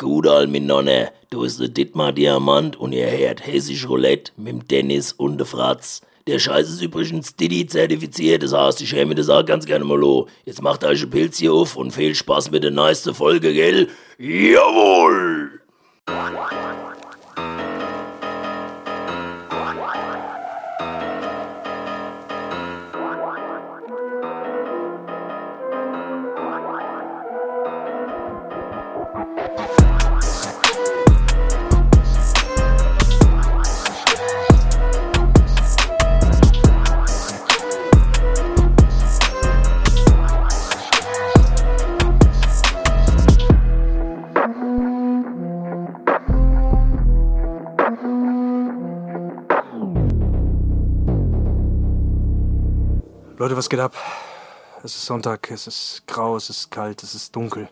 [0.00, 4.66] Gudal, min Nonne, du ist der Dittmar Diamant und ihr hört Hessisch Roulette mit dem
[4.66, 6.00] Dennis und der Fratz.
[6.26, 10.02] Der Scheiß ist übrigens Didi zertifiziert, das heißt, ich mir das auch ganz gerne mal
[10.02, 10.24] an.
[10.46, 13.88] Jetzt macht euch ein Pilz hier auf und viel Spaß mit der neuesten Folge, gell?
[14.16, 15.60] Jawohl!
[53.60, 53.94] Was geht ab?
[54.82, 57.68] Es ist Sonntag, es ist grau, es ist kalt, es ist dunkel.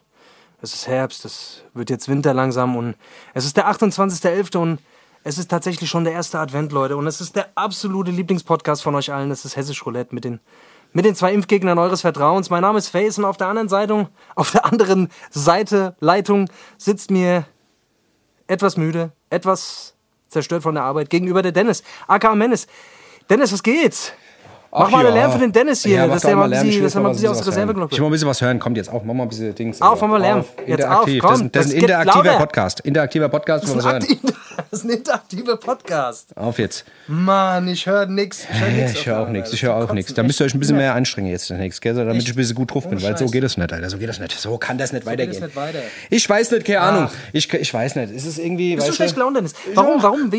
[0.60, 2.95] Es ist Herbst, es wird jetzt Winter langsam und
[3.33, 4.59] es ist der 28.11.
[4.59, 4.80] und
[5.24, 6.98] es ist tatsächlich schon der erste Advent, Leute.
[6.98, 9.30] Und es ist der absolute Lieblingspodcast von euch allen.
[9.30, 10.40] Es ist Hessisch Roulette mit den,
[10.93, 12.51] mit den zwei Impfgegnern eures Vertrauens.
[12.51, 17.10] Mein Name ist Face und auf der anderen Seite, auf der anderen Seite, Leitung, sitzt
[17.10, 17.46] mir
[18.46, 19.95] etwas müde, etwas
[20.29, 22.66] zerstört von der Arbeit gegenüber der Dennis, aka Menes.
[23.30, 24.13] Dennis, was geht's?
[24.71, 25.23] Mach Ach mal einen ja.
[25.23, 27.13] Lärm für den Dennis hier, Ja, mach dass der mal bisschen, dass er mal ein
[27.15, 27.47] bisschen aus der.
[27.47, 28.59] Reserve Ich will mal ein bisschen was hören.
[28.59, 29.80] Kommt jetzt auf, mach mal ein bisschen Dings.
[29.80, 30.45] Auf, mach mal Lärm.
[30.66, 31.23] Jetzt auf, interaktiv.
[31.23, 32.38] komm, das, ist- das das ist ein interaktiver lauter.
[32.38, 32.80] Podcast.
[32.80, 34.07] Interaktiver Podcast, Das ist, ein hören.
[34.71, 36.37] das ist ein interaktiver Podcast.
[36.37, 36.85] Auf jetzt.
[37.07, 38.47] Mann, ich höre nix.
[38.52, 38.93] Ich höre nix.
[38.93, 39.52] ich höre auch nichts.
[39.55, 40.13] Ich höre auch nichts.
[40.13, 41.95] Da müsst ihr euch ein bisschen mehr anstrengen jetzt demnächst, gell?
[41.95, 43.88] Damit ich ein bisschen gut drauf bin, weil so geht es nicht, Alter.
[43.88, 44.38] So geht das nicht.
[44.38, 45.43] So kann das nicht weitergehen.
[46.10, 47.09] Ich weiß nicht, keine Ahnung.
[47.32, 48.13] Ich, ich weiß nicht.
[48.13, 48.75] Ist es irgendwie.
[48.77, 49.55] Bist du schlecht gelaunt, Dennis?
[49.75, 50.03] Warum?
[50.03, 50.30] Warum?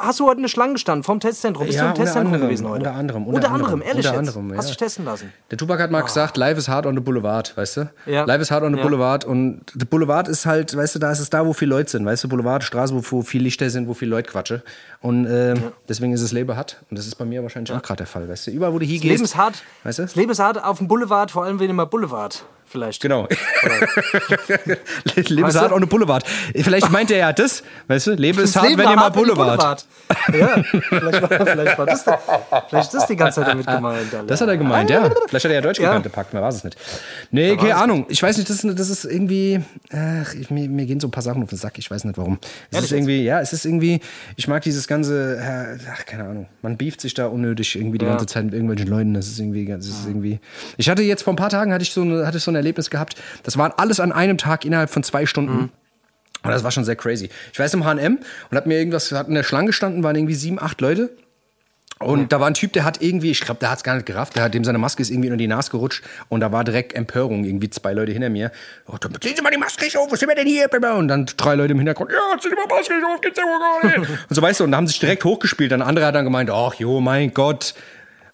[0.00, 1.66] Hast du heute eine Schlange gestanden vom Testzentrum?
[1.66, 2.80] Bist du im Testzentrum gewesen heute?
[2.80, 4.36] unter anderem, Unter, unter anderem, anderem, ehrlich unter jetzt?
[4.36, 4.68] anderem, Hast ja.
[4.70, 5.32] dich testen lassen?
[5.50, 7.90] Der Tupac hat mal gesagt, Life is hard on the Boulevard, weißt du?
[8.06, 8.24] Ja.
[8.24, 8.84] Life is hard on the Ja.
[8.84, 11.90] Boulevard und der Boulevard ist halt, weißt du, da ist es da, wo viele Leute
[11.90, 12.28] sind, weißt du?
[12.28, 14.62] Boulevard, Straße, wo, wo viele Lichter sind, wo viele Leute quatschen.
[15.00, 15.54] Und äh,
[15.88, 16.82] deswegen ist es Leben hart.
[16.90, 18.50] Und das ist bei mir wahrscheinlich auch gerade der Fall, weißt du?
[18.50, 19.62] Überall, wo du hier Das Leben ist hart.
[19.84, 20.02] Weißt du?
[20.02, 23.02] Das Leben ist hart auf dem Boulevard, vor allem wenn immer Boulevard vielleicht.
[23.02, 23.26] Genau.
[25.28, 26.24] Leben ist hart ohne Boulevard.
[26.54, 28.10] Vielleicht meint er ja das, weißt du?
[28.12, 29.86] Leben ist hart, Leben wenn war ihr mal die Boulevard.
[30.32, 32.02] Ja, vielleicht war, vielleicht war das,
[32.68, 34.12] vielleicht ist das die ganze Zeit damit gemeint.
[34.14, 34.26] Alter.
[34.26, 35.10] Das hat er gemeint, ja.
[35.28, 35.98] Vielleicht hat er ja Deutsch Ja.
[36.00, 36.76] Pakt, man weiß es nicht.
[37.30, 38.06] Nee, keine Ahnung.
[38.08, 39.60] Ich weiß nicht, das ist, das ist irgendwie.
[39.92, 42.18] Ach, ich, mir, mir gehen so ein paar Sachen auf den Sack, ich weiß nicht
[42.18, 42.38] warum.
[42.70, 44.00] Es Ehrlich ist irgendwie, ja, es ist irgendwie.
[44.36, 45.36] Ich mag dieses ganze.
[45.36, 46.46] äh, Ach, keine Ahnung.
[46.62, 48.12] Man beeft sich da unnötig irgendwie die Ja.
[48.12, 49.14] ganze Zeit mit irgendwelchen Leuten.
[49.14, 49.66] Das ist irgendwie.
[49.66, 50.40] Das ist irgendwie
[50.76, 52.56] ich hatte jetzt vor ein paar Tagen hatte ich so, eine, hatte ich so ein
[52.60, 53.16] Erlebnis gehabt.
[53.42, 55.52] Das waren alles an einem Tag innerhalb von zwei Stunden.
[55.52, 55.70] Mhm.
[56.42, 57.28] Und das war schon sehr crazy.
[57.52, 58.18] Ich war jetzt im H&M
[58.50, 61.10] und hab mir irgendwas, hat in der Schlange gestanden, waren irgendwie sieben, acht Leute.
[62.02, 64.06] Und da war ein Typ, der hat irgendwie, ich glaube, der hat es gar nicht
[64.06, 66.64] gerafft, der hat dem seine Maske ist irgendwie unter die Nase gerutscht und da war
[66.64, 68.52] direkt Empörung, irgendwie zwei Leute hinter mir.
[68.86, 70.66] Oh, dann ziehen Sie mal die Maske nicht auf, was sind wir denn hier?
[70.96, 73.44] Und dann drei Leute im Hintergrund, ja, zieh die mal Maske nicht auf, geht's ja
[73.44, 74.10] wohl gar nicht.
[74.30, 75.74] Und so weißt du, und da haben sie sich direkt hochgespielt.
[75.74, 77.74] Ein anderer hat dann gemeint, ach jo, mein Gott,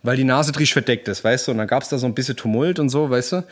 [0.04, 1.50] weil die Nase trisch verdeckt ist, weißt du.
[1.50, 3.44] Und dann gab es da so ein bisschen Tumult und so, weißt du.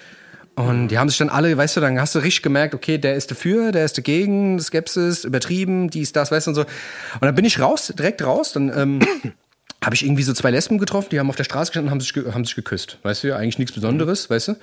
[0.57, 3.17] Und die haben sich dann alle, weißt du, dann hast du richtig gemerkt, okay, der
[3.17, 6.61] ist dafür, der ist dagegen, Skepsis, übertrieben, dies, das, weißt du, und so.
[6.63, 9.01] Und dann bin ich raus, direkt raus, dann ähm,
[9.85, 12.01] habe ich irgendwie so zwei Lesben getroffen, die haben auf der Straße gestanden und haben
[12.01, 14.57] sich, haben sich geküsst, weißt du, eigentlich nichts Besonderes, weißt du.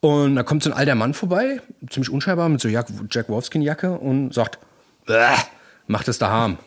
[0.00, 3.92] Und da kommt so ein alter Mann vorbei, ziemlich unscheinbar, mit so Jack, Jack Wolfskin-Jacke
[3.92, 4.58] und sagt,
[5.06, 5.36] "Bäh,
[5.86, 6.58] macht es daheim.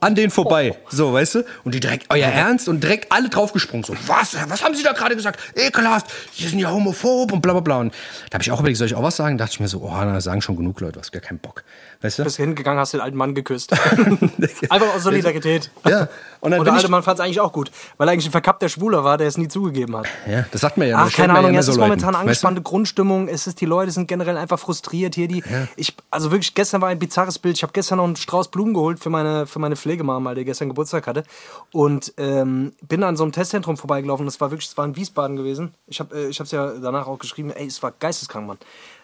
[0.00, 0.76] An den vorbei.
[0.90, 1.44] So, weißt du?
[1.64, 2.68] Und die direkt, euer Ernst?
[2.68, 3.84] Und direkt alle draufgesprungen.
[3.84, 4.36] So, was?
[4.48, 5.40] Was haben sie da gerade gesagt?
[5.54, 6.06] Ekelhaft.
[6.34, 7.78] Sie sind ja homophob und bla bla bla.
[7.78, 7.94] Und
[8.30, 9.38] da habe ich auch überlegt, soll ich auch was sagen?
[9.38, 11.64] Da dachte ich mir so, oh, na, sagen schon genug Leute, hast gar keinen Bock.
[12.00, 12.24] Weißt du?
[12.24, 13.72] bist hingegangen, hast den alten Mann geküsst.
[14.70, 15.70] Einfach aus Solidarität.
[15.84, 16.08] Ja.
[16.40, 18.26] Und dann Und der ich, alte Mann fand es eigentlich auch gut, weil er eigentlich
[18.26, 20.06] ein verkappter Schwuler war, der es nie zugegeben hat.
[20.30, 20.96] ja, das sagt man ja.
[20.98, 23.26] Ach, keine Ahnung, ja es ist so momentan Leuten, angespannte Grundstimmung.
[23.26, 25.26] Es ist, die Leute sind generell einfach frustriert hier.
[25.26, 25.42] Die,
[25.74, 27.56] ich, also wirklich, gestern war ein bizarres Bild.
[27.56, 30.68] Ich habe gestern noch einen Strauß Blumen geholt für meine, für meine Pflegemama, die gestern
[30.68, 31.24] Geburtstag hatte.
[31.72, 34.24] Und ähm, bin an so einem Testzentrum vorbeigelaufen.
[34.24, 35.74] Das war wirklich, das war in Wiesbaden gewesen.
[35.88, 38.58] Ich habe äh, ich es ja danach auch geschrieben, ey, es war geisteskrank, Mann.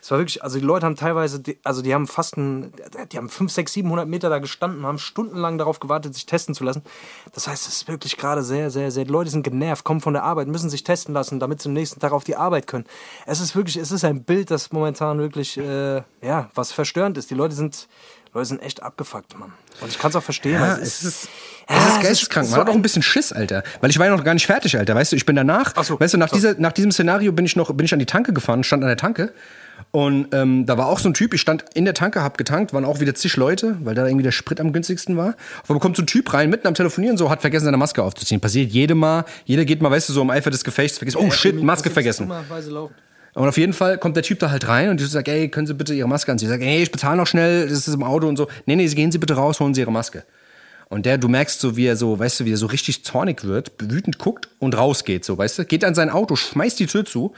[0.04, 2.74] Es war wirklich, also die Leute haben teilweise, also die haben fast ein,
[3.10, 6.62] die haben 5, 6, 700 Meter da gestanden, haben stundenlang darauf gewartet, sich testen zu
[6.62, 6.82] lassen.
[7.32, 10.12] Das heißt, es ist wirklich gerade sehr, sehr, sehr, die Leute sind genervt, kommen von
[10.12, 12.84] der Arbeit, müssen sich testen lassen, damit sie am nächsten Tag auf die Arbeit können.
[13.24, 17.30] Es ist wirklich, es ist ein Bild, das momentan wirklich, äh, ja, was verstörend ist.
[17.30, 17.88] Die Leute sind,
[18.34, 19.52] Leute sind echt abgefuckt, Mann.
[19.80, 20.54] Und ich kann es auch verstehen.
[20.54, 21.28] Ja, es ist,
[21.68, 22.46] Ja, es es ist ist geisteskrank.
[22.46, 23.62] so Man hat auch ein- bisschen Schiss, Alter.
[23.80, 24.94] Weil ich war ja noch gar nicht fertig, Alter.
[24.94, 26.34] Weißt du, ich bin danach, Ach so, weißt du, nach, so.
[26.36, 28.88] dieser, nach diesem Szenario bin ich noch bin ich an die Tanke gefahren, stand an
[28.88, 29.32] der Tanke.
[29.90, 32.72] Und ähm, da war auch so ein Typ, ich stand in der Tanke, hab getankt,
[32.72, 35.34] waren auch wieder zig Leute, weil da irgendwie der Sprit am günstigsten war.
[35.68, 38.40] Einmal kommt so ein Typ rein, mitten am Telefonieren, so hat vergessen, seine Maske aufzuziehen.
[38.40, 41.30] Passiert jedem Mal, jeder geht mal, weißt du, so im Eifer des Gefechts, vergisst, oh
[41.30, 42.30] shit, Maske vergessen.
[43.34, 45.66] Und auf jeden Fall kommt der Typ da halt rein und ich sage, ey, können
[45.66, 46.48] Sie bitte Ihre Maske anziehen?
[46.48, 48.48] Ich sage, ey, ich bezahle noch schnell, das ist im Auto und so.
[48.66, 50.24] Nee, nee, gehen Sie bitte raus, holen Sie Ihre Maske.
[50.88, 53.42] Und der, du merkst so, wie er so, weißt du, wie er so richtig zornig
[53.42, 55.64] wird, wütend guckt und rausgeht, so, weißt du?
[55.64, 57.34] Geht an sein Auto, schmeißt die Tür zu,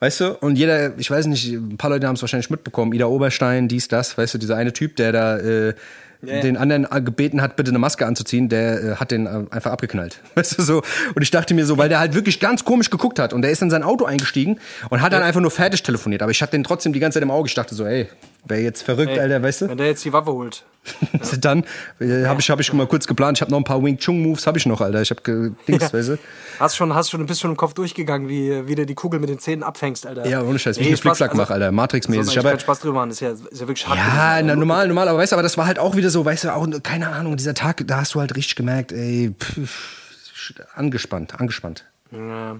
[0.00, 0.34] weißt du?
[0.40, 3.86] Und jeder, ich weiß nicht, ein paar Leute haben es wahrscheinlich mitbekommen, Ida Oberstein, dies,
[3.86, 5.74] das, weißt du, dieser eine Typ, der da äh,
[6.22, 6.40] yeah.
[6.40, 10.20] den anderen gebeten hat, bitte eine Maske anzuziehen, der äh, hat den äh, einfach abgeknallt.
[10.34, 10.82] Weißt du, so.
[11.14, 13.50] Und ich dachte mir so, weil der halt wirklich ganz komisch geguckt hat und der
[13.50, 14.58] ist in sein Auto eingestiegen
[14.90, 16.22] und hat dann einfach nur fertig telefoniert.
[16.22, 17.48] Aber ich hatte den trotzdem die ganze Zeit im Auge.
[17.48, 18.08] Ich dachte so, ey,
[18.46, 19.68] wer jetzt verrückt, ey, Alter, weißt du?
[19.68, 20.64] Wenn der jetzt die Waffe holt.
[21.40, 21.64] dann
[22.00, 23.38] äh, habe ich, hab ich mal kurz geplant.
[23.38, 25.02] Ich habe noch ein paar Wing Chun Moves, habe ich noch, Alter.
[25.02, 25.92] Ich habe Dings, ja.
[25.92, 26.18] weißt du?
[26.58, 29.28] Hast schon, hast schon, bist schon im Kopf durchgegangen, wie, wie du die Kugel mit
[29.28, 30.26] den Zähnen abfängst, Alter.
[30.26, 31.72] Ja, ohne Scheiß, wie ich einen Flickflack also, mache, Alter.
[31.72, 32.36] Matrix-mäßig.
[32.36, 33.98] Ich keinen Spaß drüber machen, ist ja, ist ja wirklich hart.
[33.98, 36.44] Ja, na, normal, normal, aber weißt du, aber das war halt auch wieder so, weißt
[36.44, 41.38] du, auch, keine Ahnung, dieser Tag, da hast du halt richtig gemerkt, ey, pff, angespannt,
[41.38, 41.84] angespannt.
[42.10, 42.56] Ja.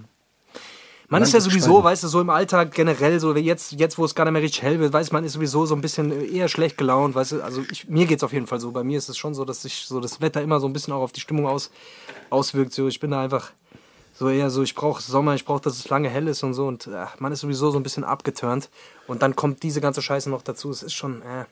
[1.11, 4.13] Man ist ja sowieso, weißt du, so im Alltag generell, so jetzt, jetzt wo es
[4.13, 6.77] gar nicht mehr richtig hell wird, weiß man ist sowieso so ein bisschen eher schlecht
[6.77, 8.71] gelaunt, weißt du, also ich, mir es auf jeden Fall so.
[8.71, 10.93] Bei mir ist es schon so, dass sich so das Wetter immer so ein bisschen
[10.93, 11.71] auch auf die Stimmung aus,
[12.29, 12.73] auswirkt.
[12.73, 13.51] So, ich bin da einfach
[14.13, 16.67] so eher so, ich brauche Sommer, ich brauche, dass es lange hell ist und so
[16.67, 18.69] und ach, man ist sowieso so ein bisschen abgeturnt
[19.07, 20.69] und dann kommt diese ganze Scheiße noch dazu.
[20.69, 21.45] Es ist schon, äh,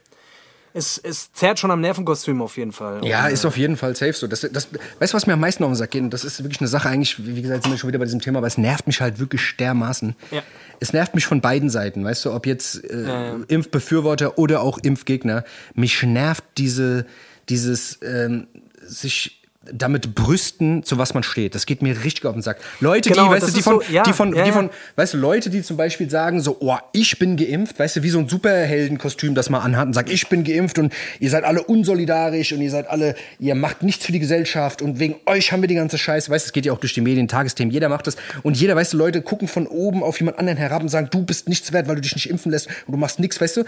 [0.77, 3.03] es, es zerrt schon am Nervenkostüm auf jeden Fall.
[3.03, 4.27] Ja, und, ist auf jeden Fall safe so.
[4.27, 4.69] Das, das,
[4.99, 6.03] weißt du, was mir am meisten auf den Sack geht?
[6.03, 8.21] Und das ist wirklich eine Sache, eigentlich, wie gesagt, sind wir schon wieder bei diesem
[8.21, 10.15] Thema, aber es nervt mich halt wirklich dermaßen.
[10.31, 10.43] Ja.
[10.79, 13.35] Es nervt mich von beiden Seiten, weißt du, ob jetzt äh, ja, ja.
[13.47, 15.43] Impfbefürworter oder auch Impfgegner.
[15.73, 17.05] Mich nervt diese,
[17.49, 18.47] dieses ähm,
[18.85, 19.36] sich
[19.73, 21.55] damit brüsten, zu was man steht.
[21.55, 22.57] Das geht mir richtig auf den Sack.
[22.79, 25.13] Leute, genau, die, weißt du, die von, so, ja, die von, ja, die von, weißt
[25.13, 28.19] du, Leute, die zum Beispiel sagen so, oh, ich bin geimpft, weißt du, wie so
[28.19, 32.53] ein Superheldenkostüm, das man anhat und sagt, ich bin geimpft und ihr seid alle unsolidarisch
[32.53, 35.67] und ihr seid alle, ihr macht nichts für die Gesellschaft und wegen euch haben wir
[35.67, 38.07] die ganze Scheiße, weißt du, es geht ja auch durch die Medien, Tagesthemen, jeder macht
[38.07, 41.09] das und jeder, weißt du, Leute gucken von oben auf jemand anderen herab und sagen,
[41.11, 43.57] du bist nichts wert, weil du dich nicht impfen lässt und du machst nichts, weißt
[43.57, 43.63] du.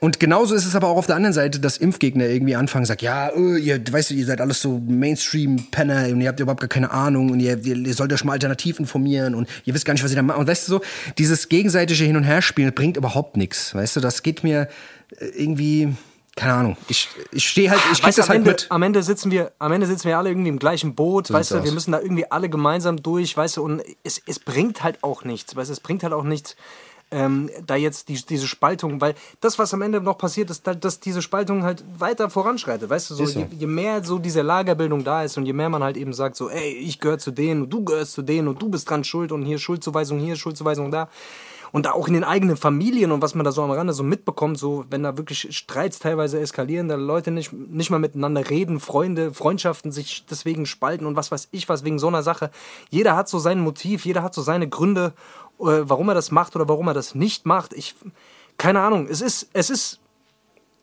[0.00, 3.04] Und genauso ist es aber auch auf der anderen Seite, dass Impfgegner irgendwie anfangen, sagen,
[3.04, 4.80] ja, oh, ihr, weißt du, ihr seid alles so
[5.30, 8.32] Mainstream-Penner und ihr habt überhaupt gar keine Ahnung und ihr, ihr, ihr sollt euch mal
[8.32, 10.38] alternativ informieren und ihr wisst gar nicht, was ihr da macht.
[10.38, 10.80] Und weißt du so,
[11.18, 13.74] dieses gegenseitige Hin- und Herspielen bringt überhaupt nichts.
[13.74, 14.68] Weißt du, das geht mir
[15.18, 15.94] äh, irgendwie
[16.36, 16.76] keine Ahnung.
[16.88, 18.66] Ich, ich stehe halt, ich krieg das halt Ende, mit.
[18.70, 21.50] Am Ende sitzen wir, am Ende sitzen wir alle irgendwie im gleichen Boot, so weißt
[21.50, 21.64] du, aus.
[21.64, 25.24] wir müssen da irgendwie alle gemeinsam durch, weißt du, und es, es bringt halt auch
[25.24, 26.56] nichts, weißt du, es bringt halt auch nichts,
[27.10, 31.00] ähm, da jetzt die, diese Spaltung, weil das, was am Ende noch passiert, ist, dass
[31.00, 32.88] diese Spaltung halt weiter voranschreitet.
[32.88, 33.40] Weißt du, so, so.
[33.40, 36.36] Je, je, mehr so diese Lagerbildung da ist und je mehr man halt eben sagt,
[36.36, 39.04] so, ey, ich gehöre zu denen und du gehörst zu denen und du bist dran
[39.04, 41.08] schuld und hier Schuldzuweisung hier, Schuldzuweisung da.
[41.72, 44.58] Und auch in den eigenen Familien und was man da so am Rande so mitbekommt,
[44.58, 49.32] so wenn da wirklich Streits teilweise eskalieren, da Leute nicht, nicht mal miteinander reden, Freunde,
[49.32, 52.50] Freundschaften sich deswegen spalten und was weiß ich was wegen so einer Sache.
[52.90, 55.12] Jeder hat so sein Motiv, jeder hat so seine Gründe
[55.60, 57.72] warum er das macht oder warum er das nicht macht.
[57.72, 57.94] Ich,
[58.58, 59.06] keine Ahnung.
[59.08, 60.00] Es ist, es ist,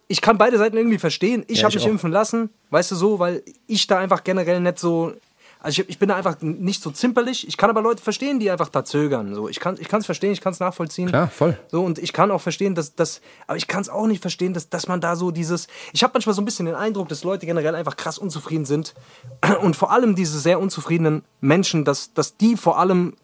[0.07, 1.43] ich kann beide Seiten irgendwie verstehen.
[1.47, 1.89] Ich ja, habe mich auch.
[1.89, 5.13] impfen lassen, weißt du so, weil ich da einfach generell nicht so,
[5.59, 7.47] also ich, ich, bin da einfach nicht so zimperlich.
[7.47, 9.33] Ich kann aber Leute verstehen, die einfach da zögern.
[9.33, 11.07] So, ich kann es verstehen, ich kann es nachvollziehen.
[11.09, 11.57] Klar, voll.
[11.69, 14.53] So, und ich kann auch verstehen, dass das, aber ich kann es auch nicht verstehen,
[14.53, 15.67] dass, dass man da so dieses.
[15.93, 18.93] Ich habe manchmal so ein bisschen den Eindruck, dass Leute generell einfach krass unzufrieden sind.
[19.61, 23.15] Und vor allem diese sehr unzufriedenen Menschen, dass, dass die vor allem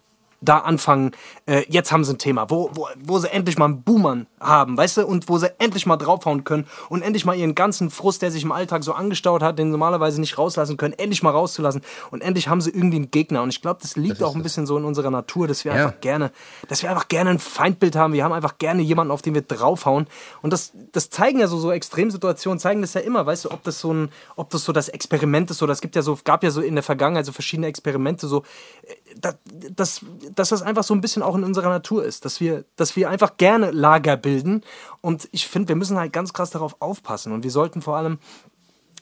[0.44, 1.12] da anfangen,
[1.46, 4.76] äh, jetzt haben sie ein Thema, wo, wo, wo sie endlich mal einen Boomern haben,
[4.76, 8.22] weißt du, und wo sie endlich mal draufhauen können und endlich mal ihren ganzen Frust,
[8.22, 11.82] der sich im Alltag so angestaut hat, den normalerweise nicht rauslassen können, endlich mal rauszulassen.
[12.10, 13.42] Und endlich haben sie irgendwie einen Gegner.
[13.42, 15.74] Und ich glaube, das liegt das auch ein bisschen so in unserer Natur, dass wir
[15.74, 15.86] ja.
[15.86, 16.30] einfach gerne,
[16.68, 19.42] dass wir einfach gerne ein Feindbild haben, wir haben einfach gerne jemanden, auf den wir
[19.42, 20.06] draufhauen.
[20.42, 23.62] Und das, das zeigen ja so, so Extremsituationen, zeigen das ja immer, weißt du, ob
[23.62, 26.42] das so ein, ob das so das Experiment ist oder es gibt ja so, gab
[26.42, 28.42] ja so in der Vergangenheit so verschiedene Experimente, so,
[28.82, 29.36] äh, das,
[29.76, 30.02] das
[30.34, 33.08] dass das einfach so ein bisschen auch in unserer Natur ist, dass wir, dass wir
[33.08, 34.62] einfach gerne Lager bilden.
[35.00, 37.32] Und ich finde, wir müssen halt ganz krass darauf aufpassen.
[37.32, 38.18] Und wir sollten vor allem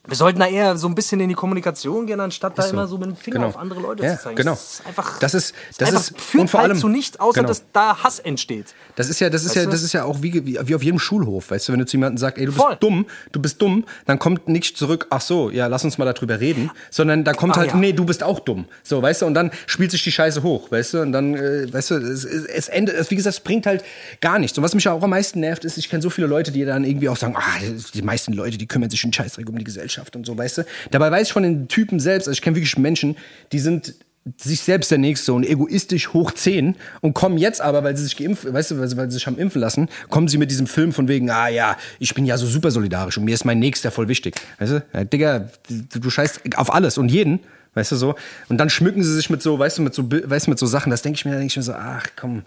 [0.05, 2.71] wir sollten da eher so ein bisschen in die Kommunikation gehen, anstatt da so.
[2.71, 3.49] immer so mit dem Finger genau.
[3.49, 4.35] auf andere Leute ja, zu zeigen.
[4.35, 4.51] Genau.
[4.51, 5.19] Das ist einfach.
[5.21, 7.49] Das ist, das einfach ist führt und vor halt allem zu nichts, außer genau.
[7.49, 8.75] dass da Hass entsteht.
[8.97, 10.99] Das ist ja, das ist ja, das ist ja auch wie, wie, wie, auf jedem
[10.99, 12.71] Schulhof, weißt du, wenn du zu jemandem sagst, ey, du Voll.
[12.71, 16.13] bist dumm, du bist dumm, dann kommt nicht zurück, ach so, ja, lass uns mal
[16.13, 17.77] darüber reden, sondern da kommt ah, halt, ja.
[17.77, 18.65] nee, du bist auch dumm.
[18.83, 21.73] So, weißt du, und dann spielt sich die Scheiße hoch, weißt du, und dann, äh,
[21.73, 23.85] weißt du, es, es endet, wie gesagt, es bringt halt
[24.21, 24.59] gar nichts.
[24.59, 26.83] Und was mich auch am meisten nervt, ist, ich kenne so viele Leute, die dann
[26.83, 27.61] irgendwie auch sagen, ah,
[27.95, 30.63] die meisten Leute, die kümmern sich einen Scheißdreck um die Gesellschaft und so, weißt du.
[30.91, 33.17] Dabei weiß ich von den Typen selbst, also ich kenne wirklich Menschen,
[33.53, 33.95] die sind
[34.37, 38.17] sich selbst der Nächste und egoistisch hoch 10 und kommen jetzt aber, weil sie sich
[38.17, 40.69] geimpft, weißt du, weil sie, weil sie sich haben impfen lassen, kommen sie mit diesem
[40.69, 43.59] Film von wegen, ah ja, ich bin ja so super solidarisch und mir ist mein
[43.59, 44.37] Nächster voll wichtig.
[44.59, 47.41] Weißt du, ja, Digga, du, du scheißt auf alles und jeden,
[47.75, 48.15] weißt du so.
[48.49, 50.67] Und dann schmücken sie sich mit so, weißt du, mit so, weißt du, mit so
[50.67, 52.43] Sachen, das denke ich mir, denke ich mir so, ach komm,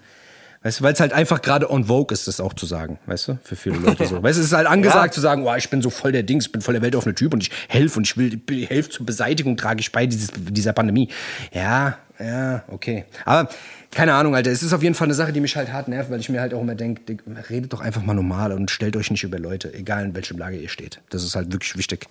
[0.65, 3.27] Weißt du, weil es halt einfach gerade on vogue ist, das auch zu sagen, weißt
[3.27, 4.23] du, für viele Leute so.
[4.23, 5.11] Weißt du, es ist halt angesagt Ja.
[5.11, 7.35] zu sagen, oh, ich bin so voll der Dings, ich bin voll der weltoffene Typ
[7.35, 11.09] und ich helfe und ich will, helfe zur Beseitigung, trage ich bei dieses, dieser Pandemie.
[11.53, 13.05] Ja, ja, okay.
[13.25, 13.47] Aber
[13.91, 16.09] keine Ahnung, Alter, es ist auf jeden Fall eine Sache, die mich halt hart nervt,
[16.09, 17.15] weil ich mir halt auch immer denke,
[17.47, 20.57] redet doch einfach mal normal und stellt euch nicht über Leute, egal in welchem Lage
[20.57, 20.99] ihr steht.
[21.11, 22.07] Das ist halt wirklich wichtig.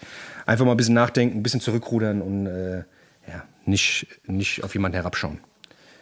[0.47, 2.85] Einfach mal ein bisschen nachdenken, ein bisschen zurückrudern und äh,
[3.27, 5.41] ja, nicht, nicht auf jemanden herabschauen.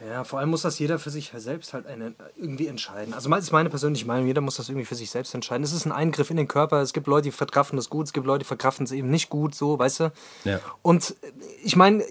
[0.08, 3.14] Ja, vor allem muss das jeder für sich selbst halt eine, irgendwie entscheiden.
[3.14, 5.62] Also das ist meine persönliche Meinung, jeder muss das irgendwie für sich selbst entscheiden.
[5.62, 8.12] Es ist ein Eingriff in den Körper, es gibt Leute, die verkraften das gut, es
[8.12, 10.12] gibt Leute, die verkraften es eben nicht gut, so, weißt du?
[10.44, 10.60] Ja.
[10.82, 11.14] Und
[11.62, 12.04] ich meine,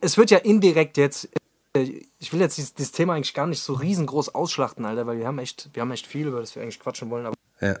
[0.00, 1.28] es wird ja indirekt jetzt,
[1.74, 5.18] äh, ich will jetzt dieses, dieses Thema eigentlich gar nicht so riesengroß ausschlachten, Alter, weil
[5.18, 7.76] wir haben echt, wir haben echt viel, über das wir eigentlich quatschen wollen, aber Ja.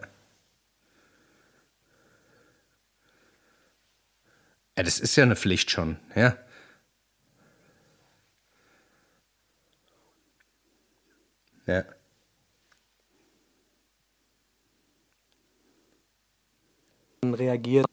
[4.76, 6.36] Ja, das ist ja eine Pflicht schon, ja.
[11.66, 11.84] Ja.
[17.32, 17.86] reagiert.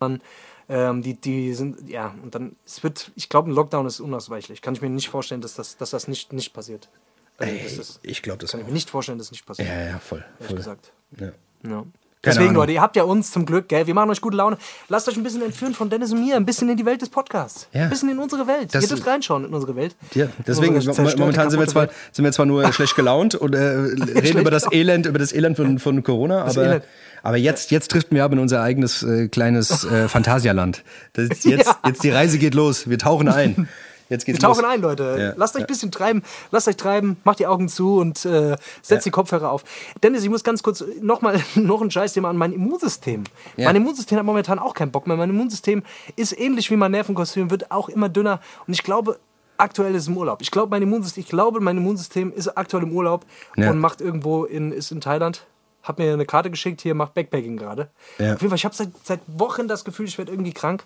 [0.00, 0.22] Dann,
[0.68, 4.62] ähm, die, die sind, ja, und dann, es wird, ich glaube, ein Lockdown ist unausweichlich.
[4.62, 6.88] Kann ich mir nicht vorstellen, dass das, dass das nicht, nicht passiert.
[7.36, 8.68] Also, das ist, Ich glaube, das kann ich auch.
[8.68, 9.68] mir nicht vorstellen, dass es nicht passiert.
[9.68, 10.24] Ja, ja, voll.
[10.40, 10.56] voll.
[10.56, 10.92] gesagt.
[11.18, 11.32] Ja.
[11.66, 11.84] Ja.
[12.24, 12.62] Deswegen, Ahnung.
[12.62, 13.86] Leute, ihr habt ja uns zum Glück, gell?
[13.86, 14.56] Wir machen euch gute Laune.
[14.88, 17.08] Lasst euch ein bisschen entführen von Dennis und mir, ein bisschen in die Welt des
[17.08, 17.68] Podcasts.
[17.72, 17.84] Ja.
[17.84, 18.74] Ein bisschen in unsere Welt.
[18.74, 19.94] Das- ihr dürft reinschauen in unsere Welt.
[20.14, 20.74] Ja, deswegen,
[21.18, 24.70] momentan sind wir, zwar, sind wir zwar nur schlecht gelaunt und äh, reden über das
[24.72, 26.84] Elend, über das Elend von, von Corona, aber, Elend.
[27.22, 30.82] aber jetzt, jetzt driften wir ab in unser eigenes äh, kleines äh, Phantasialand.
[31.14, 31.76] Das jetzt, Ja.
[31.86, 32.88] jetzt die Reise geht los.
[32.88, 33.68] Wir tauchen ein.
[34.08, 34.70] Jetzt geht's Wir tauchen los.
[34.70, 35.16] ein, Leute.
[35.18, 35.32] Ja.
[35.36, 36.22] Lasst euch ein bisschen treiben.
[36.50, 37.16] Lasst euch treiben.
[37.24, 39.64] Macht die Augen zu und äh, setzt die Kopfhörer auf.
[40.02, 43.24] Dennis, ich muss ganz kurz nochmal noch ein Scheißthema an mein Immunsystem.
[43.56, 43.66] Ja.
[43.68, 45.16] Mein Immunsystem hat momentan auch keinen Bock mehr.
[45.16, 45.82] Mein Immunsystem
[46.16, 48.40] ist ähnlich wie mein Nervenkostüm, wird auch immer dünner.
[48.66, 49.18] Und ich glaube,
[49.56, 50.42] aktuell ist es im Urlaub.
[50.42, 53.24] Ich glaube, mein Immunsystem, ich glaube, mein Immunsystem ist aktuell im Urlaub
[53.56, 53.70] Ja.
[53.70, 55.46] und macht irgendwo in, ist in Thailand.
[55.82, 57.88] Hat mir eine Karte geschickt, hier macht Backpacking gerade.
[58.18, 58.34] Ja.
[58.34, 60.84] Auf jeden Fall, ich habe seit, seit Wochen das Gefühl, ich werde irgendwie krank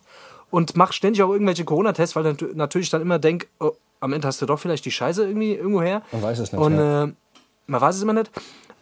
[0.51, 4.29] und mache ständig auch irgendwelche Corona-Tests, weil dann natürlich dann immer denk, oh, am Ende
[4.29, 6.03] hast du doch vielleicht die Scheiße irgendwie irgendwo her.
[6.13, 7.05] Man weiß es nicht, Und ja.
[7.05, 7.13] äh,
[7.67, 8.31] man weiß es immer nicht.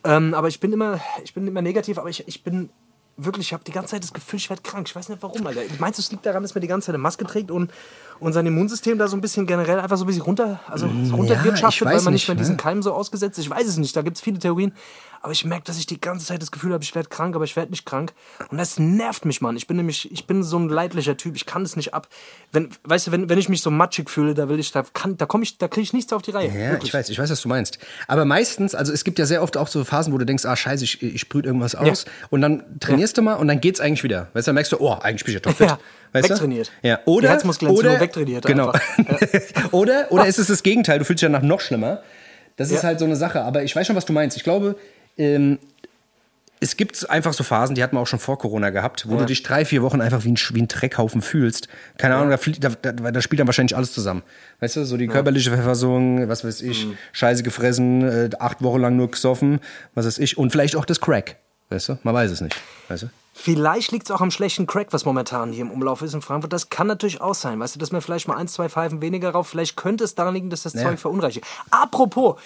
[0.04, 2.68] Ähm, aber ich bin immer, ich bin immer negativ, aber ich, ich bin
[3.16, 4.86] wirklich, ich habe die ganze Zeit das Gefühl, ich werde krank.
[4.88, 5.62] Ich weiß nicht warum, Alter.
[5.78, 7.72] Meinst du, es liegt daran, dass man die ganze Zeit eine Maske trägt und,
[8.20, 11.16] und sein Immunsystem da so ein bisschen generell einfach so ein bisschen runter, also so
[11.16, 12.62] runterwirtschaftet, ich weil man nicht mehr diesen ne?
[12.62, 13.46] Keim so ausgesetzt ist?
[13.46, 14.72] Ich weiß es nicht, da gibt es viele Theorien.
[15.26, 17.42] Aber ich merke, dass ich die ganze Zeit das Gefühl habe, ich werde krank, aber
[17.44, 18.12] ich werde nicht krank.
[18.48, 19.56] Und das nervt mich, Mann.
[19.56, 21.34] Ich bin nämlich, ich bin so ein leidlicher Typ.
[21.34, 22.06] Ich kann es nicht ab.
[22.52, 25.16] Wenn, weißt du, wenn, wenn ich mich so matschig fühle, da will ich, da kann,
[25.16, 26.46] da komme ich, da kriege ich nichts auf die Reihe.
[26.46, 26.90] Ja, Wirklich.
[26.90, 27.80] ich weiß, ich weiß, was du meinst.
[28.06, 30.54] Aber meistens, also es gibt ja sehr oft auch so Phasen, wo du denkst, ah,
[30.54, 32.04] scheiße, ich, ich sprühe irgendwas aus.
[32.30, 34.28] Und dann trainierst du mal und dann geht's eigentlich wieder.
[34.32, 35.66] Weißt du, dann merkst du, oh, eigentlich bin ich ja topfit.
[35.70, 35.78] Ja,
[36.12, 36.70] weißt wegtrainiert.
[36.82, 36.86] Du?
[36.88, 38.70] Ja, Die oder, Herzmuskelentzündung oder wegtrainiert Genau.
[39.72, 42.00] oder, oder ist es das Gegenteil, du fühlst dich danach noch schlimmer.
[42.58, 42.84] Das ist Ja.
[42.84, 43.42] halt so eine Sache.
[43.42, 44.36] Aber ich weiß schon, was du meinst.
[44.36, 44.76] Ich glaube,
[45.18, 45.58] ähm,
[46.58, 49.26] es gibt einfach so Phasen, die hat man auch schon vor Corona gehabt, wo du
[49.26, 51.68] dich drei, vier Wochen einfach wie ein, wie ein Dreckhaufen fühlst.
[51.98, 54.22] Keine Ahnung, da, da, da, spielt dann wahrscheinlich alles zusammen.
[54.60, 56.96] Weißt du, so die körperliche Verfassung, was weiß ich, Mhm.
[57.12, 59.60] Scheiße gefressen, äh, acht Wochen lang nur gesoffen,
[59.94, 60.38] was weiß ich.
[60.38, 61.36] Und vielleicht auch das Crack.
[61.68, 62.56] Weißt du, man weiß es nicht.
[62.88, 63.10] Weißt du?
[63.34, 66.52] Vielleicht liegt es auch am schlechten Crack, was momentan hier im Umlauf ist in Frankfurt.
[66.52, 67.60] Das kann natürlich auch sein.
[67.60, 69.50] Weißt du, dass man vielleicht mal ein, zwei Pfeifen weniger raucht.
[69.50, 71.42] Vielleicht könnte es daran liegen, dass das Zeug verunreinigt.
[71.70, 72.36] Apropos,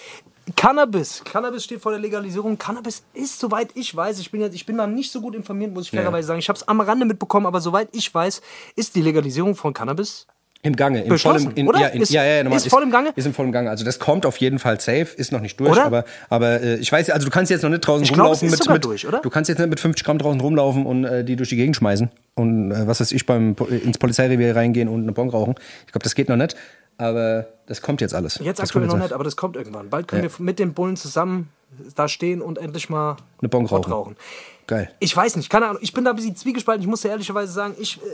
[0.55, 1.21] Cannabis.
[1.23, 2.57] Cannabis steht vor der Legalisierung.
[2.57, 5.73] Cannabis ist, soweit ich weiß, ich bin, jetzt, ich bin da nicht so gut informiert,
[5.73, 6.39] muss ich fairerweise sagen.
[6.39, 8.41] Ich habe es am Rande mitbekommen, aber soweit ich weiß,
[8.75, 10.25] ist die Legalisierung von Cannabis
[10.63, 11.79] Im Gange, im vollen, in, oder?
[11.79, 13.11] Ja, in, Ist- ja, ja, normal, ist voll im Gange?
[13.15, 13.69] Ist im vollen Gange.
[13.69, 15.85] Also das kommt auf jeden Fall safe, ist noch nicht durch, Oder?
[15.85, 18.47] aber, aber äh, ich weiß, also du kannst jetzt noch nicht draußen Ich glaub, rumlaufen
[18.49, 19.19] ist mit, mit durch, oder?
[19.19, 21.75] du kannst jetzt nicht mit 50 Gramm draußen rumlaufen und äh, die durch die Gegend
[21.75, 25.55] schmeißen und äh, was weiß ich beim ins Polizeirevier reingehen und eine Bon rauchen.
[25.85, 26.55] Ich glaube, das geht noch nicht,
[27.01, 28.39] aber das kommt jetzt alles.
[28.43, 29.89] Jetzt das aktuell noch nicht, aber das kommt irgendwann.
[29.89, 31.49] Bald können wir mit den Bullen zusammen
[31.95, 33.91] da stehen und endlich mal Eine Bon Pott rauchen.
[33.91, 34.15] rauchen.
[34.67, 34.91] Geil.
[34.99, 35.79] Ich weiß nicht, keine Ahnung.
[35.81, 36.83] Ich bin da ein bisschen zwiegespalten.
[36.83, 38.05] Ich muss dir ehrlicherweise sagen, ich, äh,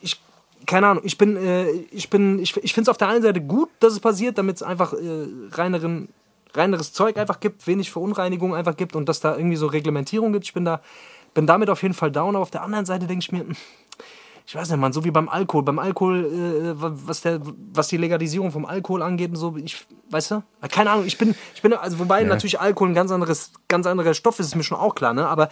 [0.00, 0.20] ich
[0.64, 3.40] keine Ahnung, ich bin, äh, ich bin, ich, ich finde es auf der einen Seite
[3.40, 6.08] gut, dass es passiert, damit es einfach äh, reineren,
[6.54, 10.44] reineres Zeug einfach gibt, wenig Verunreinigung einfach gibt und dass da irgendwie so Reglementierung gibt.
[10.44, 10.82] Ich bin da,
[11.34, 12.36] bin damit auf jeden Fall down.
[12.36, 13.56] Aber auf der anderen Seite denke ich mir, hm,
[14.48, 15.64] ich weiß nicht, man, so wie beim Alkohol.
[15.64, 17.40] Beim Alkohol, äh, was, der,
[17.72, 20.42] was die Legalisierung vom Alkohol angeht und so, ich, weißt du?
[20.70, 24.14] Keine Ahnung, ich bin, ich bin, also wobei natürlich Alkohol ein ganz anderes, ganz anderer
[24.14, 25.26] Stoff ist, ist mir schon auch klar, ne?
[25.26, 25.48] Aber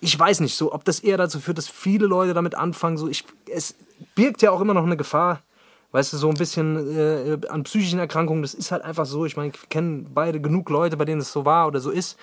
[0.00, 3.08] ich weiß nicht, so, ob das eher dazu führt, dass viele Leute damit anfangen, so,
[3.08, 3.74] ich, es
[4.14, 5.42] birgt ja auch immer noch eine Gefahr.
[5.90, 9.24] Weißt du, so ein bisschen äh, an psychischen Erkrankungen, das ist halt einfach so.
[9.24, 12.16] Ich meine, wir kennen beide genug Leute, bei denen es so war oder so ist.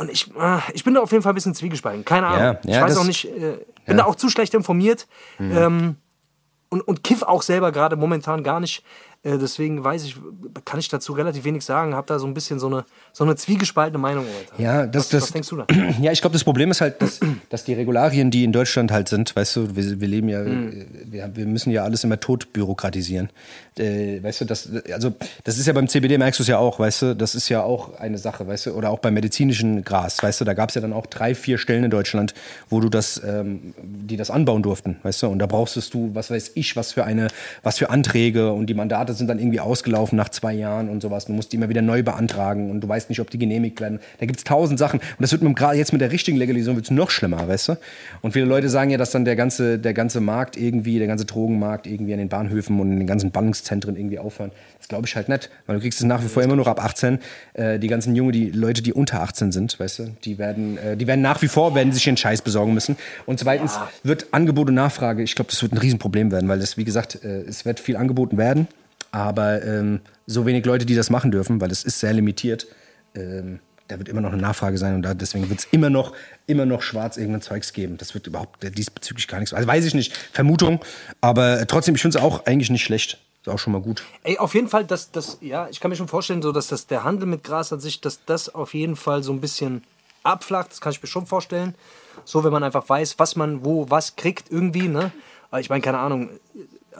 [0.00, 2.04] Und ich, äh, ich bin da auf jeden Fall ein bisschen zwiegespalten.
[2.06, 2.40] Keine Ahnung.
[2.42, 5.06] Ja, ich ja, weiß das- auch nicht, äh, bin da auch zu schlecht informiert.
[5.38, 5.96] Ähm,
[6.70, 8.82] und, und kiff auch selber gerade momentan gar nicht.
[9.22, 10.16] Äh, deswegen weiß ich,
[10.64, 11.94] kann ich dazu relativ wenig sagen.
[11.94, 14.24] Habe da so ein bisschen so eine, so eine zwiegespaltene Meinung.
[14.24, 14.62] Alter.
[14.62, 15.66] Ja, das, was, das, was denkst du da?
[16.00, 19.08] Ja, ich glaube, das Problem ist halt, dass, dass die Regularien, die in Deutschland halt
[19.08, 20.86] sind, weißt du, wir, wir leben ja, Mhm.
[21.04, 23.28] wir, wir müssen ja alles immer tot bürokratisieren.
[23.78, 25.12] Äh, weißt du, das, also,
[25.44, 27.62] das ist ja beim CBD, merkst du es ja auch, weißt du, das ist ja
[27.62, 30.74] auch eine Sache, weißt du, oder auch beim medizinischen Gras, weißt du, da gab es
[30.74, 32.32] ja dann auch drei, vier Stellen in Deutschland,
[32.70, 36.30] wo du das, ähm, die das anbauen durften, weißt du, und da brauchst du, was
[36.30, 37.28] weiß ich, was für eine,
[37.62, 41.26] was für Anträge und die Mandate sind dann irgendwie ausgelaufen nach zwei Jahren und sowas.
[41.26, 44.00] Du musst die immer wieder neu beantragen und du weißt nicht, ob die genehmigt werden.
[44.18, 46.76] Da gibt es tausend Sachen und das wird mit, gerade jetzt mit der richtigen Legalisierung
[46.76, 47.76] wird's noch schlimmer, weißt du.
[48.22, 51.24] Und viele Leute sagen ja, dass dann der ganze, der ganze Markt irgendwie, der ganze
[51.24, 54.52] Drogenmarkt irgendwie an den Bahnhöfen und in den ganzen Ballungszentren irgendwie aufhören.
[54.78, 56.82] Das glaube ich halt nicht, weil du kriegst es nach wie vor immer noch ab
[56.82, 57.18] 18.
[57.54, 60.96] Äh, die ganzen Junge, die Leute, die unter 18 sind, weißt du, die werden, äh,
[60.96, 62.96] die werden nach wie vor, werden sich ihren Scheiß besorgen müssen.
[63.26, 66.76] Und zweitens wird Angebot und Nachfrage, ich glaube, das wird ein Riesenproblem werden, weil das,
[66.76, 68.68] wie gesagt, äh, es wird viel angeboten werden,
[69.12, 72.66] aber ähm, so wenig Leute, die das machen dürfen, weil es ist sehr limitiert.
[73.14, 76.12] Ähm, da wird immer noch eine Nachfrage sein und da, deswegen wird es immer noch,
[76.46, 77.96] immer noch schwarz irgendein Zeugs geben.
[77.96, 79.52] Das wird überhaupt diesbezüglich gar nichts.
[79.52, 80.80] Also weiß ich nicht, Vermutung,
[81.20, 83.18] aber trotzdem, ich finde es auch eigentlich nicht schlecht.
[83.42, 84.02] Ist auch schon mal gut.
[84.22, 86.86] Ey, auf jeden Fall, dass das, ja, ich kann mir schon vorstellen, so dass das
[86.86, 89.82] der Handel mit Gras an sich, dass das auf jeden Fall so ein bisschen
[90.22, 90.70] abflacht.
[90.70, 91.74] Das kann ich mir schon vorstellen.
[92.26, 95.10] So, wenn man einfach weiß, was man wo was kriegt irgendwie, ne?
[95.58, 96.28] Ich meine, keine Ahnung.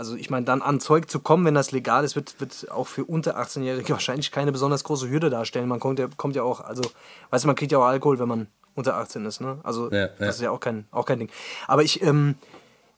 [0.00, 2.86] Also ich meine, dann an Zeug zu kommen, wenn das legal ist, wird, wird auch
[2.86, 5.68] für unter 18-Jährige wahrscheinlich keine besonders große Hürde darstellen.
[5.68, 6.80] Man kommt ja, kommt ja auch, also,
[7.28, 9.58] weißt du, man kriegt ja auch Alkohol, wenn man unter 18 ist, ne?
[9.62, 10.08] Also Ja, ja.
[10.18, 11.28] das ist ja auch kein, auch kein Ding.
[11.66, 12.36] Aber ich, ähm,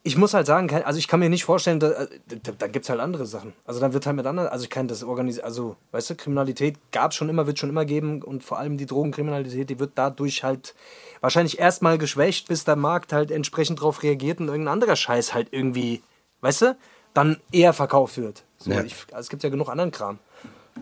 [0.04, 2.88] ich muss halt sagen, also ich kann mir nicht vorstellen, da, da, da gibt es
[2.88, 3.52] halt andere Sachen.
[3.64, 6.76] Also dann wird halt mit anderen, also ich kann das organisieren, also weißt du, Kriminalität
[6.92, 9.90] gab es schon immer, wird schon immer geben und vor allem die Drogenkriminalität, die wird
[9.96, 10.76] dadurch halt
[11.20, 15.48] wahrscheinlich erstmal geschwächt, bis der Markt halt entsprechend darauf reagiert und irgendein anderer Scheiß halt
[15.50, 16.00] irgendwie,
[16.42, 16.76] weißt du,
[17.14, 18.42] dann eher verkauft wird.
[18.58, 18.82] So, Ja.
[18.84, 20.18] ich, also es gibt ja genug anderen Kram.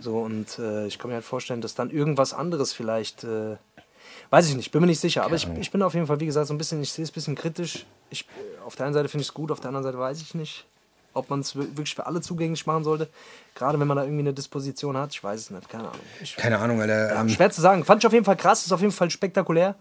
[0.00, 3.24] So und äh, ich kann mir halt vorstellen, dass dann irgendwas anderes vielleicht.
[3.24, 3.56] Äh,
[4.30, 5.24] Weiß ich nicht, bin mir nicht sicher.
[5.24, 7.10] Aber ich, ich bin auf jeden Fall, wie gesagt, so ein bisschen, ich sehe es
[7.10, 7.84] ein bisschen kritisch.
[8.10, 8.26] Ich,
[8.64, 10.66] auf der einen Seite finde ich es gut, auf der anderen Seite weiß ich nicht,
[11.14, 13.08] ob man es wirklich für alle zugänglich machen sollte.
[13.56, 15.10] Gerade wenn man da irgendwie eine Disposition hat.
[15.12, 16.00] Ich weiß es nicht, keine Ahnung.
[16.22, 17.12] Ich, Keine Ahnung, Alter.
[17.14, 17.84] ja, Ähm, schwer zu sagen.
[17.84, 19.74] Fand ich auf jeden Fall krass, ist auf jeden Fall spektakulär,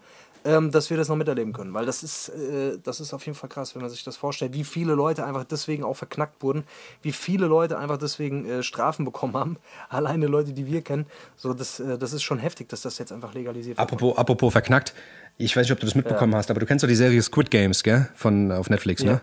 [0.44, 1.74] ähm, dass wir das noch miterleben können.
[1.74, 4.52] Weil das ist, äh, das ist auf jeden Fall krass, wenn man sich das vorstellt,
[4.54, 6.64] wie viele Leute einfach deswegen auch verknackt wurden,
[7.02, 9.56] wie viele Leute einfach deswegen äh, Strafen bekommen haben.
[9.88, 11.06] Alleine Leute, die wir kennen.
[11.36, 13.80] So, das, äh, das ist schon heftig, dass das jetzt einfach legalisiert wird.
[13.92, 14.94] Apropos, apropos verknackt.
[15.36, 17.50] Ich weiß nicht, ob du das mitbekommen hast, aber du kennst doch die Serie Squid
[17.50, 18.08] Games, gell?
[18.14, 19.20] Von, auf Netflix, ne?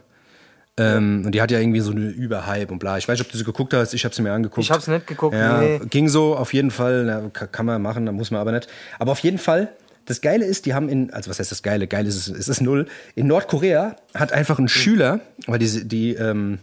[0.79, 2.97] Ähm, und die hat ja irgendwie so eine Überhype und bla.
[2.99, 3.93] Ich weiß nicht, ob du sie geguckt hast.
[3.95, 4.63] Ich habe sie mir angeguckt.
[4.63, 5.79] Ich hab's nicht geguckt, Ja, nee.
[5.89, 7.03] ging so, auf jeden Fall.
[7.05, 8.67] Na, ka- kann man machen, muss man aber nicht.
[8.99, 9.69] Aber auf jeden Fall,
[10.07, 11.85] das Geile ist, die haben in, also was heißt das Geile?
[11.85, 12.87] Geil ist es, es ist null.
[13.15, 16.59] In Nordkorea hat einfach ein Schüler, weil die, die, ähm,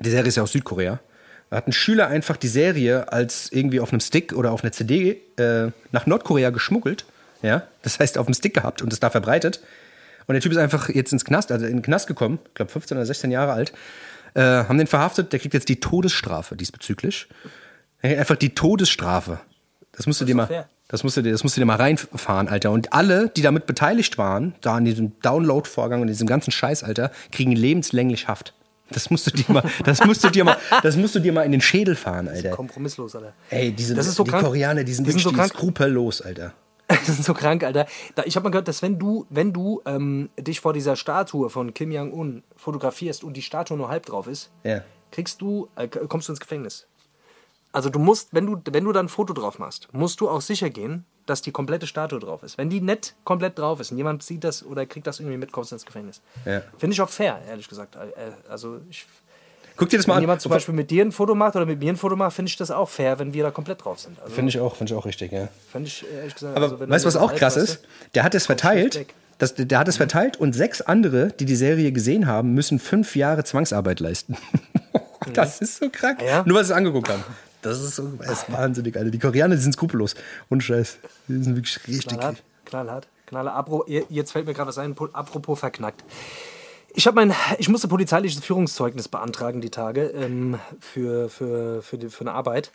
[0.00, 0.98] die Serie ist ja aus Südkorea,
[1.50, 5.20] hat ein Schüler einfach die Serie als irgendwie auf einem Stick oder auf einer CD
[5.36, 7.04] äh, nach Nordkorea geschmuggelt.
[7.42, 9.60] Ja, das heißt auf dem Stick gehabt und es da verbreitet.
[10.26, 12.70] Und der Typ ist einfach jetzt ins Knast, also in den Knast gekommen, ich glaube
[12.70, 13.72] 15 oder 16 Jahre alt,
[14.34, 17.28] äh, haben den verhaftet, der kriegt jetzt die Todesstrafe diesbezüglich.
[18.00, 19.40] Kriegt einfach die Todesstrafe.
[19.90, 20.68] Das musst du dir mal, fair.
[20.92, 22.70] Das musst du dir, das musst du dir mal reinfahren, Alter.
[22.70, 27.10] Und alle, die damit beteiligt waren, da an diesem Download-Vorgang und diesem ganzen Scheiß, Alter,
[27.32, 28.54] kriegen lebenslänglich Haft.
[28.90, 31.42] Das musst du dir mal, das musst du dir mal, das musst du dir mal
[31.42, 32.50] in den Schädel fahren, Alter.
[32.50, 33.32] Kompromisslos, Alter.
[33.50, 34.44] Ey, die, sind, Das ist so die krank.
[34.44, 36.52] Koreaner, die sind, Die sind so die skrupellos, Alter.
[36.88, 37.86] Das ist so krank, Alter.
[38.16, 41.48] Da, ich habe mal gehört, dass wenn du, wenn du ähm, dich vor dieser Statue
[41.48, 44.82] von Kim Jong-un fotografierst und die Statue nur halb drauf ist, Ja.
[45.10, 46.86] kriegst du, äh, kommst du ins Gefängnis.
[47.72, 50.42] Also du musst, wenn du, wenn du dann ein Foto drauf machst, musst du auch
[50.42, 52.58] sicher gehen, dass die komplette Statue drauf ist.
[52.58, 55.52] Wenn die nicht komplett drauf ist und jemand sieht das oder kriegt das irgendwie mit,
[55.52, 56.20] kommst du ins Gefängnis.
[56.44, 56.62] Ja.
[56.76, 57.96] Finde ich auch fair, ehrlich gesagt.
[57.96, 59.06] Äh, Also ich,
[59.76, 60.22] Guck dir das mal wenn an.
[60.24, 62.50] jemand zum Beispiel mit dir ein Foto macht oder mit mir ein Foto macht, finde
[62.50, 64.20] ich das auch fair, wenn wir da komplett drauf sind.
[64.20, 65.48] Also Finde ich auch, finde ich auch richtig, ja.
[65.70, 66.56] finde ich ehrlich gesagt.
[66.56, 67.80] Aber also, wenn weißt du, was auch krass ist?
[68.14, 69.06] Der hat es verteilt.
[69.38, 73.16] Das, der hat es verteilt und sechs andere, die die Serie gesehen haben, müssen fünf
[73.16, 74.36] Jahre Zwangsarbeit leisten.
[75.32, 76.18] das ist so krank.
[76.20, 76.42] Ah ja?
[76.46, 77.24] Nur weil sie es angeguckt haben.
[77.62, 79.10] Das ist so ist wahnsinnig, Alter.
[79.10, 80.14] Die Koreaner die sind skrupellos.
[80.48, 80.98] Und Scheiß.
[81.28, 82.06] Die sind wirklich richtig.
[82.18, 83.88] Knallhart, knallhart, knallhart.
[84.10, 86.04] Jetzt fällt mir gerade was ein, po- apropos verknackt.
[86.94, 92.20] Ich, mein, ich musste polizeiliches Führungszeugnis beantragen die Tage ähm, für, für, für, die, für
[92.22, 92.70] eine Arbeit.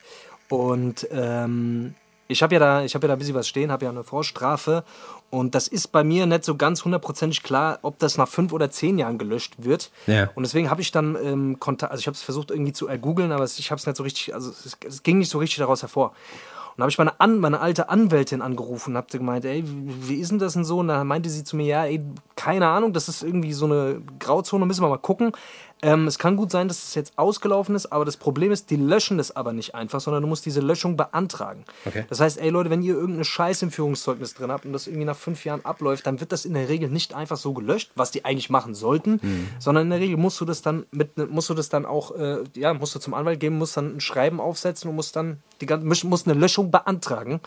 [0.50, 1.94] Und ähm,
[2.28, 4.04] ich habe ja, da- ich hab ja da ein bisschen was stehen, habe ja eine
[4.04, 4.84] Vorstrafe.
[5.30, 8.72] Und das ist bei mir nicht so ganz hundertprozentig klar, ob das nach fünf oder
[8.72, 9.92] zehn Jahren gelöscht wird.
[10.08, 10.30] Ja.
[10.36, 13.32] Und deswegen habe ich dann ähm, Kontakt, also ich habe es versucht irgendwie zu ergoogeln,
[13.34, 15.58] aber es- ich habe es nicht so richtig, also es, es ging nicht so richtig
[15.60, 16.10] daraus hervor.
[16.10, 20.10] Und da habe ich meine, An meine alte Anwältin angerufen und habe gemeint, ey, wie,
[20.10, 20.78] wie ist denn das denn so?
[20.80, 22.02] Und da meinte sie zu mir, ja, ey,
[22.36, 25.32] keine Ahnung, das ist irgendwie so eine Grauzone, müssen wir mal gucken.
[25.84, 28.78] Ähm, es kann gut sein, dass es jetzt ausgelaufen ist, aber das Problem ist, die
[28.78, 31.66] löschen das aber nicht einfach, sondern du musst diese Löschung beantragen.
[31.86, 32.06] Okay.
[32.10, 35.06] Das heißt, ey Leute, wenn ihr irgendeine Scheiße im Führungszeugnis drin habt und das irgendwie
[35.06, 38.10] nach fünf Jahren abläuft, dann wird das in der Regel nicht einfach so gelöscht, was
[38.10, 39.48] die eigentlich machen sollten, Mhm.
[39.60, 42.16] sondern in der Regel musst du das dann mit, ne- musst du das dann auch,
[42.16, 45.44] äh, ja, musst du zum Anwalt geben, musst dann ein Schreiben aufsetzen und musst dann
[45.62, 47.40] die ganze, musst eine Löschung beantragen.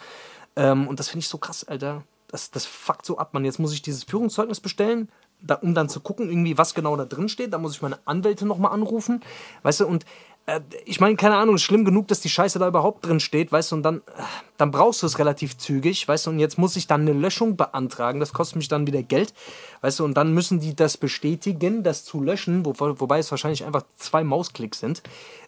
[0.55, 2.05] Ähm, und das finde ich so krass, Alter.
[2.29, 3.45] Das, das fuckt so ab, man.
[3.45, 5.09] Jetzt muss ich dieses Führungszeugnis bestellen,
[5.43, 7.53] da, um dann zu gucken, irgendwie, was genau da drin steht.
[7.53, 9.23] Da muss ich meine Anwälte nochmal anrufen.
[9.63, 10.05] Weißt du, und
[10.51, 13.53] äh, ich meine, keine Ahnung, ist schlimm genug, dass die Scheiße da überhaupt drin steht,
[13.53, 14.23] weißt du, und dann, äh,
[14.57, 17.57] dann brauchst du es relativ zügig, weißt du, und jetzt muss ich dann eine Löschung
[17.57, 19.35] beantragen, das kostet mich dann wieder Geld,
[19.83, 23.65] weißt du, und dann müssen die das bestätigen, das zu löschen, wo, wobei es wahrscheinlich
[23.65, 25.03] einfach zwei Mausklicks sind,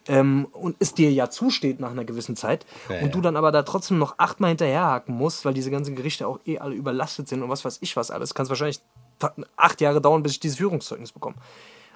[0.08, 2.66] ähm, und es dir ja zusteht nach einer gewissen Zeit,
[3.02, 6.38] und du dann aber da trotzdem noch achtmal hinterherhaken musst, weil diese ganzen Gerichte auch
[6.46, 8.80] eh alle überlastet sind und was weiß ich was alles, kann es wahrscheinlich
[9.56, 11.36] acht Jahre dauern, bis ich dieses Führungszeugnis bekomme.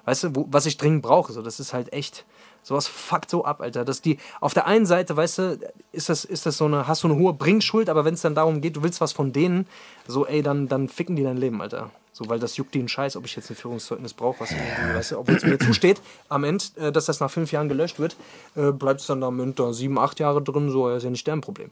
[0.05, 1.33] Weißt du, wo, was ich dringend brauche.
[1.33, 2.25] So, das ist halt echt.
[2.63, 3.85] Sowas fuckt so ab, Alter.
[3.85, 5.59] Dass die, auf der einen Seite, weißt du,
[5.91, 8.35] ist das, ist das so eine, hast du eine hohe Bringschuld, aber wenn es dann
[8.35, 9.67] darum geht, du willst was von denen,
[10.07, 11.91] so, ey, dann, dann ficken die dein Leben, Alter.
[12.13, 15.19] So, weil das juckt die Scheiß, ob ich jetzt ein Führungszeugnis brauche, was weißt du,
[15.19, 18.15] obwohl es mir zusteht, am Ende, äh, dass das nach fünf Jahren gelöscht wird,
[18.55, 21.27] äh, bleibt es dann da mit da sieben, acht Jahre drin, so, ist ja nicht
[21.27, 21.69] deren Problem.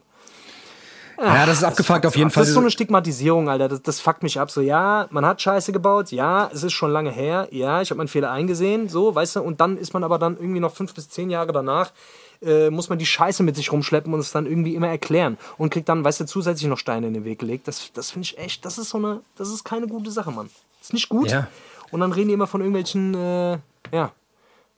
[1.18, 2.42] Ja, das ist abgefuckt auf jeden Fall.
[2.42, 3.68] Das ist so eine Stigmatisierung, Alter.
[3.68, 4.50] Das, das fuckt mich ab.
[4.50, 7.98] So, ja, man hat Scheiße gebaut, ja, es ist schon lange her, ja, ich habe
[7.98, 10.94] meinen Fehler eingesehen, so, weißt du, und dann ist man aber dann irgendwie noch fünf
[10.94, 11.92] bis zehn Jahre danach,
[12.42, 15.70] äh, muss man die Scheiße mit sich rumschleppen und es dann irgendwie immer erklären und
[15.70, 17.66] kriegt dann, weißt du, zusätzlich noch Steine in den Weg gelegt.
[17.68, 20.50] Das, das finde ich echt, das ist so eine, das ist keine gute Sache, Mann.
[20.78, 21.30] Das ist nicht gut.
[21.30, 21.48] Ja.
[21.90, 23.58] Und dann reden die immer von irgendwelchen, äh,
[23.92, 24.12] ja,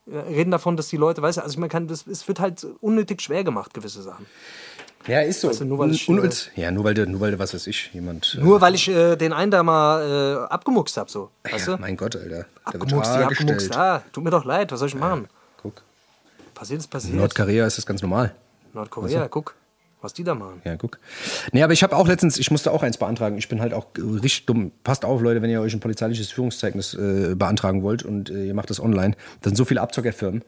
[0.06, 2.66] äh, reden davon, dass die Leute, weißt du, also man kann, das, es wird halt
[2.80, 4.26] unnötig schwer gemacht, gewisse Sachen.
[5.06, 5.50] Ja, ist so.
[5.50, 7.90] Du, nur weil ich, äh, ja, nur weil du, nur weil du, was weiß ich,
[7.94, 8.36] jemand.
[8.38, 11.30] äh, Nur weil ich äh, den einen da mal äh, abgemuckst habe, so.
[11.50, 11.80] Weißt ja, du?
[11.80, 12.46] mein Gott, Alter.
[12.64, 13.76] Abgemuckst, ja, abgemuckst.
[13.76, 15.28] Ah, tut mir doch leid, was soll ich machen?
[15.62, 15.82] Guck.
[16.54, 17.14] Passiert ist passiert.
[17.14, 18.34] In Nordkorea ist das ganz normal.
[18.74, 19.54] Nordkorea, guck,
[20.02, 20.60] was die da machen.
[20.64, 20.98] Ja, guck.
[21.52, 23.38] Nee, aber ich habe auch letztens, ich musste auch eins beantragen.
[23.38, 24.72] Ich bin halt auch äh, richtig dumm.
[24.84, 28.54] Passt auf, Leute, wenn ihr euch ein polizeiliches Führungszeugnis äh, beantragen wollt und äh, ihr
[28.54, 29.14] macht das online.
[29.40, 30.42] Da sind so viele Abzockerfirmen.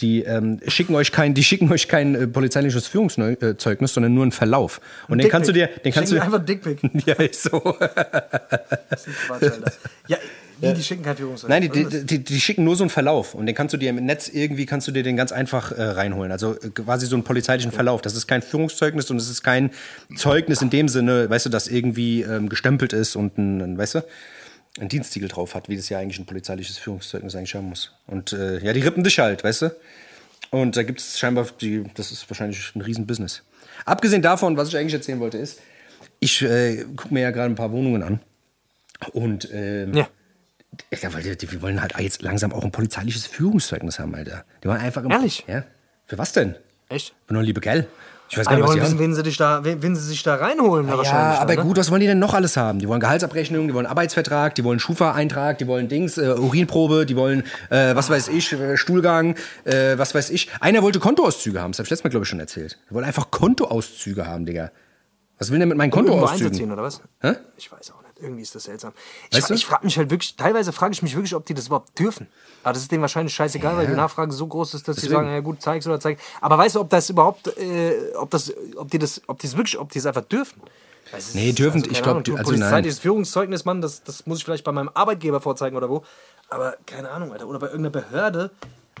[0.00, 4.32] Die ähm, schicken euch kein, die schicken euch kein äh, polizeiliches Führungszeugnis, sondern nur einen
[4.32, 4.80] Verlauf.
[5.08, 6.78] Und den kannst du dir, den kannst du einfach Dickpick.
[7.06, 7.76] ja, ist so.
[8.90, 9.72] Das ist Quatsch, Alter.
[10.06, 10.18] Ja,
[10.60, 11.60] wie, die schicken kein Führungszeugnis.
[11.60, 13.90] Nein, die, die, die, die schicken nur so einen Verlauf und den kannst du dir
[13.90, 16.32] im Netz irgendwie kannst du dir den ganz einfach äh, reinholen.
[16.32, 18.02] Also äh, quasi so einen polizeilichen Verlauf.
[18.02, 19.70] Das ist kein Führungszeugnis und es ist kein
[20.16, 23.96] Zeugnis in dem Sinne, weißt du, das irgendwie ähm, gestempelt ist und ein, ein, weißt
[23.96, 24.04] du,
[24.80, 27.92] ein Dienstsiegel drauf hat, wie das ja eigentlich ein polizeiliches Führungszeugnis eigentlich haben muss.
[28.06, 29.76] Und äh, ja, die rippen dich halt, weißt du.
[30.50, 33.42] Und da gibt es scheinbar, die, das ist wahrscheinlich ein Riesenbusiness.
[33.84, 35.60] Abgesehen davon, was ich eigentlich erzählen wollte, ist,
[36.20, 38.20] ich äh, gucke mir ja gerade ein paar Wohnungen an.
[39.12, 40.08] Und ähm, Ja.
[41.00, 44.44] ja, weil die, die, wir wollen halt jetzt langsam auch ein polizeiliches Führungszeugnis haben, Alter.
[44.62, 45.04] Die wollen einfach.
[45.04, 45.44] Im, Ehrlich?
[45.46, 45.64] Ja.
[46.06, 46.56] Für was denn?
[46.88, 47.14] Echt?
[47.26, 47.86] Für nur liebe Gell?
[48.30, 49.82] Ich weiß Ah, gar die nicht, was wollen die wissen, wen sie, dich da, wen,
[49.82, 50.86] wen sie sich da reinholen.
[50.88, 51.68] Ja, wahrscheinlich aber dann, ne?
[51.68, 52.78] gut, was wollen die denn noch alles haben?
[52.78, 57.16] Die wollen Gehaltsabrechnung, die wollen Arbeitsvertrag, die wollen Schufa-Eintrag, die wollen Dings, äh, Urinprobe, die
[57.16, 60.50] wollen, äh, was weiß ich, äh, Stuhlgang, äh, was weiß ich.
[60.60, 62.78] Einer wollte Kontoauszüge haben, das habe ich letztes Mal, glaube ich, schon erzählt.
[62.90, 64.70] Die wollen einfach Kontoauszüge haben, Digga.
[65.38, 66.46] Was will der mit meinen Irgendwo Kontoauszügen?
[66.48, 67.00] einzuziehen, oder was?
[67.20, 67.34] Hä?
[67.56, 68.07] Ich weiß auch nicht.
[68.20, 68.92] Irgendwie ist das seltsam.
[69.30, 69.54] Ich, Weißt fra- du?
[69.54, 72.26] ich frage mich halt wirklich, teilweise frage ich mich wirklich, ob die das überhaupt dürfen.
[72.64, 75.28] Aber das ist denen wahrscheinlich scheißegal, weil die Nachfrage so groß ist, dass sie sagen,
[75.28, 76.18] ja gut, zeig's oder zeig.
[76.40, 79.56] Aber weißt du, ob das überhaupt, äh, ob das, ob die das, ob die es
[79.56, 80.60] wirklich, ob die es einfach dürfen?
[81.16, 82.60] Ist- Nee, dürfen- ich keine glaub, Ahnung, die- du- also nein.
[82.60, 86.04] polizeiliches Führungszeugnis, Mann, das, das muss ich vielleicht bei meinem Arbeitgeber vorzeigen oder wo.
[86.50, 87.46] Aber keine Ahnung, Alter.
[87.46, 88.50] Oder bei irgendeiner Behörde.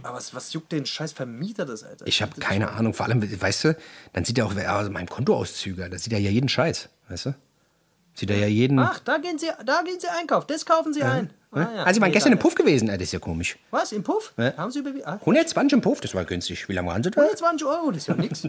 [0.04, 2.06] Aber was, was juckt den scheiß Vermieter das, Alter?
[2.06, 2.94] Ich habe keine Ahnung.
[2.94, 3.76] Vor allem, weißt du,
[4.12, 7.34] dann sieht er auch, also meinem Kontoauszüge, da sieht er ja jeden Scheiß, weißt du?
[8.18, 8.80] Sieht er ja jeden.
[8.80, 10.46] Ach, da gehen Sie, da gehen Sie einkaufen.
[10.48, 11.30] Das kaufen Sie ein.
[11.52, 11.66] Ah, ja.
[11.84, 12.38] also, Sie waren Nee, gestern im.
[12.40, 13.56] Puff gewesen, äh, das ist ja komisch.
[13.70, 14.32] Was, im Puff?
[14.36, 14.56] Ja.
[14.56, 15.06] Haben Sie überwiesen?
[15.06, 16.68] Ah, 120 im Puff, das war günstig.
[16.68, 17.20] Wie lange waren Sie da?
[17.20, 18.42] 120 Euro, das ist ja nix.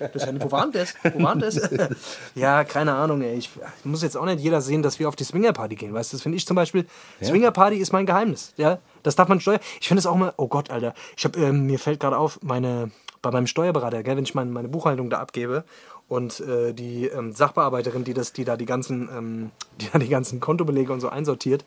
[0.00, 0.92] Das ist ja nicht, wo waren das?
[1.14, 1.70] Wo waren das?
[2.34, 3.36] ja, keine Ahnung, ey.
[3.36, 5.94] Ich, ich muss jetzt auch nicht jeder sehen, dass wir auf die Swingerparty gehen.
[5.94, 6.84] Weißt du, das finde ich zum Beispiel.
[7.22, 8.54] Swingerparty ist mein Geheimnis.
[8.56, 9.60] Ja, das darf man steuern.
[9.80, 10.94] Ich finde es auch mal, oh Gott, Alter.
[11.16, 12.90] Ich hab, ähm, mir fällt gerade auf, meine,
[13.22, 15.64] bei meinem Steuerberater, gell, wenn ich mein, meine Buchhaltung da abgebe
[16.08, 20.08] und äh, die ähm, Sachbearbeiterin, die das, die da die ganzen, ähm, die da die
[20.08, 21.64] ganzen Kontobelege und so einsortiert,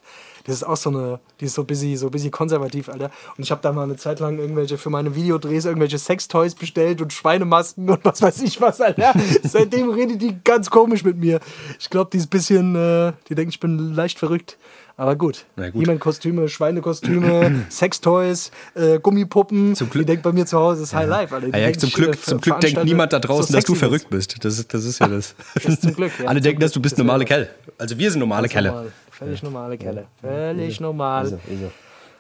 [0.47, 3.12] das ist auch so eine, die ist so busy, so busy konservativ, Alter.
[3.38, 7.01] Und ich habe da mal eine Zeit lang irgendwelche für meine Videodrehs irgendwelche Sextoys bestellt
[7.01, 9.13] und Schweinemasken und was weiß ich was, Alter.
[9.43, 11.39] Seitdem redet die ganz komisch mit mir.
[11.79, 14.57] Ich glaube, die ist ein bisschen, äh, die denkt, ich bin leicht verrückt.
[14.99, 15.45] Aber gut.
[15.55, 15.79] Na gut.
[15.81, 19.75] He-Man-Kostüme, Schweinekostüme, Sextoys, äh, Gummipuppen.
[19.75, 21.47] Zum Glück- Die denkt bei mir zu Hause, ist High Life, Alter.
[21.51, 23.75] Die Ja, ja, zum Glück, äh, zum Glück denkt niemand da so draußen, dass du
[23.75, 24.43] verrückt bist.
[24.43, 25.36] Das ist, das ist ja das.
[25.63, 26.25] ist zum Glück, ja.
[26.27, 27.47] Alle denken, dass du bist Das normale Kerl.
[27.77, 28.69] Also wir sind normale Kerle.
[28.69, 28.91] normal.
[29.17, 30.06] Völlig normale Kelle.
[30.21, 31.39] Völlig normal.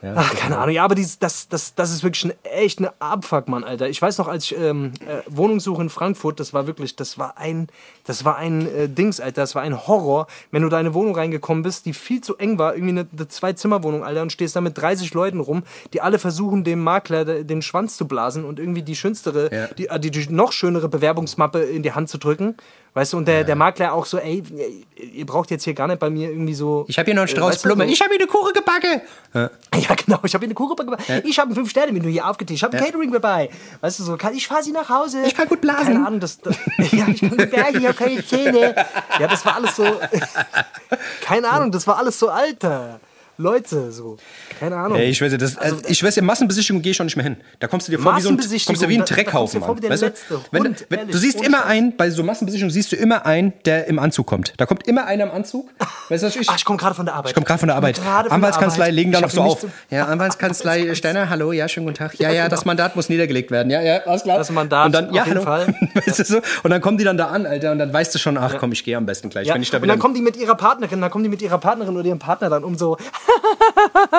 [0.03, 0.75] Ja, Ach, keine Ahnung.
[0.75, 3.89] Ja, aber dies, das, das, das ist wirklich ein, echt eine Abfuck, Mann, Alter.
[3.89, 7.39] Ich weiß noch, als ich ähm, äh, Wohnungssuche in Frankfurt, das war wirklich, das war
[7.39, 7.67] ein,
[8.03, 9.41] das war ein äh, Dings, Alter.
[9.41, 12.37] Das war ein Horror, wenn du da in eine Wohnung reingekommen bist, die viel zu
[12.37, 16.01] eng war, irgendwie eine, eine Zwei-Zimmer-Wohnung, Alter, und stehst da mit 30 Leuten rum, die
[16.01, 19.67] alle versuchen, dem Makler de- den Schwanz zu blasen und irgendwie die schönstere, Ja.
[19.75, 22.55] die, äh, die, die noch schönere Bewerbungsmappe in die Hand zu drücken.
[22.93, 24.41] Weißt du, und der, der Makler auch so, ey,
[24.95, 26.85] ihr braucht jetzt hier gar nicht bei mir irgendwie so.
[26.87, 28.53] Ich habe hier noch einen äh, Strauß weißt du, so- Ich habe hier eine Kuchen
[28.53, 29.01] gebacken.
[29.35, 29.49] Ja.
[29.79, 30.19] ja, genau.
[30.23, 31.03] Ich habe eine Kuchen gemacht.
[31.23, 32.57] Ich habe ein Fünf-Sterne-Menü hier aufgetischt.
[32.57, 33.49] Ich habe Catering dabei.
[33.81, 35.21] Weißt du, so, kann, ich fahre sie nach Hause.
[35.27, 35.93] Ich kann gut blasen.
[35.93, 36.55] Keine Ahnung, das, das,
[36.91, 38.73] ja, ich kann gut bergen, ich habe keine Zähne.
[39.19, 39.83] Ja, das war alles so.
[41.21, 42.99] keine Ahnung, das war alles so alter.
[43.39, 44.17] Leute, so.
[44.59, 44.97] Keine Ahnung.
[44.97, 47.23] Ey, ich weiß ja, das, also, ich weiß ja, Massenbesichtigung gehe ich schon nicht mehr
[47.23, 47.37] hin.
[47.59, 49.83] Da kommst du dir vor wie so ein, Massenbesichtigung, kommst du wie ein Dreckhaufen, Mann.
[49.83, 50.11] Weißt du?
[50.49, 53.53] Wenn, Hund, wenn, ehrlich, du siehst immer einen, bei so Massenbesichtigungen siehst du immer einen,
[53.65, 54.53] der im Anzug kommt.
[54.57, 55.69] Da kommt immer einer im Anzug.
[56.09, 56.49] Weißt du, was ich?
[56.49, 57.29] Ach, ich komme gerade von der Arbeit.
[57.29, 57.99] Ich komme gerade von der Arbeit.
[57.99, 58.95] von Anwaltskanzlei Arbeit.
[58.95, 59.65] legen da noch so auf.
[59.91, 62.19] Ja, Anwaltskanzlei Steiner, hallo, ja, schönen guten Tag.
[62.19, 63.69] Ja, ja, das Mandat muss niedergelegt werden.
[63.69, 64.39] Ja, ja, alles klar.
[64.39, 65.65] Das Mandat, und dann, ja, auf jeden hallo.
[65.65, 65.75] Fall.
[65.93, 66.41] Weißt du so?
[66.63, 68.71] Und dann kommen die dann da an, Alter, und dann weißt du schon, ach komm,
[68.71, 69.47] ich gehe am besten gleich.
[69.47, 71.59] Wenn ich da und dann kommen die mit ihrer Partnerin, dann kommen die mit ihrer
[71.59, 72.97] Partnerin oder ihrem Partner dann um so,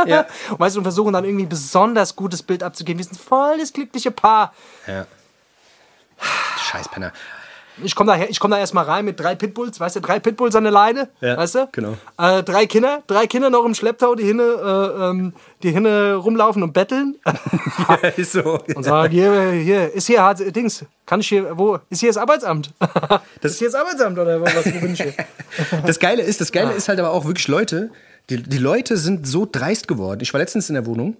[0.07, 0.27] ja.
[0.51, 2.99] und weißt du, und versuchen dann irgendwie ein besonders gutes Bild abzugeben.
[2.99, 4.53] Wir sind voll das glückliche Paar.
[4.87, 5.07] ja.
[6.71, 7.13] Scheiß Penner.
[7.81, 10.57] Ich komme da, ich komm da erstmal rein mit drei Pitbulls, weißt du, drei Pitbulls
[10.57, 11.69] an der Leine, Ja, weißt du?
[11.71, 11.95] genau.
[12.19, 16.65] Äh, drei Kinder, drei Kinder noch im Schlepptau, die hinne, äh, ähm, die hinne rumlaufen
[16.65, 18.59] und betteln Ja, ist so.
[18.75, 22.17] und sagen, hier, hier, ist hier hart, Dings, kann ich hier, wo, ist hier das
[22.17, 22.73] Arbeitsamt?
[23.41, 25.15] Das ist hier das Arbeitsamt oder was, bin ich hier?
[25.87, 26.51] Das Geile ist, das.
[26.51, 27.91] Geile ist halt aber auch wirklich Leute,
[28.31, 30.21] die, die Leute sind so dreist geworden.
[30.23, 31.17] Ich war letztens in der Wohnung.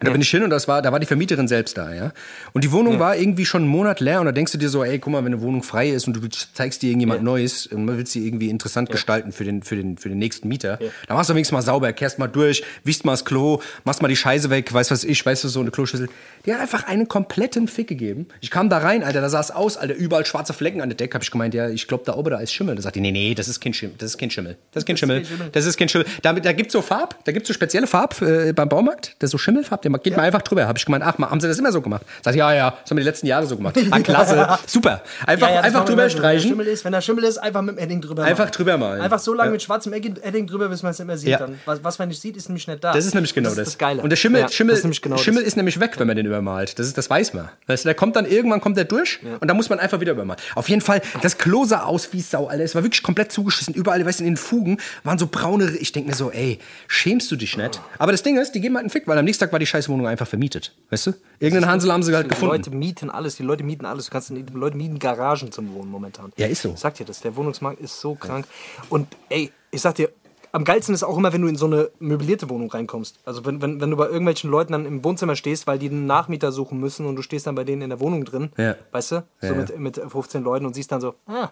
[0.00, 2.12] Da bin ich hin und das war, da war die Vermieterin selbst da, ja.
[2.52, 4.84] Und die Wohnung war irgendwie schon einen Monat leer und da denkst du dir so,
[4.84, 7.84] ey, guck mal, wenn eine Wohnung frei ist und du zeigst dir irgendjemand Neues und
[7.84, 10.78] man will sie irgendwie interessant gestalten für den, für den, für den nächsten Mieter,
[11.08, 14.08] dann machst du wenigstens mal sauber, kehrst mal durch, wischst mal das Klo, machst mal
[14.08, 16.08] die Scheiße weg, weißt was ich, weißt du, so eine Kloschüssel.
[16.44, 18.28] Die hat einfach einen kompletten Fick gegeben.
[18.40, 20.96] Ich kam da rein, Alter, da sah es aus, Alter, überall schwarze Flecken an der
[20.96, 21.14] Decke.
[21.14, 22.76] Hab ich gemeint, ja, ich glaube, da oben da ist Schimmel.
[22.76, 24.56] Da sagt die, nee, nee, das ist kein Schimmel, das ist kein Schimmel.
[24.72, 25.22] Das ist kein Schimmel.
[25.52, 26.06] Das ist kein Schimmel.
[26.22, 29.32] Da, da gibt's so Farb, da gibt's so spezielle Farb äh, beim Baumarkt, das ist
[29.32, 30.66] so Schimmelfarb, der geht mal einfach drüber.
[30.66, 32.02] Hab ich gemeint, ach, haben sie das immer so gemacht?
[32.22, 33.76] Sagt die, ja, ja, das haben wir die letzten Jahre so gemacht.
[33.90, 35.02] Ah, klasse, super.
[35.26, 36.16] Einfach, Ja, ja, einfach drüber immer so.
[36.18, 36.60] Wenn der streichen.
[36.60, 38.52] Ist, wenn der Schimmel ist, einfach mit dem Edding drüber Einfach malen.
[38.52, 39.00] drüber malen.
[39.00, 39.52] Einfach so lange Ja.
[39.52, 41.28] mit schwarzem Edding drüber, bis man es nicht mehr sieht.
[41.28, 41.38] Ja.
[41.38, 41.58] Dann.
[41.64, 42.92] Was, was man nicht sieht, ist nämlich nicht da.
[42.92, 43.56] Das ist nämlich genau das.
[43.56, 43.68] das.
[43.68, 44.02] Ist das Geile.
[44.02, 46.26] Und der Schimmel, Ja, Schimmel, ist nämlich genau Schimmel ist nämlich weg, wenn man den
[46.26, 46.78] übermalt.
[46.78, 47.48] Das, ist, das weiß man.
[47.66, 50.12] Weißt du, der kommt dann irgendwann kommt der durch und dann muss man einfach wieder
[50.12, 50.40] übermalen.
[50.54, 52.64] Auf jeden Fall, das Klo sah aus wie Sau, Alter.
[52.64, 53.74] Es war wirklich komplett zugeschissen.
[53.74, 55.70] Überall, weißt du, in den Fugen waren so braune.
[55.78, 57.80] Ich denke mir so, ey, schämst du dich nicht?
[57.98, 59.66] Aber das Ding ist, die geben halt einen Fick, weil am nächsten Tag war die
[59.66, 60.74] scheiß Wohnung einfach vermietet.
[60.90, 61.12] Weißt du?
[61.38, 62.54] Irgendeinen Hansel haben sie halt Die gefunden.
[62.56, 64.06] Leute mieten alles, die Leute mieten alles.
[64.06, 66.32] Du kannst, die Leute mieten Garagen zum Wohnen momentan.
[66.36, 66.70] Ja, ist so.
[66.70, 68.46] Ich sag dir das, der Wohnungsmarkt ist so krank.
[68.88, 70.10] Und ey, ich sag dir,
[70.52, 73.18] am geilsten ist auch immer, wenn du in so eine möblierte Wohnung reinkommst.
[73.26, 76.06] Also wenn, wenn, wenn du bei irgendwelchen Leuten dann im Wohnzimmer stehst, weil die einen
[76.06, 78.74] Nachmieter suchen müssen und du stehst dann bei denen in der Wohnung drin, Ja.
[78.92, 79.54] weißt du, so ja.
[79.54, 81.50] Mit, mit 15 Leuten und siehst dann so, ah,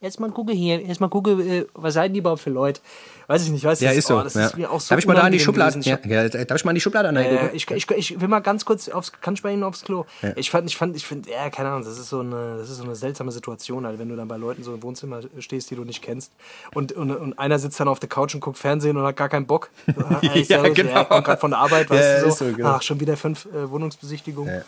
[0.00, 2.80] jetzt mal gucke hier, jetzt mal gucke, äh, was seid ihr überhaupt für Leute?
[3.28, 3.86] Weiß ich nicht, weißt du?
[3.86, 4.18] Ja, ist so.
[4.18, 4.46] oh, das ja.
[4.46, 5.80] ist mir auch so darf ich mal da in die Schublade?
[5.80, 7.50] Ja, ja, darf ich mal in die Schublade äh, angucken?
[7.54, 10.04] ich, ich, ich will mal ganz kurz aufs, kann ich bei Ihnen aufs Klo?
[10.36, 12.76] Ich fand, ich fand, ich finde, ja, keine Ahnung, das ist so eine, das ist
[12.76, 15.76] so eine seltsame Situation, halt, wenn du dann bei Leuten so im Wohnzimmer stehst, die
[15.76, 16.32] du nicht kennst
[16.74, 19.28] und, und, und einer sitzt dann auf der Couch und guckt Fernsehen und hat gar
[19.28, 19.70] keinen Bock.
[20.22, 20.90] Ja, servus, genau.
[20.92, 22.46] Ja, kommt gerade von der Arbeit, Ja, weißt du ist so.
[22.46, 22.68] so, genau.
[22.68, 24.54] Ach, schon wieder fünf äh, Wohnungsbesichtigungen.
[24.54, 24.62] Ja.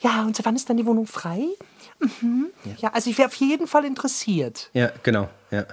[0.00, 0.22] Ja.
[0.24, 1.46] und wann ist dann die Wohnung frei?
[2.00, 2.50] Mhm.
[2.78, 2.90] Ja.
[2.92, 4.70] also ich wäre auf jeden Fall interessiert.
[4.72, 5.28] Ja, genau.
[5.50, 5.64] Ja.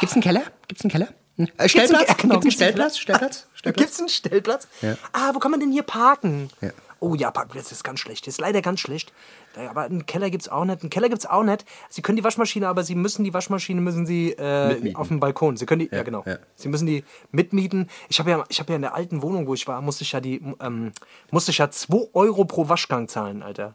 [0.00, 0.42] Gibt's einen Keller?
[0.66, 1.08] Gibt's einen Keller?
[1.36, 1.48] Hm?
[1.56, 1.98] Äh, Stellplatz?
[2.06, 2.98] Gibt's einen- genau, Gibt's einen gibt's einen Stellplatz?
[2.98, 3.46] Stellplatz?
[3.54, 3.80] Stellplatz?
[3.82, 4.68] Gibt es einen Stellplatz?
[4.82, 4.96] Ja.
[5.12, 6.50] Ah, wo kann man denn hier parken?
[6.60, 6.70] Ja.
[7.00, 8.26] Oh ja, Parkplatz ist ganz schlecht.
[8.26, 9.12] Ist leider ganz schlecht.
[9.70, 10.82] Aber einen Keller gibt es auch nicht.
[10.82, 11.64] Einen Keller gibt es auch nicht.
[11.88, 15.56] Sie können die Waschmaschine, aber Sie müssen die Waschmaschine müssen Sie äh, auf dem Balkon.
[15.56, 16.22] Sie können die, ja, genau.
[16.26, 16.38] ja.
[16.54, 17.88] Sie müssen die mitmieten.
[18.08, 20.12] Ich habe ja, ich habe ja in der alten Wohnung, wo ich war, musste ich
[20.12, 20.92] ja die, ähm,
[21.30, 23.74] musste ich ja 2 Euro pro Waschgang zahlen, Alter.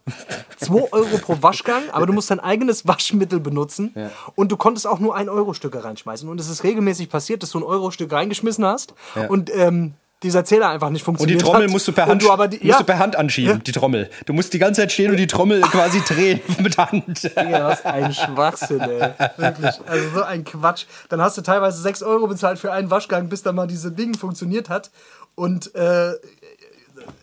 [0.57, 3.93] 2 Euro pro Waschgang, aber du musst dein eigenes Waschmittel benutzen
[4.35, 6.27] und du konntest auch nur ein Euro Stücke reinschmeißen.
[6.29, 8.93] Und es ist regelmäßig passiert, dass du ein Euro Stück reingeschmissen hast
[9.29, 11.69] und ähm, dieser Zähler einfach nicht Und die funktioniert Trommel hat.
[11.71, 13.71] musst du per Und Hand, du aber die, musst ja, du per Hand anschieben, die
[13.71, 14.09] Trommel.
[14.25, 17.23] Du musst die ganze Zeit stehen und die Trommel quasi drehen mit Hand.
[17.35, 19.09] Ja, was ein Schwachsinn, ey.
[19.37, 19.75] Wirklich.
[19.85, 20.85] Also so ein Quatsch.
[21.09, 24.17] Dann hast du teilweise 6 Euro bezahlt für einen Waschgang, bis dann mal diese Ding
[24.17, 24.89] funktioniert hat.
[25.35, 26.13] Und, äh,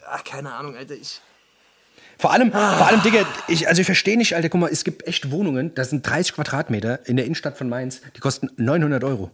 [0.08, 1.20] ach, keine Ahnung, Alter, ich.
[2.18, 5.06] Vor allem, vor allem, Digga, ich, also ich verstehe nicht, Alter, guck mal, es gibt
[5.06, 9.30] echt Wohnungen, das sind 30 Quadratmeter in der Innenstadt von Mainz, die kosten 900 Euro.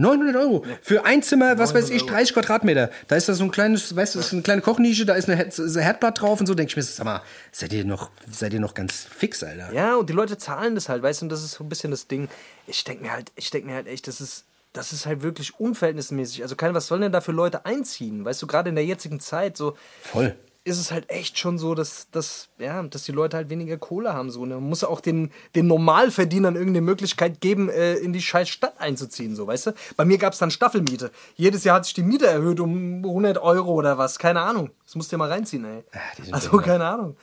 [0.00, 0.64] 900 Euro.
[0.82, 2.90] Für ein Zimmer, was weiß ich, 30 Quadratmeter.
[3.08, 5.28] Da ist da so ein kleines, weißt du, das ist eine kleine Kochnische, da ist
[5.28, 6.54] eine Herd, Herdblatt drauf und so.
[6.54, 9.72] Denke ich mir, sag mal, seid ihr noch, seid ihr noch ganz fix, Alter?
[9.72, 11.90] Ja, und die Leute zahlen das halt, weißt du, und das ist so ein bisschen
[11.90, 12.28] das Ding.
[12.66, 14.44] Ich denke mir halt, ich denke mir halt echt, das ist.
[14.72, 16.42] das ist halt wirklich unverhältnismäßig.
[16.42, 18.24] Also, kein, was sollen denn da für Leute einziehen?
[18.24, 20.34] Weißt du, gerade in der jetzigen Zeit, so Voll.
[20.62, 24.12] Ist es halt echt schon so, dass, dass, ja, dass die Leute halt weniger Kohle
[24.12, 24.30] haben.
[24.30, 24.44] So.
[24.44, 24.54] Ne?
[24.54, 29.34] Man muss auch den, den Normalverdienern irgendeine Möglichkeit geben, äh, in die scheiß Stadt einzuziehen,
[29.34, 29.72] so, weißt du?
[29.96, 31.10] Bei mir gab es dann Staffelmiete.
[31.36, 34.70] Jedes Jahr hat sich die Miete erhöht um 100 Euro oder was, keine Ahnung.
[34.84, 35.82] Das musst du dir mal reinziehen, ey.
[36.16, 36.66] sind also, behindert.
[36.66, 37.16] keine Ahnung.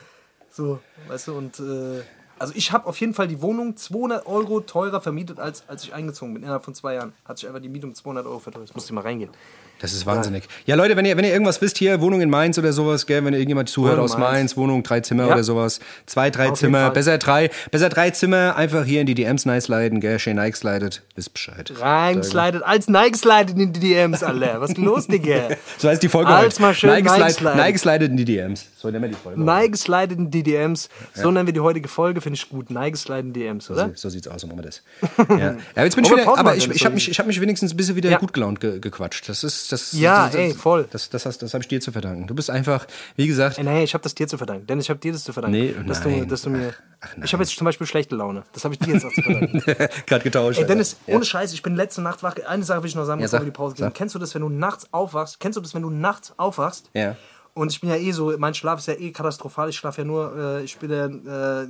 [0.50, 2.02] So, weißt du, und äh,
[2.40, 5.94] also ich habe auf jeden Fall die Wohnung 200 Euro teurer vermietet, als, als ich
[5.94, 6.42] eingezogen bin.
[6.42, 8.68] Innerhalb von zwei Jahren hat sich einfach die Miete um 200 Euro verteuert.
[8.68, 9.30] Das musst du mal reingehen.
[9.80, 10.44] Das ist wahnsinnig.
[10.66, 13.24] Ja, Leute, wenn ihr, wenn ihr irgendwas wisst, hier Wohnung in Mainz oder sowas, gell,
[13.24, 14.32] wenn ihr irgendjemand zuhört Wohnung aus in Mainz.
[14.34, 14.56] Mainz.
[14.56, 15.32] Wohnung, drei Zimmer Ja.
[15.34, 19.14] oder sowas, zwei, drei Auf Zimmer, besser drei, besser drei Zimmer, einfach hier in die
[19.14, 21.72] DMs nice leiten, gell, schön Nike slidet, wisst Bescheid.
[21.78, 24.60] Reingeslidet, als Nike slidet in die DMs, Alter.
[24.60, 25.48] Was ist los, Digga?
[25.78, 26.62] So heißt die Folge Als heute.
[26.62, 27.56] mal schön Nike, Nike slide, sliden.
[27.58, 28.66] Nike slidet in die DMs.
[28.76, 29.40] So nennen wir die Folge.
[29.40, 30.88] Nike slidet in die DMs.
[31.14, 32.70] So nennen wir die heutige Folge, finde ich gut.
[32.70, 33.88] Nike slidet in die DMs, oder?
[33.90, 34.82] So, so sieht's aus, so machen wir das.
[35.38, 35.56] ja.
[35.76, 37.76] ja, jetzt bin ich wieder, aber ich, ich habe mich, ich hab mich wenigstens ein
[37.76, 38.18] bisschen wieder Ja.
[38.18, 39.28] gut gelaunt ge gequatscht.
[39.28, 40.88] Das ist, das, Ja, das, das, ey, voll.
[40.90, 42.26] Das, das, das, das habe ich dir zu verdanken.
[42.26, 44.66] Du bist einfach, wie gesagt, nee, ich habe das dir zu verdanken.
[44.66, 45.58] Denn ich habe dir das zu verdanken.
[45.58, 46.20] Nee, dass, nein.
[46.20, 46.74] Du, dass du mir.
[47.00, 48.42] Ach, ich habe jetzt zum Beispiel schlechte Laune.
[48.52, 49.60] Das habe ich dir jetzt auch zu verdanken.
[50.06, 50.58] gerade getauscht.
[50.58, 51.16] Ey, Dennis, Alter.
[51.16, 52.36] ohne Scheiß, ich bin letzte Nacht wach.
[52.46, 53.92] Eine Sache will ich noch sagen, Ja, bevor sag, wir die Pause gehen.
[53.92, 55.40] Kennst du das, wenn du nachts aufwachst?
[55.40, 56.90] Kennst du das, wenn du nachts aufwachst?
[56.94, 57.16] Ja.
[57.54, 59.68] Und ich bin ja eh so, mein Schlaf ist ja eh katastrophal.
[59.68, 61.66] Ich schlafe ja nur, äh, ich bin ja äh,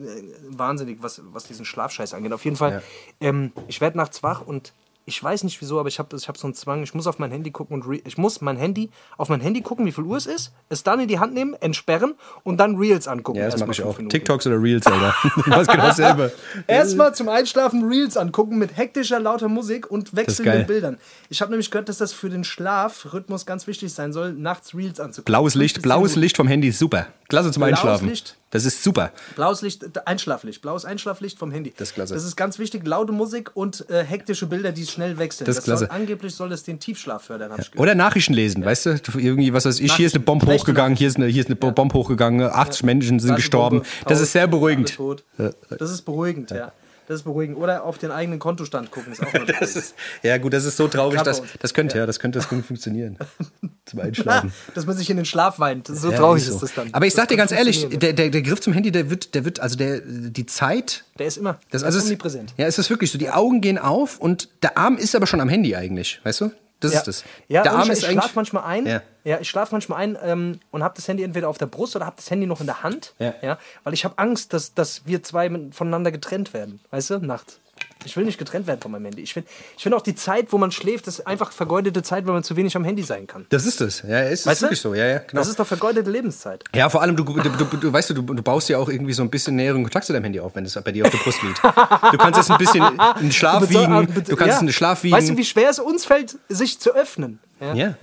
[0.51, 2.33] wahnsinnig, was, was diesen Schlafscheiß angeht.
[2.35, 2.83] Auf jeden Fall,
[3.21, 4.75] ähm, ich werde nachts wach und
[5.09, 6.83] ich weiß nicht wieso, aber ich habe ich hab so einen Zwang.
[6.83, 9.87] Ich muss auf mein Handy gucken und ich muss mein Handy auf mein Handy gucken,
[9.87, 13.09] wie viel Uhr es ist, es dann in die Hand nehmen, entsperren und dann Reels
[13.09, 13.39] angucken.
[13.39, 13.97] Ja, das mache ich auch.
[13.97, 14.11] Minuten.
[14.11, 15.15] TikToks oder Reels, Alter.
[15.61, 16.33] ist genau dasselbe.
[16.67, 20.99] Erstmal zum Einschlafen Reels angucken mit hektischer, lauter Musik und wechselnden Bildern.
[21.31, 25.01] Ich habe nämlich gehört, dass das für den Schlafrhythmus ganz wichtig sein soll, nachts Reels
[25.01, 25.33] anzugucken.
[25.33, 26.17] Blaues Licht, 15 blaues.
[26.17, 27.07] Licht vom Handy ist super.
[27.29, 28.09] Klasse zum Blaues Einschlafen.
[28.09, 28.37] Licht.
[28.51, 29.13] Das ist super.
[29.37, 31.75] Blaues Licht, Einschlaflicht, blaues Einschlaflicht vom Handy.
[31.77, 32.15] Das ist klasse.
[32.15, 32.87] Das ist ganz wichtig.
[32.87, 35.45] Laute Musik und äh, hektische Bilder, die schnell wechseln.
[35.45, 35.87] Das ist klasse.
[35.87, 37.77] Soll, angeblich soll das den Tiefschlaf fördern, gehört.
[37.77, 38.91] Oder Nachrichten lesen, weißt du?
[39.19, 41.57] Irgendwie, was weiß ich, hier ist eine Bombe hochgegangen, hier ist eine, hier ist eine
[41.57, 43.79] Bombe hochgegangen, 80 Menschen sind die gestorben.
[43.79, 44.99] Bombe, Das ist sehr beruhigend.
[45.37, 46.73] Das ist beruhigend, ja.
[47.09, 47.57] Das ist beruhigend.
[47.57, 50.89] Oder auf den eigenen Kontostand gucken, ist auch Das ist, ja, gut, das ist so
[50.89, 53.17] traurig, dass, das könnte ja, das könnte, das könnte funktionieren.
[53.87, 54.53] Zum Einschlafen.
[54.75, 55.87] Dass man sich in den Schlaf weint.
[55.89, 56.61] So Ja, traurig ist ist, so.
[56.67, 56.93] das dann.
[56.93, 59.35] Aber ich Das sag dir ganz ehrlich, der, der, der Griff zum Handy, der wird,
[59.35, 61.59] der wird, also der, die Zeit, Der ist immer.
[61.71, 62.53] das, der also ist omnipräsent.
[62.59, 65.41] ja, es ist wirklich so, die Augen gehen auf und der Arm ist aber schon
[65.41, 66.51] am Handy eigentlich, weißt du?
[66.81, 67.25] Das Ja, ist das.
[67.49, 68.87] ja der Arm ich, ist ich schlafe manchmal ein.
[68.87, 69.03] Ja.
[69.25, 72.07] Ja, ich schlafe manchmal ein ähm, und habe das Handy entweder auf der Brust oder
[72.07, 73.15] habe das Handy noch in der Hand.
[73.19, 73.59] Ja.
[73.85, 76.81] weil ich habe Angst, dass, dass wir zwei voneinander getrennt werden.
[76.91, 77.61] Weißt du, nachts.
[78.05, 79.23] Ich will nicht getrennt werden von meinem Handy.
[79.23, 82.27] Ich finde ich find auch die Zeit, wo man schläft, das ist einfach vergeudete Zeit,
[82.27, 83.47] weil man zu wenig am Handy sein kann.
[83.49, 84.03] Das ist es.
[84.03, 84.67] Ja, ist Weißt du?
[84.67, 84.95] wirklich so.
[84.95, 85.41] Ja, ja, genau.
[85.41, 86.63] Das ist doch vergeudete Lebenszeit.
[86.75, 89.13] Ja, vor allem, du, du, du, du weißt du, du, du baust ja auch irgendwie
[89.13, 91.19] so ein bisschen näheren Kontakt zu deinem Handy auf, wenn es bei dir auf der
[91.19, 91.59] Brust liegt.
[91.65, 92.85] Du kannst es ein bisschen
[93.21, 95.17] in Schlaf wiegen, du kannst es in den Schlaf wiegen.
[95.17, 97.41] Weißt du, wie schwer es uns fällt, sich zu öffnen?
[97.61, 97.75] Ja.
[97.75, 97.95] ja.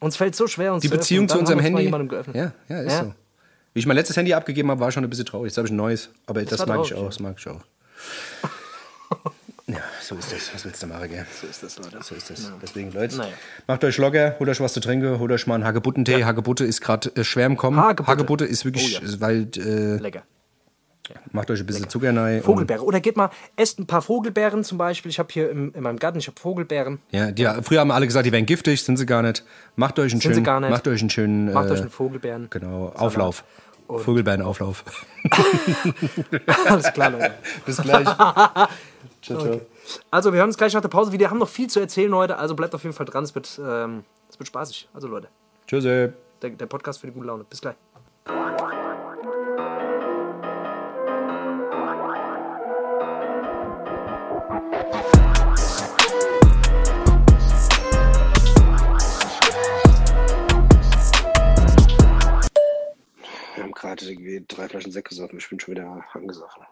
[0.00, 1.84] Uns fällt so schwer, uns Die zu Beziehung zu unserem Handy.
[2.34, 3.04] Ja, ja, ist Ja.
[3.04, 3.14] so.
[3.74, 5.50] Wie ich mein letztes Handy abgegeben habe, war schon ein bisschen traurig.
[5.50, 6.10] Jetzt habe ich ein neues.
[6.26, 7.02] Aber das, war mag ich traurig, auch.
[7.02, 7.06] ja.
[7.08, 7.60] Das mag ich auch.
[9.66, 10.52] Ja, so ist das.
[10.54, 11.24] Was willst du machen, gell?
[11.40, 11.98] So ist das, Leute.
[12.02, 12.52] So ist das.
[12.60, 13.32] Deswegen, Leute, Naja.
[13.66, 16.24] macht euch locker, holt euch was zu trinken, holt euch mal einen Hagebuttentee.
[16.24, 17.78] Hagebutte ist gerade äh, schwer im Kommen.
[17.80, 18.44] Hagebutte.
[18.44, 19.20] ist wirklich, Oh ja.
[19.20, 20.22] weil, äh, Lecker.
[21.32, 22.36] macht euch ein bisschen Zucker rein.
[22.38, 22.84] und- Vogelbeere.
[22.84, 25.10] Oder geht mal, esst ein paar Vogelbeeren zum Beispiel.
[25.10, 26.98] Ich habe hier im, in meinem Garten, ich habe Vogelbeeren.
[27.10, 29.44] Ja, die, früher haben alle gesagt, die wären giftig, sind sie gar nicht.
[29.76, 32.48] Macht euch einen Sind schönen, macht euch einen schönen, Macht äh, euch einen Vogelbeeren.
[32.50, 33.44] genau, Auflauf.
[33.88, 34.84] Vogelbeerenauflauf.
[36.66, 37.34] Alles klar, Leute.
[37.66, 38.06] Bis gleich.
[39.24, 39.60] ciao, ciao.
[40.10, 41.20] Also, wir hören uns gleich nach der Pause wieder.
[41.20, 43.24] Wir haben noch viel zu erzählen heute, also bleibt auf jeden Fall dran.
[43.24, 44.88] Es wird, ähm, es wird spaßig.
[44.92, 45.28] Also, Leute,
[45.66, 46.12] Tschüssi.
[46.42, 47.44] der, der Podcast für die gute Laune.
[47.44, 47.76] Bis gleich.
[63.54, 65.38] Wir haben gerade irgendwie drei Flaschen Sekt gesoffen.
[65.38, 66.62] Ich bin schon wieder angesoffen.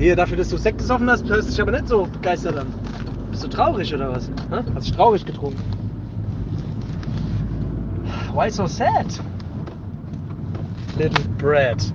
[0.00, 2.72] Hier, dafür, dass du Sekt gesoffen hast, hörst du dich aber nicht so begeistert an.
[3.30, 4.28] Bist du traurig oder was?
[4.28, 4.64] Hä?
[4.74, 5.62] Hast dich traurig getrunken?
[8.32, 9.20] Why so sad?
[10.96, 11.92] Little bread.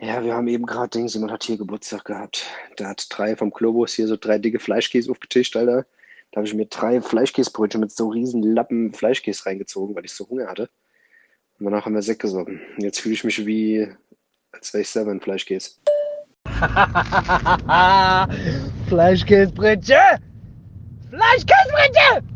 [0.00, 2.44] Ja, wir haben eben gerade Dings, jemand hat hier Geburtstag gehabt.
[2.76, 5.86] Der hat drei vom Globus hier so drei dicke Fleischkäse aufgetischt, Alter.
[6.32, 10.28] Da habe ich mir drei Fleischkäsebrötchen mit so riesen Lappen Fleischkäse reingezogen, weil ich so
[10.28, 10.70] Hunger hatte.
[11.60, 12.60] Und danach haben wir Sekt gesoffen.
[12.78, 13.86] Jetzt fühle ich mich wie,
[14.50, 15.76] als wäre ich selber ein Fleischkäse.
[18.88, 19.96] Fleischkäsebrötchen!
[21.10, 22.28] Fleischkäsebrötchen!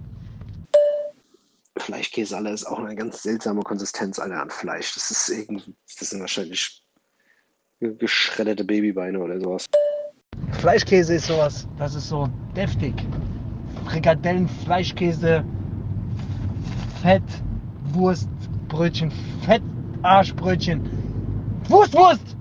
[1.79, 4.95] Fleischkäse, Alter, ist auch eine ganz seltsame Konsistenz, Alter, an Fleisch.
[4.95, 6.83] Das ist irgendwie, das sind wahrscheinlich
[7.81, 9.66] ge- geschredderte Babybeine oder sowas.
[10.53, 12.95] Fleischkäse ist sowas, das ist so deftig.
[13.87, 15.45] Frikadellen, Fleischkäse,
[17.03, 17.22] Fett,
[17.93, 18.29] Wurst,
[18.68, 19.12] Brötchen,
[19.45, 19.62] Fett,
[20.03, 20.81] Arschbrötchen.
[21.68, 22.37] Wurst, Wurst!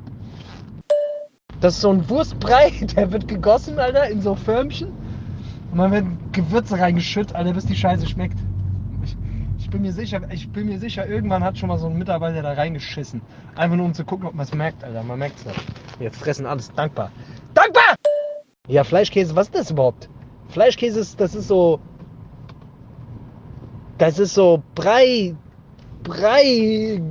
[1.65, 4.89] Das ist so ein Wurstbrei, der wird gegossen, Alter, in so Förmchen.
[5.71, 8.37] Und dann werden Gewürze reingeschüttet, Alter, bis die Scheiße schmeckt.
[9.03, 9.17] Ich,
[9.57, 12.43] ich bin mir sicher, ich bin mir sicher, irgendwann hat schon mal so ein Mitarbeiter
[12.43, 13.19] da reingeschissen.
[13.55, 15.01] Einfach nur um zu gucken, ob man es merkt, Alter.
[15.01, 15.59] Man merkt es nicht.
[15.97, 16.71] Wir fressen alles.
[16.71, 17.11] Dankbar.
[17.55, 17.95] Dankbar!
[18.67, 20.07] Ja, Fleischkäse, was ist das überhaupt?
[20.49, 21.79] Fleischkäse ist, das ist so.
[23.97, 25.35] Das ist so Brei.
[26.03, 27.01] Brei.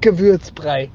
[0.00, 0.90] Gewürzbrei.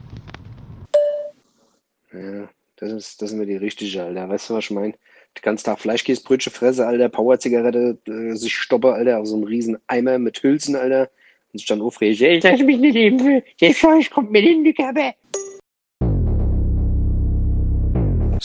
[2.12, 2.48] Ja,
[2.84, 4.28] das ist, das sind wir die richtige, Alter.
[4.28, 4.92] Weißt du, was ich meine?
[4.92, 9.78] Den ganzen Tag Fleischkäsebrötchen fresse, Alter, Power-Zigarette, äh, sich stoppe, Alter, auf so einem riesen
[9.88, 11.10] Eimer mit Hülsen, Alter.
[11.52, 13.44] Und sich dann aufregt, ey, dass ich mich nicht impfe.
[13.62, 15.14] Der Scheiß kommt mir in die Kappe.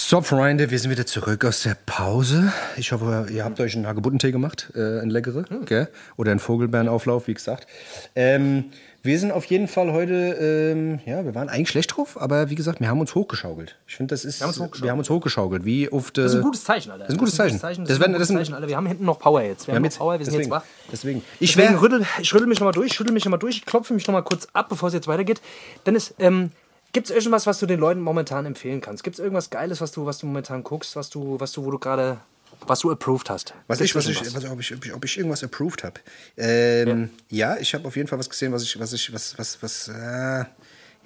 [0.01, 2.53] So, Freunde, wir sind wieder zurück aus der Pause.
[2.76, 5.89] Ich hoffe, ihr habt euch einen Hagebuttentee gemacht, äh, ein leckere, gell?
[6.16, 7.66] Oder einen Vogelbeerenauflauf, wie gesagt.
[8.14, 8.66] Ähm,
[9.03, 12.55] wir sind auf jeden Fall heute, ähm, ja, wir waren eigentlich schlecht drauf, aber wie
[12.57, 13.76] gesagt, wir haben uns hochgeschaukelt.
[13.86, 14.82] Ich finde, das ist, haben uns hochgeschaukelt.
[14.84, 15.64] wir haben uns hochgeschaukelt.
[15.64, 17.05] Wie oft, äh, Das ist ein gutes Zeichen, Alter.
[17.05, 17.53] Das ist ein gutes Zeichen.
[17.61, 18.68] Das, Das ist ein werden- gutes das Zeichen, Alter.
[18.68, 19.66] Wir haben hinten noch Power jetzt.
[19.66, 20.64] Wir, haben jetzt Power, wir sind deswegen, jetzt wach.
[20.92, 21.22] Deswegen.
[21.40, 23.94] Ich Deswegen rüttel, ich rüttel mich nochmal durch, ich rüttel mich nochmal durch, ich klopfe
[23.94, 25.40] mich nochmal kurz ab, bevor es jetzt weitergeht.
[25.86, 26.51] Dennis, ähm,
[26.92, 29.05] gibt es irgendwas, was du den Leuten momentan empfehlen kannst?
[29.05, 31.70] Gibt es irgendwas Geiles, was du, was du momentan guckst, was du, was du, wo
[31.70, 32.18] du gerade,
[32.66, 33.54] was du approved hast?
[33.66, 36.00] Was ich, was ich, was, ob, ich, ob, ich, ob ich irgendwas approved habe.
[36.36, 37.56] Ähm, ja.
[37.59, 40.44] ich habe auf jeden Fall was gesehen, was ich, was ich, was, was, was, äh,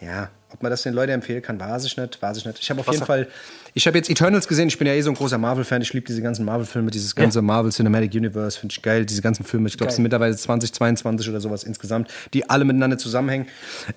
[0.04, 2.58] ja, ob man das den Leuten empfehlen kann, weiß ich nicht, weiß ich nicht.
[2.60, 3.28] Ich habe auf jeden hat- Fall,
[3.72, 6.04] ich habe jetzt Eternals gesehen, ich bin ja eh so ein großer Marvel-Fan, ich liebe
[6.06, 9.76] diese ganzen Marvel-Filme, dieses ganze Marvel Cinematic Universe, finde ich geil, diese ganzen Filme, ich
[9.76, 13.46] glaube, es sind mittlerweile 20, 22 oder sowas insgesamt, die alle miteinander zusammenhängen.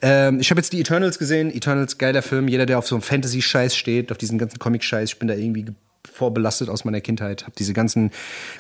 [0.03, 3.01] Ähm, ich habe jetzt die Eternals gesehen, Eternals, geiler Film, jeder, der auf so einen
[3.01, 5.73] Fantasy-Scheiß steht, auf diesen ganzen Comic-Scheiß, ich bin da irgendwie ge-
[6.07, 8.11] vorbelastet aus meiner Kindheit, habe diese ganzen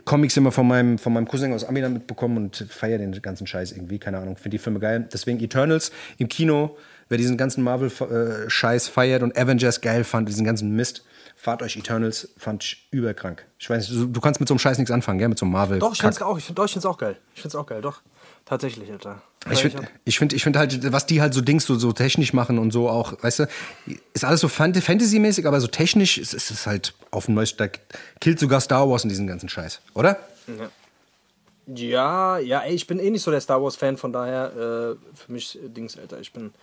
[0.03, 3.71] Comics immer von meinem, von meinem Cousin aus Amiland mitbekommen und feiere den ganzen Scheiß
[3.71, 5.07] irgendwie, keine Ahnung, finde die Filme geil.
[5.11, 6.77] Deswegen Eternals im Kino,
[7.09, 11.03] wer diesen ganzen Marvel-Scheiß feiert und Avengers geil fand, diesen ganzen Mist,
[11.35, 13.45] fahrt euch Eternals, fand ich überkrank.
[13.59, 15.45] Ich weiß nicht, du, du kannst mit so einem Scheiß nichts anfangen, gell, mit so
[15.45, 15.79] einem Marvel.
[15.79, 17.17] Doch, ich find's auch, auch geil.
[17.33, 18.01] Ich find's auch geil, doch.
[18.45, 19.21] Tatsächlich, Alter.
[19.51, 22.33] Ich finde ich find, ich find halt, was die halt so Dings so, so technisch
[22.33, 23.47] machen und so auch, weißt du,
[24.13, 27.57] ist alles so Fant- Fantasy-mäßig, aber so technisch ist ist es halt auf dem neuesten,
[27.59, 27.67] da
[28.19, 30.17] killt sogar Star Wars in diesen ganzen Scheiß, oder?
[31.67, 35.31] Ja, ja, ey, ich bin eh nicht so der Star Wars-Fan, von daher äh, für
[35.31, 36.19] mich äh, Dings, Alter.
[36.19, 36.53] Ich bin,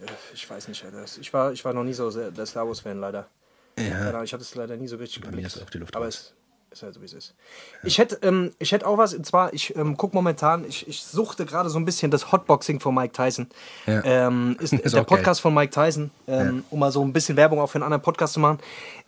[0.00, 1.04] äh, ich weiß nicht, Alter.
[1.20, 3.28] Ich war, ich war noch nie so sehr der Star Wars-Fan, leider.
[3.78, 4.22] Ja.
[4.22, 6.32] Ich habe das leider nie so richtig Bei mir ist auch die Luft Aber raus.
[6.76, 7.34] Ist halt so, wie es ist.
[7.82, 11.02] Ich hätte ähm, ich hätt auch was, und zwar, ich ähm, gucke momentan, ich, ich
[11.02, 13.48] suchte gerade so ein bisschen das Hotboxing von Mike Tyson.
[13.86, 14.02] Ja.
[14.04, 15.18] Ähm, ist, Ist der auch geil.
[15.18, 18.02] Podcast von Mike Tyson, ähm, um mal so ein bisschen Werbung auch für einen anderen
[18.02, 18.58] Podcast zu machen.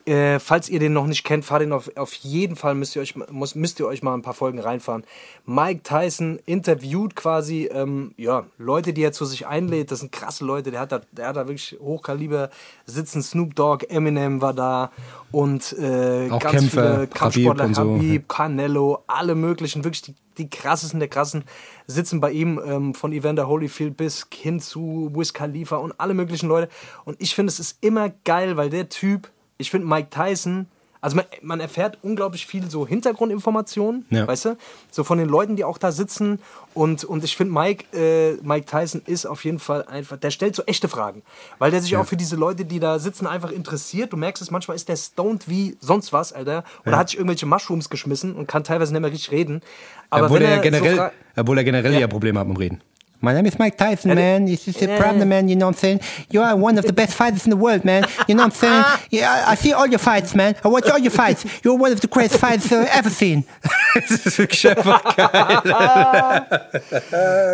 [0.08, 3.02] Äh, falls ihr den noch nicht kennt, fahrt den auf, auf jeden Fall, müsst ihr,
[3.02, 5.04] euch, muss, müsst ihr euch mal ein paar Folgen reinfahren.
[5.44, 9.90] Mike Tyson interviewt quasi ähm, ja, Leute, die er zu sich einlädt.
[9.90, 12.48] Das sind krasse Leute, der hat da, der hat da wirklich Hochkaliber
[12.86, 13.22] sitzen.
[13.22, 14.92] Snoop Dogg, Eminem war da
[15.30, 17.82] und äh, ganz Kämpfer, viele Kampfsportler, Khabib und so.
[17.82, 21.44] Khabib, Canelo, alle möglichen, wirklich die, die krassesten der krassen
[21.86, 26.48] sitzen bei ihm ähm, von Evander Holyfield bis hin zu Wiz Khalifa und alle möglichen
[26.48, 26.70] Leute.
[27.04, 29.28] Und ich finde, es ist immer geil, weil der Typ,
[29.58, 30.66] ich finde Mike Tyson,
[31.00, 34.26] also man, man erfährt unglaublich viel so Hintergrundinformationen, Ja.
[34.26, 34.56] weißt du,
[34.90, 36.40] so von den Leuten, die auch da sitzen.
[36.74, 40.56] Und, und ich finde, Mike, äh, Mike Tyson ist auf jeden Fall einfach, der stellt
[40.56, 41.22] so echte Fragen,
[41.58, 44.12] weil der sich auch für diese Leute, die da sitzen, einfach interessiert.
[44.12, 47.46] Du merkst es, manchmal ist der stoned wie sonst was, Alter, oder hat sich irgendwelche
[47.46, 49.60] Mushrooms geschmissen und kann teilweise nicht mehr richtig reden.
[50.10, 52.00] Aber obwohl, er er generell, so obwohl er generell ja.
[52.00, 52.06] Ja.
[52.08, 52.80] Probleme hat mit dem Reden.
[53.20, 54.44] My name is Mike Tyson, man.
[54.44, 55.48] This is a problem, man.
[55.48, 56.00] You know what I'm saying?
[56.30, 58.04] You are one of the best fighters in the world, man.
[58.28, 58.84] You know what I'm saying?
[59.10, 60.54] Yeah, I see all your fights, man.
[60.64, 61.44] I watch all your fights.
[61.64, 63.44] You're one of the greatest fighters I've ever seen.
[63.94, 66.60] das ist wirklich einfach geil.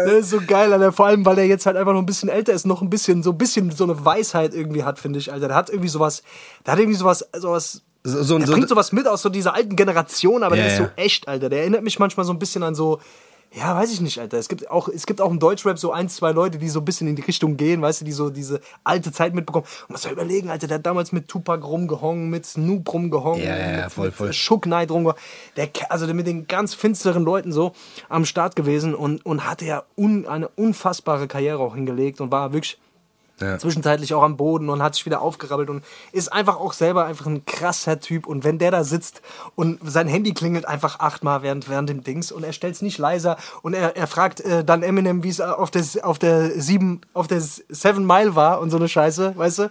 [0.06, 0.92] Der ist so geil, Alter.
[0.92, 3.22] Vor allem, weil er jetzt halt einfach noch ein bisschen älter ist, noch ein bisschen,
[3.22, 5.48] so ein bisschen so eine Weisheit irgendwie hat, finde ich, Alter.
[5.48, 6.22] Der hat irgendwie sowas,
[6.66, 7.80] der hat irgendwie sowas, sowas.
[8.06, 10.72] So, so, Der so, bringt sowas mit aus so dieser alten Generation, aber Ja, der
[10.72, 10.90] ist so ja.
[10.96, 11.48] echt, Alter.
[11.48, 13.00] Der erinnert mich manchmal so ein bisschen an so,
[13.57, 14.36] ja, weiß ich nicht, Alter.
[14.36, 16.84] Es gibt auch, es gibt auch im Deutschrap so ein, zwei Leute, die so ein
[16.84, 19.64] bisschen in die Richtung gehen, weißt du, die so diese alte Zeit mitbekommen.
[19.82, 23.82] Und man soll überlegen, Alter, der hat damals mit Tupac rumgehongen, mit Snoop rumgehongen, Ja,
[23.82, 24.32] mit, voll, mit voll.
[24.32, 25.20] Shook Knight rumgehongen.
[25.57, 27.72] Der, also der mit den ganz finsteren Leuten so
[28.09, 32.52] am Start gewesen und, und hatte ja un, eine unfassbare Karriere auch hingelegt und war
[32.52, 32.78] wirklich
[33.59, 37.26] Zwischenzeitlich auch am Boden und hat sich wieder aufgerabbelt und ist einfach auch selber einfach
[37.26, 38.26] ein krasser Typ.
[38.26, 39.22] Und wenn der da sitzt
[39.57, 42.99] und sein Handy klingelt einfach achtmal während, während dem Dings und er stellt es nicht
[42.99, 47.01] leiser und er, er fragt äh, dann Eminem, wie es auf der, auf der sieben,
[47.12, 49.62] auf der Seven Mile war und so eine Scheiße, weißt du?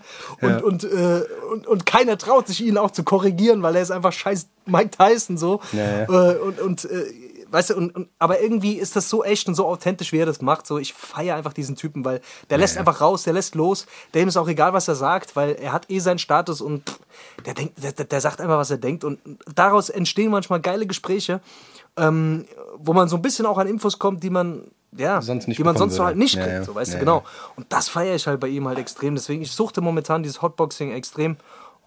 [0.42, 0.58] Und, Ja.
[0.60, 4.12] und, äh, und, und keiner traut sich ihn auch zu korrigieren, weil er ist einfach
[4.12, 5.62] scheiß Mike Tyson so.
[5.72, 6.32] Ja, ja.
[6.32, 7.06] Äh, und, und äh,
[7.54, 10.26] weißt du, und, und, aber irgendwie ist das so echt und so authentisch, wie er
[10.26, 10.68] das macht.
[10.68, 13.86] So, ich feiere einfach diesen Typen, weil der lässt einfach raus, der lässt los.
[14.14, 17.00] Dem ist auch egal, was er sagt, weil er hat eh seinen Status und pff,
[17.46, 19.04] der denkt, der, der- sagt einfach, was er denkt.
[19.04, 19.20] Und
[19.56, 21.40] daraus entstehen manchmal geile Gespräche,
[21.96, 22.46] ähm,
[22.78, 24.64] wo man so ein bisschen auch an Infos kommt, die man
[24.96, 26.20] ja, Sonst nicht die man sonst so halt würde.
[26.24, 26.64] nicht Ja, kriegt, ja.
[26.64, 27.24] so weißt Ja, du, genau.
[27.56, 29.16] Und das feiere ich halt bei ihm halt extrem.
[29.16, 31.38] Deswegen, ich suchte momentan dieses Hotboxing extrem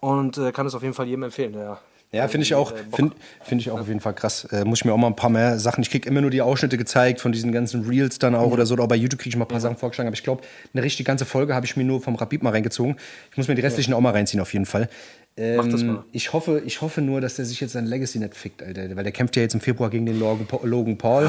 [0.01, 1.53] und äh, kann es auf jeden Fall jedem empfehlen.
[1.53, 1.79] Ja.
[2.13, 4.45] Ja, finde ich auch, finde find ich auch auf jeden Fall krass.
[4.45, 5.81] Äh, muss ich mir auch mal ein paar mehr Sachen.
[5.81, 8.75] Ich kriege immer nur die Ausschnitte gezeigt von diesen ganzen Reels dann auch oder so.
[8.75, 10.07] Oder auch bei YouTube kriege ich mal ein paar Sachen vorgeschlagen.
[10.07, 10.41] Aber ich glaube,
[10.73, 12.95] eine richtig ganze Folge habe ich mir nur vom Rapid mal reingezogen.
[13.31, 14.89] Ich muss mir die restlichen auch mal reinziehen, auf jeden Fall.
[15.35, 16.05] Ähm, Mach das mal.
[16.13, 18.95] Ich hoffe, ich hoffe nur, dass der sich jetzt sein Legacy nicht fickt, Alter.
[18.95, 21.25] Weil der kämpft ja jetzt im Februar gegen den Logan, Logan Paul.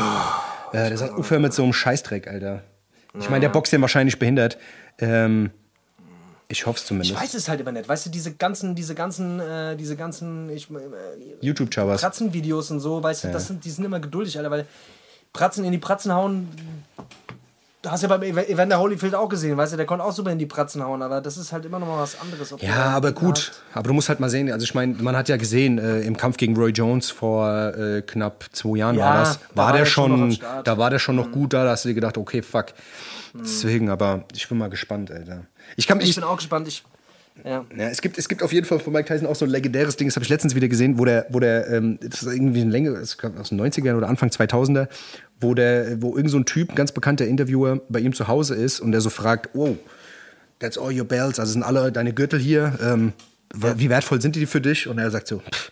[0.72, 2.62] äh, der sagt, aufhören mit so einem Scheißdreck, Alter.
[3.18, 4.58] Ich meine, der boxt den wahrscheinlich behindert.
[5.00, 5.50] Ähm,
[6.50, 7.12] ich hoffe es zumindest.
[7.12, 7.88] Ich weiß es halt immer nicht.
[7.88, 10.74] Weißt du, diese ganzen, diese ganzen, äh, diese ganzen, ich, äh,
[11.42, 12.00] YouTube-Chavas.
[12.00, 14.66] Pratzenvideos und so, weißt du, das sind, die sind immer geduldig, Alter, weil
[15.34, 16.48] Pratzen in die Pratzen hauen.
[17.80, 20.32] Du hast ja beim Ev- Evander Holyfield auch gesehen, weißt du, der konnte auch super
[20.32, 22.52] in die Pratzen hauen, aber das ist halt immer noch mal was anderes.
[22.60, 23.52] Ja, aber gut.
[23.72, 26.16] Aber du musst halt mal sehen, also ich meine, man hat ja gesehen, äh, im
[26.16, 29.72] Kampf gegen Roy Jones vor äh, knapp zwei Jahren Ja, war das, da war, war
[29.74, 32.18] der schon schon, da war der schon noch gut da, da hast du dir gedacht,
[32.18, 32.66] okay, fuck.
[33.34, 35.44] Deswegen, aber ich bin mal gespannt, Alter.
[35.76, 36.02] Ich kann Hat.
[36.02, 36.66] Ich mich, bin auch gespannt.
[36.66, 36.82] Ich,
[37.44, 37.64] ja.
[37.76, 39.96] ja, es gibt, es gibt auf jeden Fall von Mike Tyson auch so ein legendäres
[39.96, 42.60] Ding, das habe ich letztens wieder gesehen, wo der, wo der, ähm, das ist irgendwie
[42.62, 44.88] eine Länge, das kommt aus den 90ern oder Anfang 2000er,
[45.40, 48.80] wo der, wo irgend so ein Typ, ganz bekannter Interviewer, bei ihm zu Hause ist
[48.80, 49.76] und der so fragt, oh,
[50.58, 53.12] that's all your bells, also sind alle deine Gürtel hier, ähm,
[53.54, 54.86] wa- wie wertvoll sind die für dich?
[54.88, 55.70] Und er sagt so, "Pff,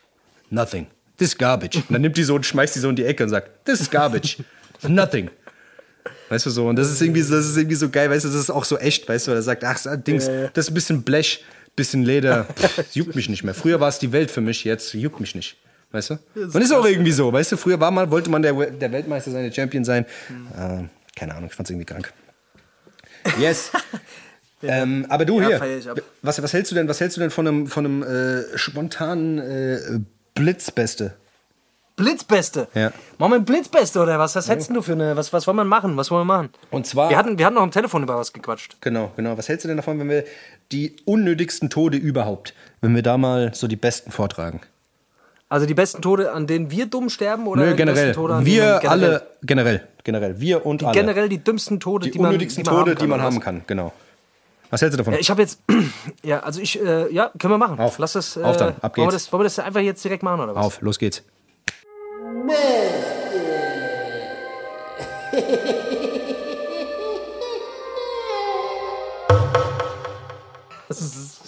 [0.50, 0.86] nothing,
[1.18, 1.76] this is garbage.
[1.78, 3.80] Und dann nimmt die so und schmeißt die so in die Ecke und sagt, this
[3.80, 4.38] is garbage,
[4.86, 5.30] nothing.
[6.28, 8.28] Weißt du so, und das ist irgendwie, so- das ist irgendwie so geil, weißt du,
[8.28, 10.74] das ist auch so echt, weißt du, weil er sagt, ach, Dings, das ist ein
[10.74, 11.44] bisschen Blech,
[11.76, 13.54] bisschen Leder, pff, juckt mich nicht mehr.
[13.54, 15.56] Früher war es die Welt für mich, jetzt juckt mich nicht.
[15.92, 16.18] Weißt du?
[16.34, 19.30] Und ist auch irgendwie so, weißt du, früher war mal, wollte man der, der Weltmeister
[19.30, 20.04] sein, der Champion sein.
[20.56, 22.12] Äh, keine Ahnung, ich fand's irgendwie krank.
[23.38, 23.70] Yes.
[24.62, 27.46] ähm, aber du Ja, hier, was, was hältst du denn, was hältst du denn von
[27.46, 30.00] einem, von einem äh, spontanen äh,
[30.34, 31.14] Blitzbeste?
[31.96, 32.68] Blitzbeste.
[32.74, 32.92] Ja.
[33.18, 34.36] Machen wir ein Blitzbeste oder was?
[34.36, 35.96] Was hättest du für eine, was, was wollen wir machen?
[35.96, 36.50] Was wollen wir machen?
[36.70, 38.76] Und zwar- Wir hatten, wir hatten noch am Telefon über was gequatscht.
[38.82, 39.38] Genau, genau.
[39.38, 40.24] Was hältst du denn davon, wenn wir
[40.72, 44.60] die unnötigsten Tode überhaupt, wenn wir da mal so die besten vortragen?
[45.48, 48.12] Also die besten Tode, an denen wir dumm sterben oder Nö, die generell.
[48.12, 50.40] Tode, Wir man generell, alle, generell, generell.
[50.40, 50.92] Wir und alle.
[50.92, 53.22] generell die dümmsten Tode, die, die, man, unnötigsten die man Tode, haben kann, die man
[53.22, 53.92] haben kann, genau.
[54.68, 55.14] Was hältst du davon?
[55.14, 55.60] Ja, ich habe jetzt,
[56.24, 57.78] ja, also ich, äh, ja, können wir machen.
[57.78, 57.98] Auf.
[57.98, 59.24] Lass das, äh, Auf dann, ab wollen, wir geht's.
[59.24, 60.66] das, wollen wir das einfach jetzt direkt machen oder was?
[60.66, 61.22] Auf, los geht's.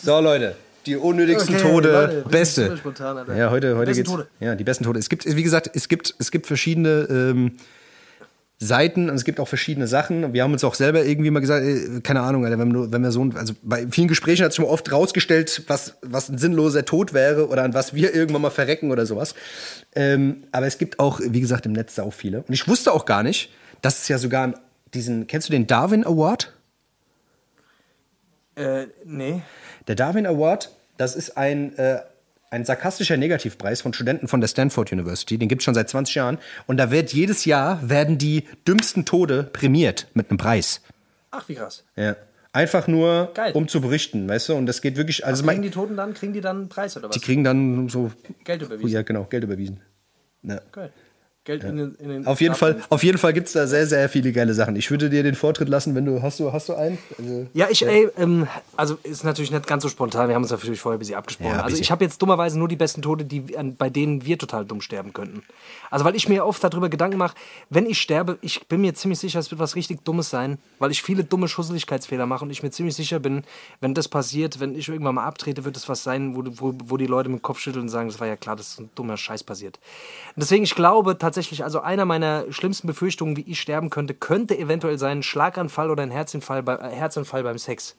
[0.08, 0.56] So, Leute,
[0.86, 2.76] die unnötigsten Okay, Tode, Leute, beste.
[2.76, 4.08] spontan, ja, heute, heute geht's.
[4.08, 4.26] Tode.
[4.40, 4.98] Ja, die besten Tode.
[4.98, 7.52] Es gibt, wie gesagt, es gibt, es gibt verschiedene ähm,
[8.60, 10.32] Seiten und es gibt auch verschiedene Sachen.
[10.32, 13.02] Wir haben uns auch selber irgendwie mal gesagt, äh, keine Ahnung, Alter, wenn, wir, wenn
[13.02, 16.38] wir so, ein- also bei vielen Gesprächen hat sich schon oft rausgestellt, was, was ein
[16.38, 19.36] sinnloser Tod wäre oder an was wir irgendwann mal verrecken oder sowas.
[19.94, 22.38] Ähm, aber es gibt auch, wie gesagt, im Netz sau viele.
[22.42, 23.50] Und ich wusste auch gar nicht,
[23.80, 24.54] dass es ja sogar
[24.92, 26.52] diesen, kennst du den Darwin Award?
[28.56, 29.42] Äh, nee.
[29.86, 32.00] Der Darwin Award, das ist ein, äh,
[32.50, 35.38] ein sarkastischer Negativpreis von Studenten von der Stanford University.
[35.38, 36.38] Den gibt es schon seit 20 Jahren.
[36.66, 40.82] Und da wird jedes Jahr werden die dümmsten Tode prämiert mit einem Preis.
[41.30, 41.84] Ach, wie krass.
[41.96, 42.16] Ja.
[42.52, 43.52] Einfach nur, Geil.
[43.52, 44.54] um zu berichten, weißt du?
[44.54, 45.26] Und das geht wirklich.
[45.26, 47.14] Also Kriegen mein, die Toten dann, kriegen die dann einen Preis oder was?
[47.14, 48.10] die kriegen dann so.
[48.44, 48.90] Geld überwiesen.
[48.90, 49.80] Ja, genau, Geld überwiesen.
[50.42, 50.60] Ja.
[50.72, 50.92] Geil.
[51.48, 52.54] Geld in den, in den Auf jeden.
[52.54, 54.76] Fall, auf jeden Fall gibt es da sehr, sehr viele geile Sachen.
[54.76, 56.20] Ich würde dir den Vortritt lassen, wenn du.
[56.22, 56.98] Hast du, hast du einen?
[57.18, 58.46] Also, Ja, ich, ey, ähm,
[58.76, 60.28] also ist natürlich nicht ganz so spontan.
[60.28, 61.50] Wir haben uns natürlich vorher ein bisschen abgesprochen.
[61.52, 61.82] Ja, also bisschen.
[61.82, 64.82] ich habe jetzt dummerweise nur die besten Tode, die, an- bei denen wir total dumm
[64.82, 65.42] sterben könnten.
[65.90, 67.34] Also weil ich mir oft darüber Gedanken mache,
[67.70, 70.90] wenn ich sterbe, ich bin mir ziemlich sicher, es wird was richtig Dummes sein, weil
[70.90, 73.42] ich viele dumme Schusseligkeitsfehler mache und ich mir ziemlich sicher bin,
[73.80, 76.96] wenn das passiert, wenn ich irgendwann mal abtrete, wird es was sein, wo, wo, wo
[76.98, 78.90] die Leute mit dem Kopf schütteln und sagen, das war ja klar, das ist ein
[78.94, 79.78] dummer Scheiß passiert.
[80.36, 84.58] Und deswegen, ich glaube tatsächlich, also einer meiner schlimmsten Befürchtungen, wie ich sterben könnte, könnte
[84.58, 87.96] eventuell sein, ein Schlaganfall oder ein Herzinfall, bei, äh, Herzanfall beim Sex.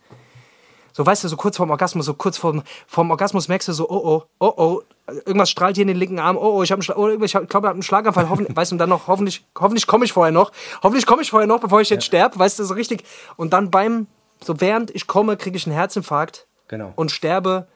[0.94, 3.90] So, weißt du, so kurz vorm Orgasmus, so kurz vorm, vorm Orgasmus merkst du so,
[3.90, 4.82] oh oh, oh oh,
[5.26, 7.50] irgendwas strahlt hier in den linken Arm, oh oh, ich habe oh, ich hab, ich
[7.50, 10.14] glaube, ich habe einen Schlaganfall, hoffentlich, weißt du, und dann noch, hoffentlich, hoffentlich komme ich
[10.14, 10.52] vorher noch,
[10.84, 13.04] hoffentlich komme ich vorher noch, bevor ich jetzt sterbe, weißt du, so richtig.
[13.38, 14.08] Und dann beim,
[14.44, 16.94] so während ich komme, kriege ich einen Herzinfarkt Genau.
[16.96, 17.68] und sterbe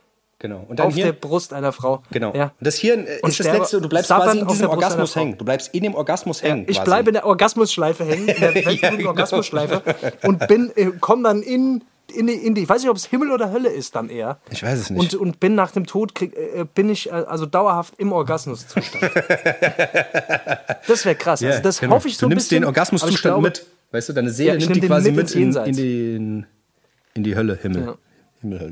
[0.43, 0.65] Genau.
[0.67, 2.03] Und dann auf hier, der Brust einer Frau.
[2.11, 2.33] genau.
[2.35, 2.51] Ja.
[2.59, 5.37] Und das hier äh, Und ist das letzte, du bleibst quasi in diesem Orgasmus hängen.
[5.37, 6.65] Du bleibst in dem Orgasmus hängen.
[6.67, 6.83] Ich quasi.
[6.85, 9.09] bleibe in der Orgasmusschleife hängen, in der weltberühmten genau.
[9.11, 9.81] Orgasmusschleife
[10.23, 13.05] und bin, äh, komme dann in, in, die, in die, ich weiß nicht, ob es
[13.05, 14.37] Himmel oder Hölle ist dann eher.
[14.49, 15.13] Ich weiß es nicht.
[15.13, 19.01] Und, und bin nach dem Tod, krieg, äh, bin ich äh, also dauerhaft im Orgasmuszustand.
[20.89, 21.39] das wäre krass.
[21.39, 21.95] Ja, also das genau.
[21.95, 23.65] hoffe ich so Du nimmst bisschen, den Orgasmuszustand mit.
[23.91, 26.45] Weißt du, deine Seele Ja, nimmt die quasi mit in, in, den,
[27.13, 27.85] in die Hölle, Himmel.
[27.85, 27.95] Ja.
[28.41, 28.71] Himmel, Hölle.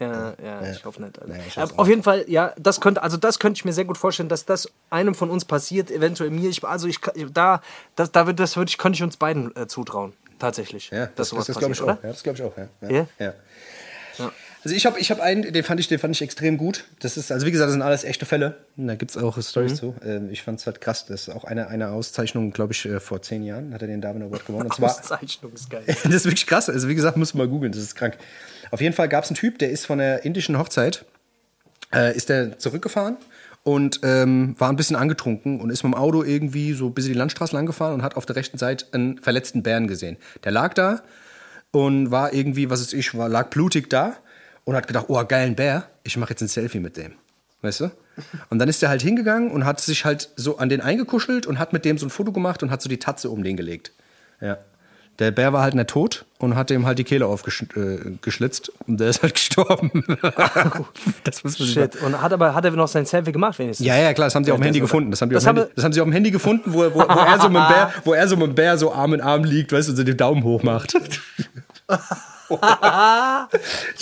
[0.00, 1.20] Ja, ja, ich hoffe nicht.
[1.20, 1.32] Alter.
[1.56, 3.98] Aber hoffe auf jeden Fall, ja, das könnte, also das könnte ich mir sehr gut
[3.98, 6.48] vorstellen, dass das einem von uns passiert, eventuell mir.
[6.48, 7.00] Ich, also ich,
[7.32, 7.60] da,
[7.96, 10.90] das, da wird, das würde ich, könnte ich uns beiden äh, zutrauen, tatsächlich.
[10.90, 11.88] Ja, das, das, das glaube ich auch.
[11.88, 12.56] Ja, das glaube ich auch.
[12.56, 12.68] Ja.
[12.88, 13.06] Ja?
[13.18, 13.34] Ja.
[14.18, 14.32] Ja.
[14.62, 16.84] Also ich habe ich hab einen, den fand ich, den fand ich extrem gut.
[17.00, 18.56] Das ist, also wie gesagt, das sind alles echte Fälle.
[18.76, 19.42] Da gibt es auch Mhm.
[19.42, 19.94] Stories zu.
[20.04, 21.06] Ähm, ich fand es halt krass.
[21.06, 24.02] Das ist auch eine, eine Auszeichnung, glaube ich, äh, vor zehn Jahren hat er den
[24.02, 24.66] Darwin Award gewonnen.
[24.66, 25.84] Und zwar, Auszeichnung ist geil.
[25.86, 26.68] das ist wirklich krass.
[26.68, 28.18] Also wie gesagt, musst du mal googeln, das ist krank.
[28.70, 31.04] Auf jeden Fall gab es einen Typ, der ist von der indischen Hochzeit,
[31.92, 33.16] äh, ist der zurückgefahren
[33.62, 37.12] und ähm, war ein bisschen angetrunken und ist mit dem Auto irgendwie so bis in
[37.12, 40.16] die Landstraße lang gefahren und hat auf der rechten Seite einen verletzten Bären gesehen.
[40.44, 41.02] Der lag da
[41.72, 44.16] und war irgendwie, was ist ich, war, lag blutig da
[44.64, 47.12] und hat gedacht, oh, geilen Bär, ich mache jetzt ein Selfie mit dem.
[47.62, 47.90] Weißt du?
[48.48, 51.58] Und dann ist er halt hingegangen und hat sich halt so an den eingekuschelt und
[51.58, 53.92] hat mit dem so ein Foto gemacht und hat so die Tatze um den gelegt.
[54.40, 54.58] Ja.
[55.20, 59.10] Der Bär war halt nicht tot und hat ihm halt die Kehle aufgeschlitzt und der
[59.10, 60.02] ist halt gestorben.
[61.24, 62.02] das muss man Shit.
[62.02, 63.86] Und hat aber hat er noch sein Selfie gemacht wenigstens?
[63.86, 65.10] ja, ja, klar, das haben sie auf dem Handy gefunden.
[65.10, 67.38] Das haben, das Handy, das haben sie auf dem Handy gefunden, wo, wo, wo, er
[67.38, 69.72] so mit dem Bär, wo er so mit dem Bär so Arm in Arm liegt,
[69.72, 70.94] weißt du, und so den Daumen hoch macht.
[72.48, 72.56] Du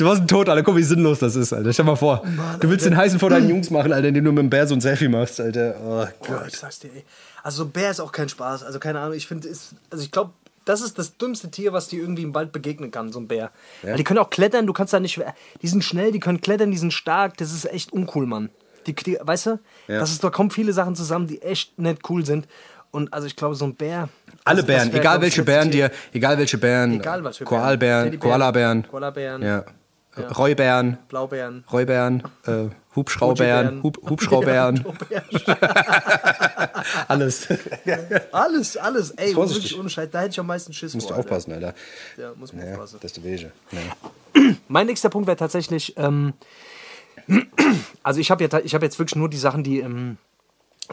[0.04, 0.62] warst ein Tot, Alter.
[0.62, 1.72] Guck, wie sinnlos das ist, Alter.
[1.72, 2.22] Stell mal vor.
[2.60, 4.74] du willst den heißen vor deinen Jungs machen, Alter, indem du mit dem Bär so
[4.74, 5.74] ein Selfie machst, Alter.
[5.82, 7.04] Oh Boah, ich sag's dir, ey.
[7.42, 8.62] Also so Bär ist auch kein Spaß.
[8.62, 10.30] Also keine Ahnung, ich finde, also ich glaube,
[10.68, 13.50] das ist das dümmste Tier, was dir irgendwie im Wald begegnen kann, so ein Bär.
[13.82, 15.20] Weil die können auch klettern, du kannst da nicht,
[15.62, 18.50] die sind schnell, die können klettern, die sind stark, das ist echt uncool, Mann.
[18.86, 19.98] Die, die, weißt du, Ja.
[20.00, 22.46] das ist, da kommen viele Sachen zusammen, die echt nicht cool sind.
[22.90, 24.08] Und also ich glaube, so ein Bär.
[24.44, 27.60] Alle das Bären, wär, egal welche Bären dir, egal welche Bären, Egal was für Bären.
[27.60, 29.64] Koalbären, Koalabären, Koalabären, ja.
[30.36, 31.64] Räubären, Blaubeeren.
[31.72, 32.66] Räubären, äh,
[32.96, 33.82] Hubschraubären, Fujibären.
[33.82, 34.84] Hub, Hubschraubären,
[37.08, 37.48] alles.
[38.32, 39.64] Alles, alles, ey, Vorsichtig.
[39.64, 41.18] wirklich ohne Scheiß, da hätte ich am meisten Schiss Musst du vor.
[41.18, 41.30] Alter.
[41.36, 41.74] aufpassen, Alter.
[42.16, 42.98] Ja, muss man Ja, aufpassen.
[43.02, 43.52] desto wege.
[43.72, 44.42] Ja.
[44.68, 46.32] Mein nächster Punkt wäre tatsächlich, ähm,
[48.02, 50.16] also ich habe ja, ich hab jetzt wirklich nur die Sachen, die, ähm,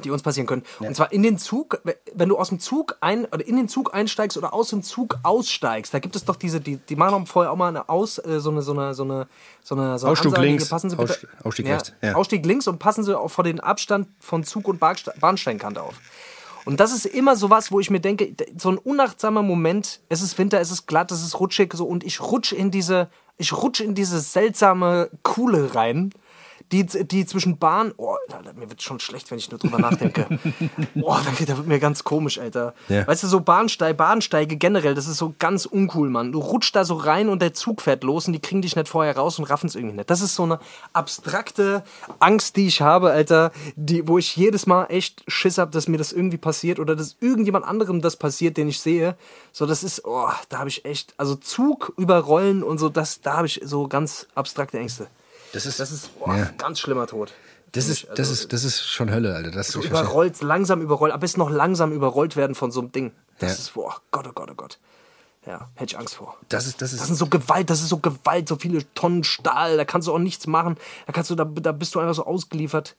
[0.03, 0.63] die uns passieren können.
[0.79, 1.81] Und zwar in den Zug,
[2.13, 5.17] wenn du aus dem Zug ein oder in den Zug einsteigst oder aus dem Zug
[5.23, 8.39] aussteigst, da gibt es doch diese, die, die machen vorher auch mal eine Aus, äh,
[8.39, 9.27] so eine, so eine, so eine,
[9.63, 12.15] so eine, so eine Ausstieg Ansage, links, passen Sie bitte, Ausst- Ausstieg ja, rechts, ja.
[12.15, 15.95] Ausstieg links und passen Sie auch vor den Abstand von Zug und Bahnste- Bahnsteinkante auf.
[16.65, 20.23] Und das ist immer so was, wo ich mir denke, so ein unachtsamer Moment, es
[20.23, 23.53] ist Winter, es ist glatt, es ist rutschig so und ich rutsche in diese, ich
[23.53, 26.11] rutsche in diese seltsame Kuhle rein,
[26.71, 28.15] die, die zwischen Bahn, oh,
[28.55, 30.27] mir wird schon schlecht, wenn ich nur drüber nachdenke.
[30.95, 32.73] Boah, da, da wird mir ganz komisch, Alter.
[32.89, 33.05] Ja.
[33.07, 36.31] Weißt du, so Bahnsteige, Bahnsteige generell, das ist so ganz uncool, Mann.
[36.31, 38.87] Du rutschst da so rein und der Zug fährt los und die kriegen dich nicht
[38.87, 40.09] vorher raus und raffen es irgendwie nicht.
[40.09, 40.59] Das ist so eine
[40.93, 41.83] abstrakte
[42.19, 45.97] Angst, die ich habe, Alter, die, wo ich jedes Mal echt Schiss habe, dass mir
[45.97, 49.15] das irgendwie passiert oder dass irgendjemand anderem das passiert, den ich sehe.
[49.51, 53.37] So, das ist, oh, da habe ich echt, also Zug überrollen und so, das, da
[53.37, 55.07] habe ich so ganz abstrakte Ängste.
[55.55, 56.51] Das ist, Das ist oh, Ja.
[56.57, 57.31] ganz schlimmer Tod.
[57.71, 58.09] das, ist, mich.
[58.15, 59.51] das, Also, ist, das ist schon Hölle, Alter.
[59.51, 62.91] Das so verstehe- überrollt, langsam überrollt, am besten noch langsam überrollt werden von so einem
[62.91, 63.11] Ding.
[63.39, 63.57] Das Ja.
[63.57, 64.77] ist, boah, Gott, oh Gott, oh Gott.
[65.47, 66.35] Ja, hätte ich Angst vor.
[66.49, 69.23] das ist, das ist, Das sind so Gewalt, das ist so Gewalt, so viele Tonnen
[69.23, 70.75] Stahl, da kannst du auch nichts machen.
[71.05, 72.95] Da kannst du, da, da bist du einfach so ausgeliefert.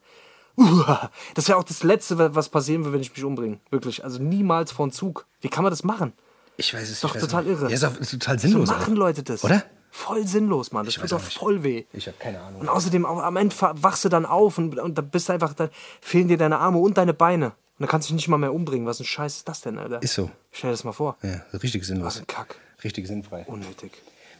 [0.56, 3.58] Uah, das wäre auch das Letzte, was passieren würde, wenn ich mich umbringe.
[3.70, 4.04] Wirklich.
[4.04, 5.26] Also niemals vor einen Zug.
[5.40, 6.12] Wie kann man das machen?
[6.58, 7.52] ich weiß es doch ich weiß total nicht.
[7.52, 7.68] irre.
[7.68, 8.68] Ja, ist, auch, ist total So sinnlos.
[8.70, 8.94] machen Alter.
[8.94, 9.44] Leute das.
[9.44, 9.62] Oder?
[9.96, 10.84] Voll sinnlos, Mann.
[10.84, 11.84] Das tut doch voll weh.
[11.94, 12.60] Ich habe keine Ahnung.
[12.60, 15.70] Und außerdem, am Ende wachst du dann auf und, und da bist du einfach, da
[16.02, 17.46] fehlen dir deine Arme und deine Beine.
[17.46, 18.86] Und dann kannst du dich nicht mal mehr umbringen.
[18.86, 20.02] Was ein Scheiß ist das denn, Alter?
[20.02, 20.30] Ist so.
[20.52, 21.16] Stell dir das mal vor.
[21.22, 22.06] Ja, richtig sinnlos.
[22.06, 22.56] Was ein Kack.
[22.84, 23.44] Richtig sinnfrei.
[23.46, 23.90] Unnötig.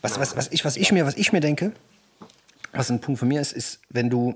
[0.02, 1.72] Was, was, was, ich, was, ich mir, was ich mir denke,
[2.72, 4.34] was ein Punkt von mir ist, ist, wenn du.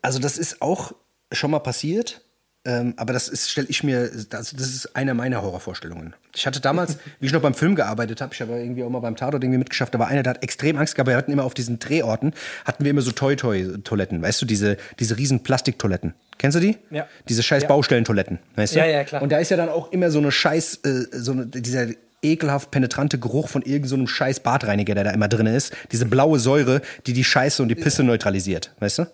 [0.00, 0.92] Also, das ist auch
[1.32, 2.24] schon mal passiert,
[2.68, 6.14] ähm, aber das ist, stelle ich mir, das, das ist eine meiner Horrorvorstellungen.
[6.36, 9.00] Ich hatte damals, wie ich noch beim Film gearbeitet habe, ich habe irgendwie auch mal
[9.00, 11.44] beim Tatort irgendwie mitgeschafft, da war einer, der hat extrem Angst gehabt, wir hatten immer
[11.44, 12.34] auf diesen Drehorten,
[12.66, 16.12] hatten wir immer so Toy-Toy-Toiletten, weißt du, diese, diese riesen Plastiktoiletten.
[16.36, 16.76] Kennst du die?
[16.90, 17.06] Ja.
[17.30, 17.68] Diese scheiß Ja.
[17.68, 18.80] Baustellentoiletten, weißt du?
[18.80, 19.22] Ja, ja, klar.
[19.22, 21.86] Und da ist ja dann auch immer so eine scheiß, äh, so eine, dieser
[22.22, 25.74] ekelhaft penetrante Geruch von irgendeinem so scheiß Badreiniger, der da immer drin ist.
[25.90, 29.06] Diese blaue Säure, die die Scheiße und die Pisse neutralisiert, weißt du?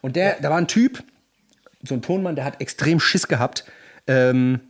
[0.00, 1.02] Und der, da war ein Typ,
[1.82, 3.64] so ein Tonmann, der hat extrem Schiss gehabt,
[4.06, 4.60] ähm,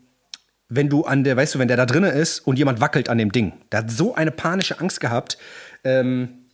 [0.68, 3.18] wenn du an der, weißt du, wenn der da drinnen ist und jemand wackelt an
[3.18, 3.52] dem Ding.
[3.72, 5.36] Der hat so eine panische Angst gehabt,
[5.82, 6.46] ähm,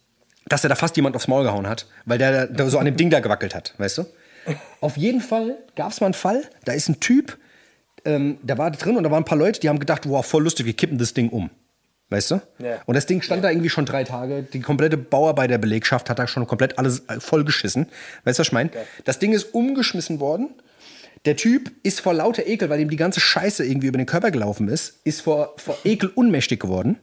[0.48, 2.96] dass er da fast jemand aufs Maul gehauen hat, weil der, der so an dem
[2.96, 4.06] Ding da gewackelt hat, weißt du?
[4.80, 7.36] Auf jeden Fall gab es mal einen Fall, da ist ein Typ,
[8.04, 10.24] ähm, der war da drin und da waren ein paar Leute, die haben gedacht, wow,
[10.24, 11.50] voll lustig, wir kippen das Ding um.
[12.08, 12.40] Weißt du?
[12.58, 12.80] Ja.
[12.86, 14.44] Und das Ding stand da irgendwie schon drei Tage.
[14.44, 17.86] Die komplette Bauarbeiterbelegschaft hat da schon komplett alles äh, vollgeschissen.
[18.24, 18.70] Weißt du, was ich meine?
[19.04, 20.50] Das Ding ist umgeschmissen worden.
[21.24, 24.30] Der Typ ist vor lauter Ekel, weil ihm die ganze Scheiße irgendwie über den Körper
[24.30, 26.98] gelaufen ist, ist vor, vor Ekel unmächtig geworden.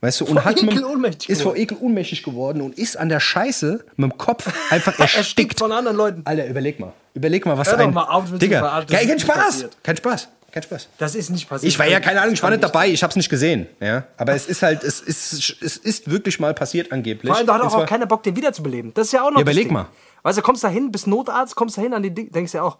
[0.00, 1.56] Weißt du, und Vor hat Ekel ohnmächtig ist vor.
[1.56, 5.96] Ekel unmächtig geworden und ist an der Scheiße mit dem Kopf einfach Erstickt von anderen
[5.96, 6.22] Leuten.
[6.24, 6.92] Alter, überleg mal.
[7.14, 7.92] Überleg mal, was Hör ein.
[7.92, 9.36] mal auf, Digga, kein Spaß.
[9.36, 9.76] passiert.
[9.82, 10.28] Kein Spaß.
[10.50, 10.88] Kein Spaß.
[10.96, 11.70] Das ist nicht passiert.
[11.70, 13.66] Ich war ja keine Ahnung, ich war nicht dabei, ich hab's nicht gesehen.
[13.80, 14.04] Ja?
[14.16, 15.32] Aber es ist halt, es ist,
[15.62, 17.28] es ist wirklich mal passiert angeblich.
[17.28, 18.94] Vor allem, da hat auch, auch keiner Bock, den wiederzubeleben.
[18.94, 19.86] Das ist ja auch noch Ja, überleg mal.
[20.22, 22.64] Weißt du, kommst da hin, bist Notarzt, kommst da hin an die Ding, denkst dir
[22.64, 22.78] auch,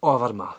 [0.00, 0.54] oh, warte mal.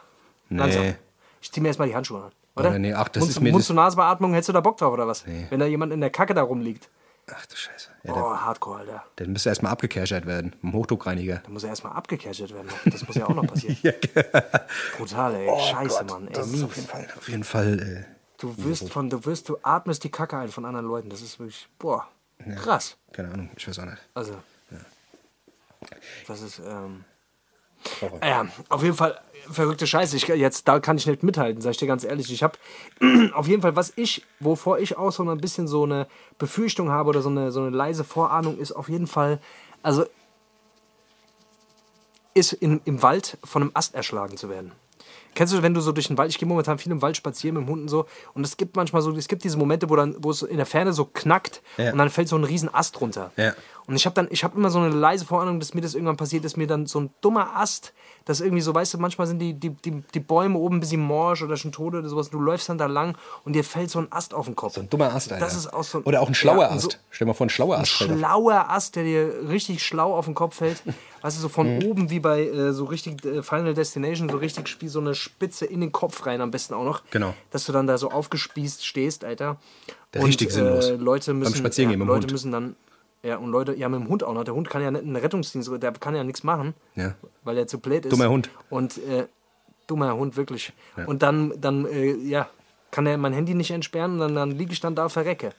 [0.50, 0.96] Langsam.
[1.42, 2.32] Ich zieh mir erstmal die Handschuhe an.
[2.56, 2.70] Oder?
[2.70, 4.78] Oder nee, ach, das Mund, ist mir Mund das- zu Nasenbeatmung, hättest du da Bock
[4.78, 5.24] drauf oder was?
[5.50, 6.90] Wenn da jemand in der Kacke da rumliegt.
[7.32, 7.90] Ach du Scheiße.
[8.08, 9.04] Ja, Oh, der, Hardcore, Alter.
[9.20, 10.52] der müsste erstmal abgekerchert werden.
[10.62, 11.42] Mit dem Hochdruckreiniger.
[11.44, 12.68] Da muss er erstmal abgecashet werden.
[12.86, 13.78] Das muss ja auch noch passieren.
[14.98, 15.48] Brutal, ey.
[15.50, 16.28] Oh Scheiße, Mann.
[16.28, 19.50] Ey, Das ist auf jeden Fall, auf jeden Fall äh, Du wirst von, du wirst,
[19.50, 21.10] du atmest die Kacke ein von anderen Leuten.
[21.10, 22.08] Das ist wirklich, boah,
[22.56, 22.96] krass.
[23.12, 23.98] keine Ahnung, ich weiß auch nicht.
[24.14, 24.36] Also,
[26.28, 27.04] das ist, ähm,
[28.24, 29.20] ja, auf jeden Fall
[29.52, 30.16] verrückte Scheiße.
[30.16, 32.32] Ich, jetzt, da kann ich nicht mithalten, sag ich dir ganz ehrlich.
[32.32, 32.58] Ich habe
[33.34, 37.10] auf jeden Fall, was ich, wovor ich auch so ein bisschen so eine Befürchtung habe
[37.10, 39.40] oder so eine, so eine leise Vorahnung ist, auf jeden Fall,
[39.84, 40.06] also,
[42.34, 44.72] ist in, im Wald von einem Ast erschlagen zu werden.
[45.34, 47.58] Kennst du, wenn du so durch den Wald, ich gehe momentan viel im Wald spazieren
[47.58, 49.96] mit dem Hund und so, und es gibt manchmal so, es gibt diese Momente, wo
[49.96, 51.92] dann, wo es in der Ferne so knackt Ja.
[51.92, 53.32] und dann fällt so ein riesen Ast runter.
[53.38, 53.54] Ja.
[53.88, 56.18] Und ich habe dann, ich habe immer so eine leise Vorahnung, dass mir das irgendwann
[56.18, 57.94] passiert, dass mir dann so ein dummer Ast,
[58.26, 61.00] das irgendwie so, weißt du, manchmal sind die, die, die, die Bäume oben ein bisschen
[61.02, 64.00] morsch oder schon tot oder sowas, du läufst dann da lang und dir fällt so
[64.00, 64.74] ein Ast auf den Kopf.
[64.76, 65.46] So ein dummer Ast, Alter.
[65.46, 67.00] Das ist auch so ein- Oder auch ein schlauer Ja, und so- Ast.
[67.12, 68.02] Stell dir mal vor, ein schlauer ein Ast.
[68.02, 68.08] auf.
[68.08, 70.84] schlauer Ast, der dir richtig schlau auf den Kopf fällt.
[71.22, 71.52] Weißt du, so Mhm.
[71.52, 75.16] von oben wie bei äh, so richtig äh, Final Destination, so richtig spiel so eine
[75.16, 77.04] Spitze in den Kopf rein, am besten auch noch.
[77.12, 77.34] Genau.
[77.52, 79.56] Dass du dann da so aufgespießt stehst, Alter.
[80.14, 80.92] Der richtig äh, sinnlos.
[80.98, 82.32] Leute müssen, Spazierengehen ja, Leute Hund.
[82.34, 82.76] müssen dann,
[83.24, 84.44] ja, und Leute, ja, mit dem Hund auch noch.
[84.44, 87.16] Der Hund kann ja nicht einen Rettungsdienst, der kann ja nichts machen, Ja.
[87.44, 88.12] weil er zu blöd ist.
[88.12, 88.50] Dummer Hund.
[88.70, 89.28] Und äh,
[89.88, 90.74] dummer Hund, wirklich.
[91.08, 92.50] Und dann, dann äh, ja,
[92.92, 95.52] kann er mein Handy nicht entsperren und dann, dann liege ich dann da verrecke.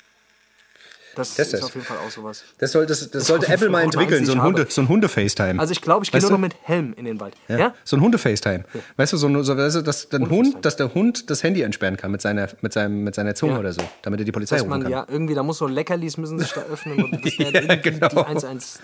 [1.18, 2.44] Das, Das ist ist- auf jeden Fall auch sowas.
[2.58, 5.60] Das, soll, das, das sollte Apple mal entwickeln, so ein Hunde, so ein Hunde-FaceTime.
[5.60, 7.34] Also ich glaube, ich gehe nur noch mit Helm in den Wald.
[7.48, 7.58] Ja?
[7.58, 7.74] Ja?
[7.84, 8.64] So ein Hunde-FaceTime.
[8.96, 11.62] Weißt du, so, ein- so weißt du, dass, der Hund, dass der Hund das Handy
[11.62, 13.58] entsperren kann mit seiner, mit seinem, mit seiner Zunge Ja.
[13.58, 14.92] oder so, damit er die Polizei Dass rufen man, kann.
[14.92, 18.08] ja, irgendwie, da muss so Leckerlis müssen sich da öffnen und der Ja, genau.
[18.08, 18.80] die 112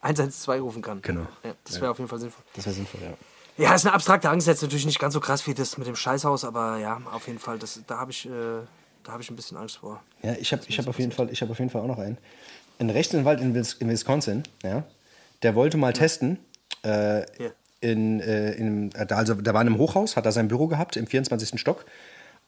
[0.00, 1.00] 112 rufen kann.
[1.02, 1.26] Genau.
[1.44, 2.42] Ja, das wäre auf jeden Fall sinnvoll.
[2.56, 3.64] Das wäre sinnvoll, ja.
[3.64, 5.94] Ja, ist eine abstrakte Angst, jetzt natürlich nicht ganz so krass wie das mit dem
[5.94, 8.30] Scheißhaus, aber ja, auf jeden Fall, das, da habe ich, äh,
[9.04, 10.02] da habe ich ein bisschen Angst vor.
[10.22, 11.98] Ja, ich habe ich hab auf, jeden Fall- ich hab auf jeden Fall auch noch
[11.98, 12.18] einen.
[12.78, 14.84] Ein Rechtsanwalt in, Wis- in Wisconsin, ja,
[15.42, 16.38] der wollte mal testen,
[16.84, 17.50] äh, Ja.
[17.80, 20.66] in, äh, in, äh, da- also der war in einem Hochhaus, hat da sein Büro
[20.68, 21.58] gehabt im 24.
[21.60, 21.84] Stock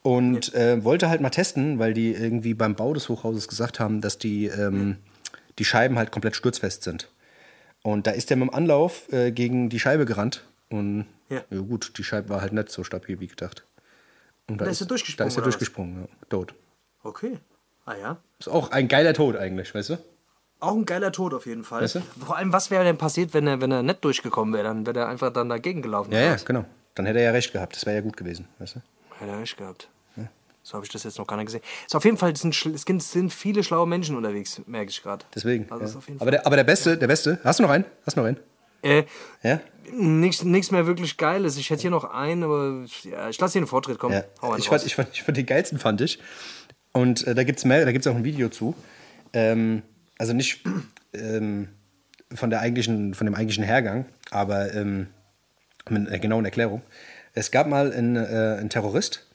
[0.02, 4.00] und äh, wollte halt mal testen, weil die irgendwie beim Bau des Hochhauses gesagt haben,
[4.00, 4.96] dass die, ähm,
[5.58, 7.08] die Scheiben halt komplett sturzfest sind.
[7.82, 11.42] Und da ist er mit dem Anlauf äh, gegen die Scheibe gerannt und Ja.
[11.50, 11.58] ja.
[11.60, 13.64] gut, die Scheibe war halt nicht so stabil wie gedacht.
[14.48, 16.08] Und Da ist er durchgesprungen, Da ist er durchgesprungen, ja.
[16.28, 16.54] tot.
[17.02, 17.38] Okay.
[17.86, 18.16] Ah ja.
[18.38, 19.98] Ist auch ein geiler Tod eigentlich, weißt du?
[20.60, 21.82] Auch ein geiler Tod auf jeden Fall.
[21.82, 22.00] Weißt du?
[22.24, 24.64] Vor allem, was wäre denn passiert, wenn er, wenn er nicht durchgekommen wäre?
[24.64, 26.12] Dann wäre er einfach dann dagegen gelaufen.
[26.12, 26.64] Ja, ja, genau.
[26.94, 27.76] Dann hätte er ja recht gehabt.
[27.76, 28.80] Das wäre ja gut gewesen, weißt du?
[29.18, 29.88] Hätte er recht gehabt.
[30.66, 31.60] So habe ich das jetzt noch gar nicht gesehen.
[31.86, 32.54] Ist auf jeden Fall, es sind,
[33.02, 35.22] sind- viele schlaue Menschen unterwegs, merke ich gerade.
[35.34, 35.70] Deswegen.
[35.70, 36.14] Also ja.
[36.20, 37.38] aber, der, aber der Beste, der Beste.
[37.44, 37.84] Hast du noch einen?
[38.06, 38.38] Hast du noch einen?
[38.84, 39.04] Äh,
[39.42, 39.60] Ja?
[39.92, 41.56] nichts, mehr wirklich Geiles.
[41.56, 43.98] Ich hätte hier noch einen, aber ja, ich lasse dir einen Vortritt.
[43.98, 44.24] Komm, ja.
[44.56, 46.18] Ich, fand, ich, fand, ich fand den geilsten, fand ich.
[46.92, 48.74] Und äh, da gibt es mehr, da gibt's auch ein Video zu.
[49.32, 49.82] Ähm,
[50.18, 50.64] also nicht
[51.12, 51.68] ähm,
[52.32, 55.08] von, der eigentlichen, von dem eigentlichen Hergang, aber ähm,
[55.88, 56.82] mit einer genauen Erklärung.
[57.34, 59.26] Es gab mal einen, äh, einen Terrorist,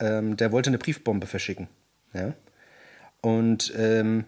[0.00, 1.68] ähm, der wollte eine Briefbombe verschicken.
[2.12, 2.34] Ja?
[3.20, 4.24] Und ähm,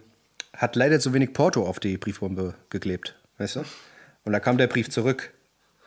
[0.55, 3.15] hat leider zu wenig Porto auf die Briefbombe geklebt.
[3.37, 3.63] Weißt du?
[4.25, 5.31] Und da kam der Brief zurück.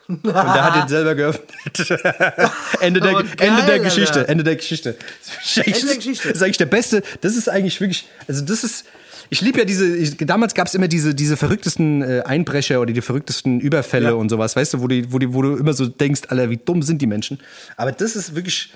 [0.07, 1.47] Und da hat ihn selber geöffnet.
[2.79, 3.79] Ende, der, Aber geil, Ende der Alter.
[3.79, 4.27] Geschichte.
[4.27, 4.95] Ende der Geschichte.
[4.97, 6.27] Das ist eigentlich- Ende der Geschichte.
[6.29, 7.03] Das ist eigentlich der beste.
[7.21, 8.07] Das ist eigentlich wirklich.
[8.27, 8.85] Also, das ist.
[9.29, 9.95] Ich liebe ja diese.
[9.95, 14.13] Ich, damals gab es immer diese, diese verrücktesten äh, Einbrecher oder die verrücktesten Überfälle Ja.
[14.13, 16.57] und sowas, weißt du, wo, die, wo, die, wo du immer so denkst, Alter, wie
[16.57, 17.39] dumm sind die Menschen.
[17.77, 18.73] Aber das ist wirklich.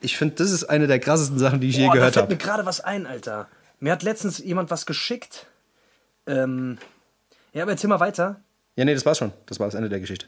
[0.00, 2.30] Ich finde, das ist eine der krassesten Sachen, die ich je Boah, gehört da fällt
[2.30, 2.44] mir habe.
[2.44, 3.46] gerade was ein, Alter.
[3.78, 5.46] Mir hat letztens jemand was geschickt.
[6.26, 6.78] Ähm,
[7.52, 8.40] ja, aber erzähl mal weiter.
[8.76, 9.32] Ja, nee, das war's schon.
[9.46, 10.26] Das war das Ende der Geschichte.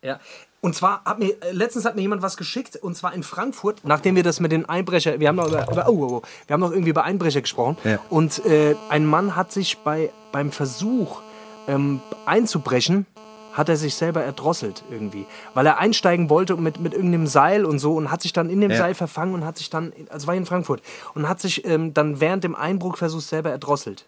[0.00, 0.20] Ja,
[0.60, 3.80] Und zwar hat mir, äh, letztens hat mir jemand was geschickt, und zwar in Frankfurt,
[3.84, 6.54] nachdem wir das mit den Einbrecher, wir haben noch über, über, oh, oh, oh, wir
[6.54, 7.76] haben noch irgendwie über Einbrecher gesprochen.
[7.84, 7.98] Ja.
[8.08, 11.22] Und äh, ein Mann hat sich bei, beim Versuch
[11.66, 13.06] ähm, einzubrechen,
[13.52, 15.26] hat er sich selber erdrosselt irgendwie.
[15.54, 18.60] Weil er einsteigen wollte mit, mit irgendeinem Seil und so und hat sich dann in
[18.60, 18.78] dem Ja.
[18.78, 20.80] Seil verfangen und hat sich dann, also war in Frankfurt,
[21.14, 24.06] und hat sich ähm, dann während dem Einbruchversuch selber erdrosselt.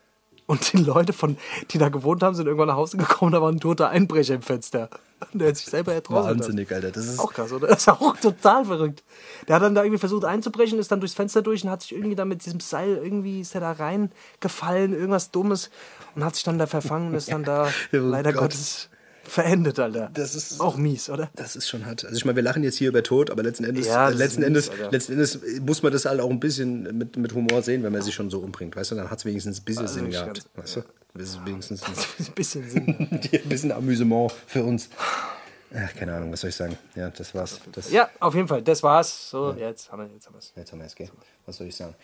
[0.51, 1.37] Und die Leute, von,
[1.71, 4.43] die da gewohnt haben, sind irgendwann nach Hause gekommen, da war ein toter Einbrecher im
[4.43, 4.91] Fenster.
[5.33, 6.41] Und der hat sich selber erdrosselt.
[6.41, 6.91] Wahnsinnig, Alter.
[6.91, 7.69] Das ist Auch krass, oder?
[7.69, 9.05] Das ist auch total verrückt.
[9.47, 11.93] Der hat dann da irgendwie versucht einzubrechen, ist dann durchs Fenster durch und hat sich
[11.93, 15.71] irgendwie da mit diesem Seil, irgendwie ist er da reingefallen, irgendwas Dummes
[16.17, 18.43] und hat sich dann da verfangen und ist dann da Oh leider Gott.
[18.43, 18.90] Gottes
[19.31, 20.11] verendet, Alter.
[20.15, 21.31] Das ist- auch mies, oder?
[21.37, 22.05] Das ist schon hart.
[22.05, 24.69] Also ich meine, wir lachen jetzt hier über Tod, aber letzten Endes, Ja, letzten Endes,
[24.71, 24.91] mies, Alter.
[24.93, 28.03] letzten Endes muss man das halt auch ein bisschen mit, mit Humor sehen, wenn man
[28.03, 28.77] sich schon so umbringt.
[28.77, 30.45] Weißt du, dann hat es wenigstens ein bisschen Also Sinn gehabt.
[30.57, 30.83] Weißt du?
[31.19, 32.87] Ist wenigstens Ein bisschen Sinn.
[33.11, 34.89] ein bisschen Amüsement für uns.
[35.73, 36.77] Ach, keine Ahnung, was soll ich sagen?
[36.97, 37.61] Ja, das war's.
[37.73, 39.31] Das, Ja, auf jeden Fall, das war's.
[39.31, 40.53] So, jetzt haben wir jetzt haben wir's.
[40.57, 41.09] Jetzt haben wir es, gell?
[41.47, 41.95] Was soll ich sagen?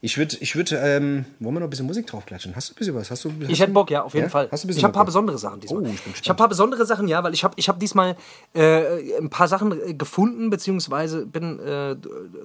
[0.00, 2.54] Ich würde, ich würd, ähm, wollen wir noch ein bisschen Musik draufklatschen?
[2.54, 3.10] Hast du ein bisschen was?
[3.10, 4.30] Hast du, hast Ich hätte Bock, ja, auf jeden Ja?
[4.30, 4.48] Fall.
[4.52, 5.82] Hast du ein bisschen ich habe ein paar besondere Sachen diesmal.
[5.82, 7.80] Oh, ich bin ich habe ein paar besondere Sachen, ja, weil ich habe ich hab
[7.80, 8.16] diesmal
[8.54, 11.96] äh, ein paar Sachen äh, gefunden, beziehungsweise bin äh,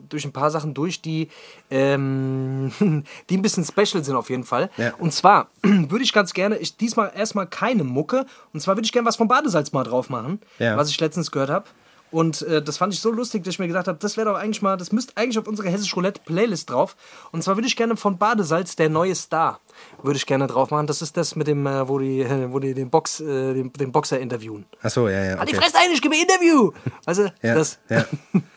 [0.07, 1.27] durch ein paar Sachen durch, die,
[1.69, 2.71] ähm,
[3.29, 4.69] die ein bisschen special sind auf jeden Fall.
[4.77, 4.93] Ja.
[4.97, 8.91] Und zwar würde ich ganz gerne, ich diesmal erstmal keine Mucke, und zwar würde ich
[8.91, 10.77] gerne was vom Badesalz mal drauf machen, Ja.
[10.77, 11.65] was ich letztens gehört habe.
[12.11, 14.37] Und äh, das fand ich so lustig, dass ich mir gedacht habe, das wäre doch
[14.37, 16.97] eigentlich mal, das müsste eigentlich auf unsere Hessisch Roulette Playlist drauf.
[17.31, 19.61] Und zwar würde ich gerne von Badesalz der neue Star
[20.03, 20.87] würde ich gerne drauf machen.
[20.87, 23.71] Das ist das mit dem, äh, wo die, äh, wo die den Box, äh, den,
[23.71, 24.65] den Boxer interviewen.
[24.81, 25.37] Achso, ja, ja.
[25.37, 25.63] Halt die Okay.
[25.63, 26.71] Fresse ein, ich gebe Interview.
[27.05, 28.05] Also Ja, das, ja.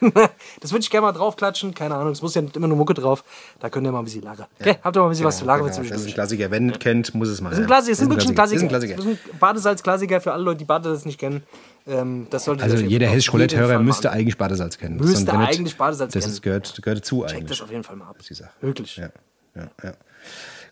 [0.61, 1.75] das würde ich gerne mal draufklatschen.
[1.75, 3.23] Keine Ahnung, es muss ja nicht immer nur Mucke drauf.
[3.61, 4.49] Da könnt ihr mal ein bisschen Lager.
[4.61, 6.15] Okay, habt ihr mal ein bisschen was zu Lager Genau, das ist ein.
[6.15, 6.51] Klassiker.
[6.51, 7.51] Wer nicht kennt, muss es mal.
[7.51, 8.57] Das ist ein Klassiker, das ist ein Klassiker.
[8.57, 8.97] Das ist ein Klassiker.
[8.97, 11.45] Das ist ein Badesalz-Klassiker für alle Leute, die Badesalz nicht kennen.
[11.87, 14.97] Ähm, das Also jeder hessisch Roulette-Hörer müsste eigentlich Badesalz kennen.
[14.97, 16.33] Müsste Sonst eigentlich Badesalz das kennen.
[16.33, 17.49] Ist, gehört, gehört dazu Check eigentlich.
[17.51, 18.17] das auf jeden Fall mal ab.
[18.27, 18.51] die Sache.
[18.61, 18.97] Wirklich.
[18.97, 19.11] Ja,
[19.55, 19.93] ja, ja.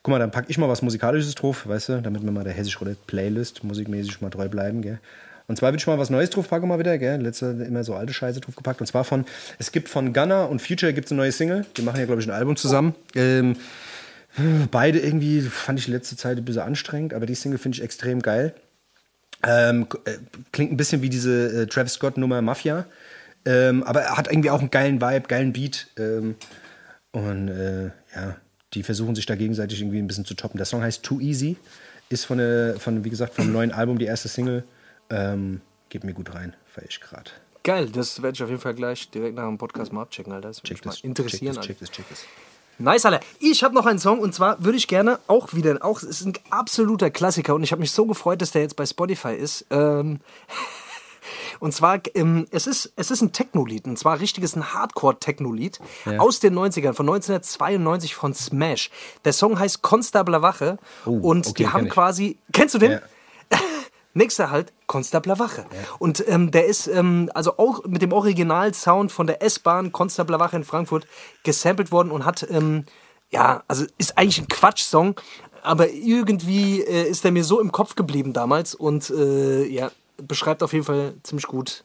[0.02, 2.52] Guck mal, dann packe ich mal was Musikalisches drauf, weißt du, damit wir mal der
[2.54, 4.98] hessisch Roulette Playlist musikmäßig mal treu bleiben, gell.
[5.48, 7.20] Und zwar würde ich mal was Neues drauf packen mal wieder, gell.
[7.20, 8.80] Letzte immer so alte Scheiße drauf gepackt.
[8.80, 9.26] Und zwar von,
[9.58, 11.66] es gibt von Gunner und Future gibt's eine neue Single.
[11.76, 12.94] Die machen ja, glaube ich, ein Album zusammen.
[13.14, 13.56] Ähm,
[14.70, 18.22] beide irgendwie fand ich letzte Zeit ein bisschen anstrengend, aber die Single finde ich extrem
[18.22, 18.54] geil.
[19.44, 20.18] Ähm, äh,
[20.52, 22.86] klingt ein bisschen wie diese äh, Travis Scott-Nummer Mafia.
[23.44, 25.88] Ähm, aber er hat irgendwie auch einen geilen Vibe, geilen Beat.
[25.98, 26.36] Ähm,
[27.12, 28.36] und äh, ja,
[28.74, 30.56] die versuchen sich da gegenseitig irgendwie ein bisschen zu toppen.
[30.56, 31.56] Der Song heißt Too Easy,
[32.08, 34.64] ist von, der, von wie gesagt, vom neuen Album die erste Single.
[35.10, 37.30] Ähm, geht mir gut rein, feier ich gerade.
[37.64, 40.48] Geil, das werde ich auf jeden Fall gleich direkt nach dem Podcast mal abchecken, Alter.
[40.48, 41.60] Das Check mich mal das, interessieren.
[41.60, 43.20] check das, check das, check Nice, Alter.
[43.38, 46.26] Ich habe noch einen Song und zwar würde ich gerne auch wieder, auch es ist
[46.26, 49.66] ein absoluter Klassiker und ich habe mich so gefreut, dass der jetzt bei Spotify ist.
[49.70, 50.20] Ähm,
[51.60, 55.80] und zwar, ähm, es, ist, es ist ein Techno-Lied und zwar richtiges ein Hardcore-Techno-Lied
[56.18, 58.90] aus den 90ern, von 1992 von Smash.
[59.24, 62.92] Der Song heißt Constabler Wache Oh, und okay, die haben quasi, kennst du den?
[62.92, 63.00] Ja.
[64.14, 65.64] Nächster halt, Constabler Wache.
[65.98, 70.56] Und ähm, der ist ähm, also auch mit dem Originalsound von der S-Bahn Constabler Wache
[70.56, 71.06] in Frankfurt
[71.44, 72.84] gesampelt worden und hat, ähm,
[73.30, 75.18] ja, also ist eigentlich ein Quatsch-Song,
[75.62, 80.62] aber irgendwie äh, ist der mir so im Kopf geblieben damals und äh, ja, beschreibt
[80.62, 81.84] auf jeden Fall ziemlich gut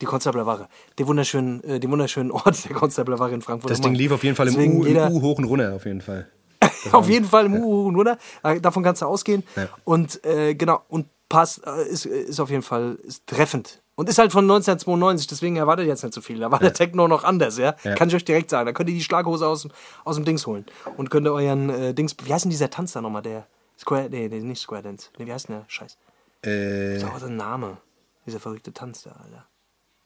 [0.00, 0.68] die Constabler Wache.
[0.98, 3.70] Den wunderschönen, äh, den wunderschönen Ort der Constabler Wache in Frankfurt.
[3.70, 6.00] Das Ding lief auf jeden Fall im U, im U hoch und runter, auf jeden
[6.00, 6.28] Fall.
[6.92, 8.18] auf jeden Fall im Uhu, oder?
[8.42, 9.44] Äh, Davon kannst du ausgehen.
[9.56, 9.68] Ja.
[9.84, 13.80] Und äh, genau, und passt, äh, ist, ist auf jeden Fall ist treffend.
[13.94, 16.38] Und ist halt von 1992, deswegen erwartet jetzt nicht so viel.
[16.38, 17.74] Da war der Techno noch anders, ja?
[17.84, 17.94] Ja.
[17.94, 18.66] Kann ich euch direkt sagen.
[18.66, 19.72] Da könnt ihr die Schlaghose aus, dem-
[20.04, 20.64] aus dem Dings holen.
[20.96, 22.14] Und könnt ihr euren äh, Dings.
[22.22, 23.22] Wie heißt denn dieser Tanz da nochmal?
[23.22, 23.46] Der
[23.78, 24.08] Square.
[24.10, 25.08] Nee, nee, nicht Square Dance.
[25.18, 25.64] Nee, wie heißt denn der?
[25.68, 25.96] Scheiß.
[26.42, 27.76] Äh, Das ist auch ein Name.
[28.26, 29.46] Dieser verrückte Tanz da, Alter.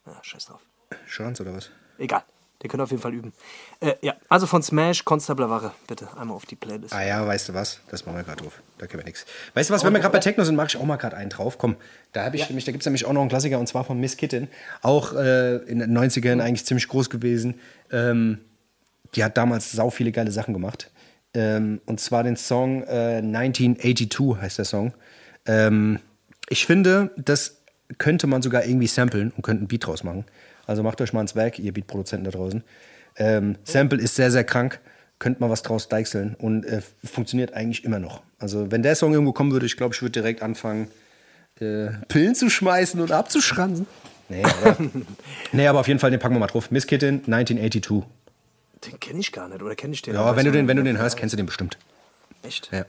[0.07, 0.61] Ja, scheiß drauf.
[1.07, 1.70] Schwanz oder was?
[1.99, 2.25] Egal.
[2.62, 3.32] Den könnt ihr auf jeden Fall üben.
[3.80, 5.72] Äh, ja, also von Smash, Constabler Wache.
[5.86, 6.94] Bitte einmal auf die Playlist.
[6.94, 7.80] Ah ja, weißt du was?
[7.90, 8.62] Das machen wir gerade drauf.
[8.78, 9.26] Da können wir nichts.
[9.52, 11.30] Weißt du was, wenn wir gerade bei Techno sind, mache ich auch mal gerade einen
[11.30, 11.59] drauf.
[11.59, 11.76] Komm,
[12.12, 14.00] da habe ich nämlich, da gibt es nämlich auch noch einen Klassiker und zwar von
[14.00, 14.48] Miss Kitten.
[14.82, 17.61] Auch äh, in den 90ern eigentlich ziemlich groß gewesen.
[17.90, 18.38] Ähm,
[19.14, 20.90] die hat damals sau viele geile Sachen gemacht.
[21.34, 24.94] Ähm, und zwar den Song äh, 1982 heißt der Song.
[25.46, 25.98] Ähm,
[26.48, 27.59] ich finde, das
[27.98, 30.24] könnte man sogar irgendwie samplen und könnte einen Beat draus machen.
[30.66, 32.62] Also macht euch mal ins Werk, ihr Beatproduzenten da draußen.
[33.16, 34.80] Ähm, Sample ist sehr, sehr krank.
[35.18, 38.22] Könnt mal was draus deichseln und äh, funktioniert eigentlich immer noch.
[38.38, 40.88] Also, wenn der Song irgendwo kommen würde, ich glaube, ich würde direkt anfangen,
[41.60, 43.86] äh, Pillen zu schmeißen und abzuschranzen.
[44.28, 44.76] Nee aber,
[45.52, 46.70] nee, aber auf jeden Fall, den packen wir mal drauf.
[46.70, 48.02] Miss Kitten, 1982.
[48.84, 50.14] Den kenne ich gar nicht, oder kenne ich den?
[50.14, 51.78] Ja, aber wenn du den, wenn du den hörst, kennst du den bestimmt.
[52.42, 52.70] Echt?
[52.72, 52.84] Ja.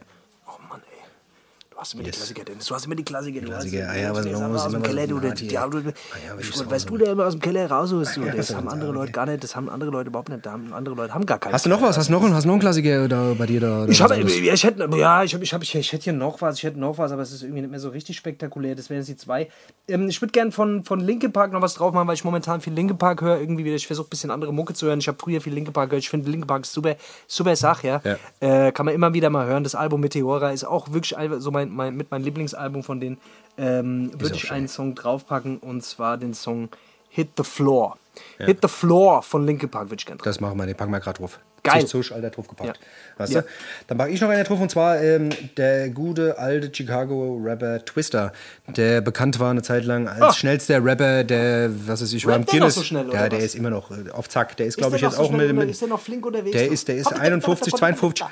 [1.76, 2.66] Du hast immer die Klassiker, Dennis.
[2.68, 3.42] Du hast immer die Klassiker.
[3.42, 6.40] Du Klassiker, hast, ah ja, was du immer aus dem Keller, du, die, du, Ah
[6.40, 8.22] ist das weißt du, der immer aus dem Keller rausholst, du.
[8.24, 9.44] ja, Das haben andere Leute gar nicht.
[9.44, 10.46] Das haben andere Leute überhaupt nicht.
[10.46, 11.52] Da haben andere Leute haben gar keinen.
[11.52, 11.98] Hast du noch was?
[11.98, 13.86] Hast du noch, einen- hast du noch einen Klassiker da bei dir da?
[13.90, 16.64] Ich habe, ich hätte, ja, ich habe, ich habe, ich, hätte hier noch was, ich
[16.64, 18.76] hätte noch was, aber es ist irgendwie nicht mehr so richtig spektakulär.
[18.76, 19.50] Das wären jetzt die zwei.
[19.90, 22.62] Ähm, ich würde gerne von, von Linkin Park noch was drauf machen, weil ich momentan
[22.62, 23.38] viel Linkin Park höre.
[23.42, 25.00] Irgendwie wieder, ich versuche ein bisschen andere Mucke zu hören.
[25.00, 26.04] Ich habe früher viel Linkin Park gehört.
[26.04, 26.96] Ich finde Linkin Park ist super,
[27.28, 28.02] super Sache, ja.
[28.40, 29.66] Äh, kann man immer wieder mal hören.
[29.66, 33.18] Das Album Meteora ist auch wirklich so mein, mein, mit meinem Lieblingsalbum von denen.
[33.58, 36.70] Ähm, würde ich einen Song draufpacken und zwar den Song
[37.10, 37.98] Hit the Floor.
[38.38, 40.26] Hit the Floor von Linkin Park würde ich gerne drauf.
[40.26, 41.40] Das machen wir, den packen wir gerade drauf.
[41.74, 41.86] Geil.
[41.86, 42.78] Zusch, Alter, drauf gepackt.
[42.78, 42.84] Ja.
[43.18, 43.42] Weißt Ja.
[43.42, 43.48] du?
[43.88, 48.34] Dann packe ich noch einen drauf und zwar ähm, der gute alte Chicago-Rapper Twister,
[48.68, 50.34] der bekannt war eine Zeit lang als Ah.
[50.34, 52.76] schnellster Rapper, der, was weiß ich, war im Rappt der noch Guinness.
[52.76, 53.46] so schnell, oder ja, der was?
[53.46, 54.58] ist immer noch äh, auf Zack.
[54.58, 55.70] Der ist, glaube ich, noch jetzt so auch mit, mit.
[55.70, 56.52] ist der noch flink unterwegs?
[56.56, 56.74] Der noch?
[56.74, 58.26] ist, der ist 51, 52.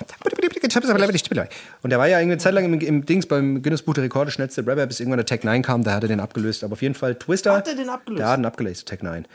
[1.81, 4.31] Und der war ja eine Zeit lang im, im Dings beim Guinness Buch der Rekorde
[4.31, 6.63] schnellste Rapper, bis irgendwann der Tech 9 kam, da hat er den abgelöst.
[6.63, 7.53] Aber auf jeden Fall Twister.
[7.55, 8.19] Hat er den abgelöst?
[8.19, 9.25] Der hat ihn abgelöst, Tech 9.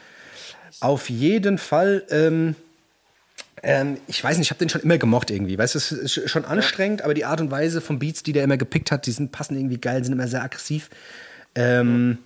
[0.80, 2.55] Auf jeden Fall, ähm,
[3.62, 5.59] ähm, ich weiß nicht, ich habe den schon immer gemocht irgendwie.
[5.59, 8.44] Weißt du, es ist schon anstrengend, aber die Art und Weise von Beats, die der
[8.44, 10.90] immer gepickt hat, die sind, passen irgendwie geil, sind immer sehr aggressiv.
[11.54, 12.18] Ähm,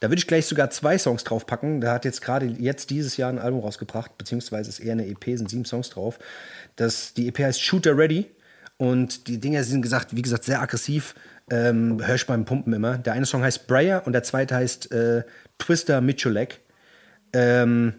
[0.00, 1.80] Da würde ich gleich sogar zwei Songs draufpacken.
[1.80, 5.24] Der hat jetzt gerade jetzt dieses Jahr ein Album rausgebracht, beziehungsweise ist eher eine EP,
[5.24, 6.18] sind sieben Songs drauf.
[6.76, 8.26] Das, die EP heißt Shooter Ready
[8.76, 11.14] und die Dinger sind gesagt, wie gesagt, sehr aggressiv.
[11.50, 12.98] Ähm, hör ich beim Pumpen immer.
[12.98, 15.22] Der eine Song heißt Breyer und der zweite heißt äh,
[15.58, 16.60] Twister Mitchellek.
[17.32, 17.94] Ähm,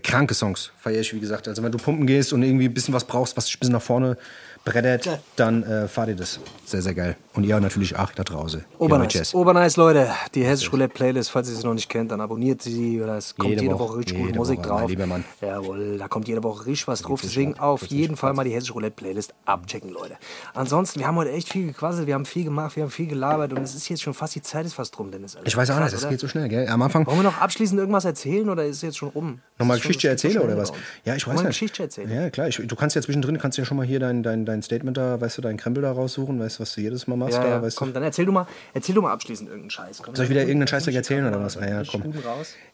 [0.00, 1.48] kranke Songs, feiere ich, wie gesagt.
[1.48, 3.72] Also wenn du pumpen gehst und irgendwie ein bisschen was brauchst, was dich ein bisschen
[3.72, 4.16] nach vorne
[4.64, 6.40] brettert, dann äh, fahr dir das.
[6.64, 7.16] Sehr, sehr geil.
[7.34, 8.64] Und ihr natürlich auch da draußen.
[8.78, 9.34] Obernice.
[9.34, 10.08] Obernice, Leute.
[10.34, 13.00] Die Hessisch Roulette Playlist, falls ihr sie noch nicht kennt, dann abonniert sie.
[13.02, 14.88] Oder es kommt Jede jede, Woche, Woche, richtig jede gute Musik Woche, drauf.
[14.88, 15.24] lieber Mann.
[15.40, 17.20] Jawohl, da kommt jede Woche richtig was drauf.
[17.22, 20.16] Deswegen auf jeden Fall mal die Hessisch Roulette Playlist abchecken, Leute.
[20.54, 23.52] Ansonsten, wir haben heute echt viel gequasselt, wir haben viel gemacht, wir haben viel gelabert
[23.52, 25.36] und es ist jetzt schon fast die Zeit ist fast rum, Dennis.
[25.36, 25.46] Alter.
[25.46, 26.10] Ich weiß auch nicht, das oder?
[26.10, 26.68] geht so schnell, gell?
[26.68, 29.40] Am Anfang Wollen wir noch abschließend irgendwas erzählen oder ist es jetzt schon rum?
[29.58, 30.72] nochmal Geschichte erzählen oder was?
[31.04, 31.46] Ja, ich weiß nicht.
[31.48, 32.10] Geschichte erzählen?
[32.10, 32.48] Ja, klar.
[32.48, 35.20] Ich, du kannst ja zwischendrin, kannst ja schon mal hier dein, dein, dein Statement da,
[35.20, 37.48] weißt du, dein Krempel da raussuchen, weißt du, was du jedes Mal machst Ja, da,
[37.48, 37.94] ja, weißt komm, du.
[37.94, 40.02] dann erzähl du mal, erzähl du mal abschließend irgendeinen Scheiß.
[40.02, 41.56] Komm, Soll ich wieder irgendeinen Scheißdreck erzählen oder was?
[41.56, 42.02] Ah, ja, komm.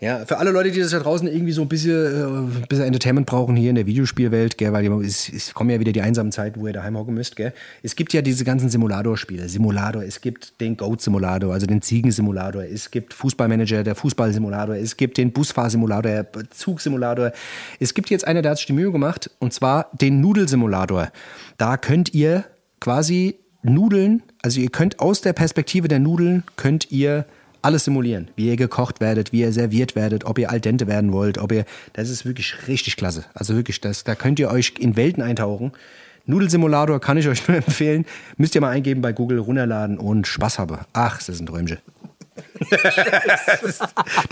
[0.00, 2.84] Ja, für alle Leute, die das da draußen irgendwie so ein bisschen, äh, ein bisschen
[2.86, 6.32] Entertainment brauchen hier in der Videospielwelt, gell, weil es, es kommen ja wieder die einsamen
[6.32, 7.52] Zeiten, wo ihr daheim hocken müsst, gell.
[7.82, 9.48] Es gibt ja diese ganzen Simulator-Spiele.
[9.48, 15.18] Simulator, es gibt den Goat-Simulator, also den Ziegen-Simulator, es gibt Fußballmanager, der Fußball-Simulator, es gibt
[15.18, 17.32] den Busfahr-Simulator, der Zug-Simulator.
[17.78, 21.10] Es gibt jetzt einer, der hat sich die Mühe gemacht, und zwar den Nudelsimulator.
[21.58, 22.44] Da könnt ihr
[22.80, 27.26] quasi Nudeln, also ihr könnt aus der Perspektive der Nudeln, könnt ihr
[27.62, 28.28] alles simulieren.
[28.36, 31.52] Wie ihr gekocht werdet, wie ihr serviert werdet, ob ihr al dente werden wollt, ob
[31.52, 33.24] ihr, das ist wirklich richtig klasse.
[33.34, 35.72] Also wirklich, das, da könnt ihr euch in Welten eintauchen.
[36.26, 38.06] Nudelsimulator kann ich euch nur empfehlen.
[38.36, 40.78] Müsst ihr mal eingeben bei Google, runterladen und Spaß haben.
[40.92, 41.78] Ach, das ist ein Träumchen.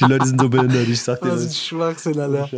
[0.01, 1.65] Die Leute sind so behindert, ich sag dir Das ist ein das.
[1.65, 2.49] Schwachsinn, Alter.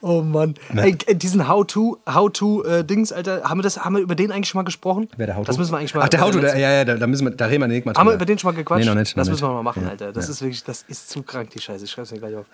[0.00, 0.54] Oh Mann.
[0.74, 4.58] Ey, äh, diesen How-To, How-To-Dings, Alter, haben wir, das, haben wir über den eigentlich schon
[4.58, 5.08] mal gesprochen?
[5.16, 5.44] Wer der Auto?
[5.46, 6.02] Das müssen wir eigentlich mal.
[6.02, 8.12] Ach, der der, ja, ja, da, müssen wir, da reden wir nicht mal Haben wir
[8.12, 8.14] drüber.
[8.16, 8.80] über den schon mal gequatscht?
[8.84, 9.16] Nee, noch nicht.
[9.16, 10.12] das noch müssen wir mal machen, Ja, Alter.
[10.12, 10.30] Das ja.
[10.32, 11.84] ist wirklich, das ist zu krank, die Scheiße.
[11.84, 12.46] Ich schreib's mir gleich auf.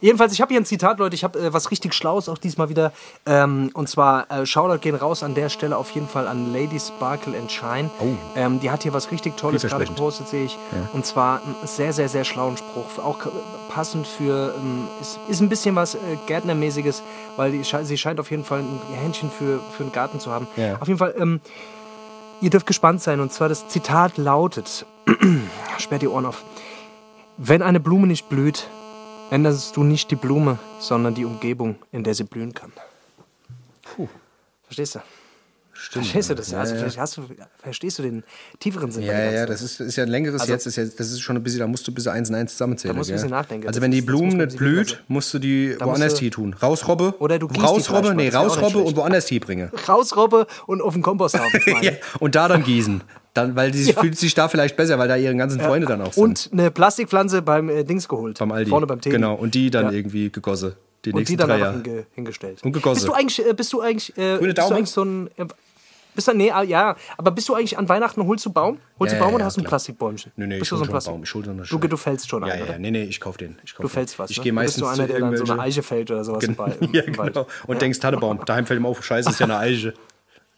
[0.00, 1.14] Jedenfalls, ich habe hier ein Zitat, Leute.
[1.14, 2.92] Ich habe äh, was richtig Schlaues auch diesmal wieder.
[3.26, 6.78] Ähm, und zwar, äh, Shoutout gehen raus an der Stelle auf jeden Fall an Lady
[6.80, 7.90] Sparkle and Shine.
[8.00, 8.06] Oh.
[8.36, 10.56] Ähm, die hat hier was richtig Tolles gerade gepostet, sehe ich.
[10.92, 12.98] Und zwar einen sehr, sehr, sehr schlauen Spruch.
[12.98, 13.18] Auch
[13.68, 17.02] passend für, ähm, ist, ist ein bisschen was äh, Gärtnermäßiges,
[17.36, 20.46] weil die, sie scheint auf jeden Fall ein Händchen für, für einen Garten zu haben.
[20.56, 20.78] Ja.
[20.80, 21.40] Auf jeden Fall, ähm,
[22.40, 23.20] Ihr dürft gespannt sein.
[23.20, 24.86] Und zwar das Zitat lautet:
[25.78, 26.44] Sperrt die Ohren auf.
[27.38, 28.68] Wenn eine Blume nicht blüht,
[29.30, 32.72] änderst du nicht die Blume, sondern die Umgebung, in der sie blühen kann.
[33.82, 34.08] Puh.
[34.64, 35.00] Verstehst du?
[35.78, 36.50] Verstehst du das?
[36.50, 36.80] Ja, also, ja.
[36.80, 37.22] vielleicht Hast du,
[37.58, 38.24] verstehst du den
[38.58, 39.04] tieferen Sinn?
[39.04, 40.66] Ja, ja, das ist, ist ja ein längeres Also- jetzt.
[40.66, 42.94] Ist ja, das ist schon ein bisschen, da musst du bis eins und eins zusammenzählen.
[42.94, 43.68] Da musst du ein bisschen nachdenken.
[43.68, 45.02] Also, wenn die Blume nicht blüht, lassen.
[45.08, 46.54] musst du die woanders Tee tun.
[46.54, 49.70] Rausrobbe, Oder du rausrobbe, nee, rausrobbe und woanders Tee bringe.
[49.88, 53.02] Rausrobbe und auf den Komposthaufen ja, und da dann gießen.
[53.34, 54.00] Dann, weil die Ja.
[54.00, 56.22] fühlt sich da vielleicht besser, weil da ihre ganzen Freunde dann auch sind.
[56.24, 58.38] Und eine Plastikpflanze beim äh, Dings geholt.
[58.38, 58.70] beim Aldi.
[58.70, 59.14] Vorne beim Teddy.
[59.14, 60.72] Genau, und die dann irgendwie gegossen.
[61.04, 62.62] Die Und die dann drei hingestellt.
[62.64, 62.94] Und gegossen.
[62.96, 65.44] Bist du eigentlich, äh, bist du eigentlich, äh, bist du eigentlich so ein, äh,
[66.16, 68.78] bist du, nee, ah, ja, aber bist du eigentlich an Weihnachten, holst du Baum?
[68.98, 69.66] Holst Ja, du Baum ja, oder hast du ein.
[69.66, 70.32] Plastikbäumchen?
[70.34, 71.12] Nee, nee, bist ich du so ein Plastik?
[71.12, 71.80] Baum, ich hol dann du, schon.
[71.80, 73.58] du fällst schon Ja, ein, ja, nee, nee, ich kauf den.
[73.64, 74.42] Ich kauf Du fällst was, Ich ne?
[74.42, 76.58] gehe Du meistens bist so einer, der dann so eine irgendwelche- Eiche fällt oder sowas
[76.58, 76.76] Wald.
[76.80, 77.46] im- Ja, im genau.
[77.68, 78.44] Und denkst, Tannebaum.
[78.44, 79.94] Daheim fällt ihm auf, scheiße, ist ja eine Eiche.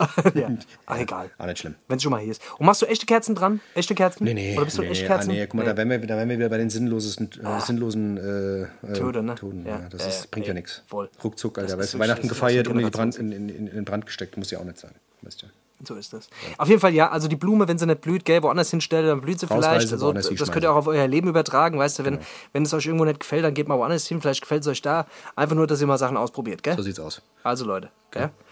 [0.34, 0.48] ja.
[0.86, 1.28] Ach, egal.
[1.38, 1.74] Ah, nicht schlimm.
[1.88, 2.40] Wenn es schon mal hier ist.
[2.58, 3.60] Und machst du echte Kerzen dran?
[3.74, 4.22] Echte Kerzen?
[4.22, 4.54] Nee, nee.
[4.56, 5.30] Oder bist du nee, echte nee, Kerzen?
[5.30, 8.16] Ah, nee, guck mal, da, wären wir, da wären wir wieder bei den äh, sinnlosen
[8.16, 9.34] äh, äh, Tote, ne?
[9.34, 9.80] Toten, Ja.
[9.80, 9.88] ja.
[9.90, 10.84] Das Ja, ist, bringt nee, ja nichts.
[11.24, 11.76] Ruckzuck, Alter.
[11.78, 14.52] Weißt du, Weihnachten gefeiert so und in, Brand, in, in, in den Brand gesteckt, muss
[14.52, 14.92] ja auch nicht sein.
[15.22, 15.46] Weißt du.
[15.84, 16.28] So ist das.
[16.56, 19.20] Auf jeden Fall, ja, also die Blume, wenn sie nicht blüht, gell, woanders hinstelle, dann
[19.20, 19.92] blüht sie vielleicht.
[19.92, 22.18] Also, das könnt ihr auch auf euer Leben übertragen, weißt du, wenn,
[22.52, 24.82] wenn es euch irgendwo nicht gefällt, dann geht mal woanders hin, vielleicht gefällt es euch
[24.82, 25.06] da.
[25.36, 26.76] Einfach nur, dass ihr mal Sachen ausprobiert, gell?
[26.76, 27.22] So sieht's aus.
[27.44, 28.30] Also Leute, gell?
[28.36, 28.47] So.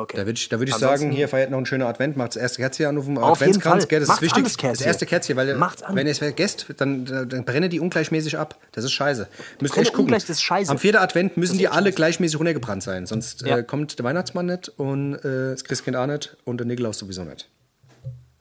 [0.00, 0.16] Okay.
[0.16, 2.28] Da würde ich, da würd ich Ansonsten- sagen, hier feiert noch ein schöner Advent, macht
[2.28, 3.88] das erste Kerzchen an auf dem Auf jeden Adventskranz, Fall.
[3.88, 4.56] gell, das Macht's ist wichtig.
[4.62, 5.96] das erste Kerzchen, weil Macht's an.
[5.96, 8.56] wenn ihr es vergesst, dann, dann brennen die ungleichmäßig ab.
[8.70, 9.26] Das ist scheiße.
[9.26, 10.04] Müsst ihr Brenne echt gucken.
[10.04, 10.70] ungleich, das ist scheiße.
[10.70, 13.58] Am vierten Advent müssen die alle gleichmäßig runtergebrannt sein, sonst Ja.
[13.58, 17.24] äh, kommt der Weihnachtsmann nicht und äh, das Christkind auch nicht und der Nikolaus sowieso
[17.24, 17.48] nicht.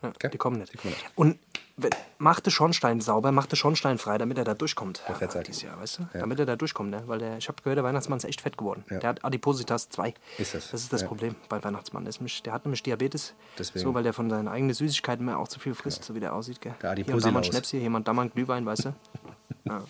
[0.03, 0.29] Okay.
[0.31, 0.73] Die kommen nicht.
[1.15, 1.39] Und wenn, macht
[1.77, 5.03] den Schornstein sauber, macht den Schornstein frei, damit er da durchkommt.
[5.07, 6.07] Der fährt dieses Jahr, weißt du?
[6.13, 7.03] Damit er da durchkommt, ne?
[7.05, 8.83] Weil der, ich habe gehört, der Weihnachtsmann ist echt fett geworden.
[8.89, 10.13] Der hat Adipositas 2.
[10.37, 10.71] Ist das?
[10.71, 11.07] Das ist das Ja.
[11.07, 12.03] Problem bei Weihnachtsmann.
[12.03, 13.33] Der, nämlich, der hat nämlich Diabetes.
[13.57, 13.83] Deswegen.
[13.85, 16.33] So, weil der von seinen eigenen Süßigkeiten mehr auch zu viel frisst, so wie der
[16.33, 16.61] aussieht.
[16.61, 16.73] Gell?
[16.81, 17.45] Der Hier und da mal ein Adiposilaus.
[17.47, 18.93] Schnäpschen, hier mal da mal ein Glühwein, weißt du?
[19.65, 19.83] Ja.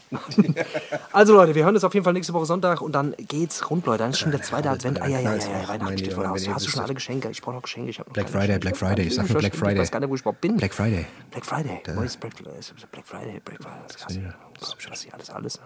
[1.11, 3.85] Also Leute, wir hören uns auf jeden Fall nächste Woche Sonntag und dann geht's rund,
[3.85, 3.99] Leute.
[3.99, 5.01] Dann ist schon der zweite Advent.
[5.01, 6.55] Ah, ja, ja, ja, ja, Weihnachten steht vor der wenn Haustür.
[6.55, 7.29] Hast du schon alle Geschenke?
[7.29, 7.89] Ich brauche noch Geschenke.
[7.89, 8.59] Ich Black Friday.
[8.59, 9.07] Black Friday.
[9.07, 9.81] Ich sag nur Black stimmt, Ich Friday.
[9.81, 10.57] weiß gar nicht, wo ich überhaupt bin.
[10.57, 11.05] Black Friday.
[11.31, 11.81] Black Friday.
[11.95, 12.53] Wo ist Black Friday?
[12.91, 14.33] Black Friday, Black Friday.
[14.59, 15.59] Das du, was hier alles, alles.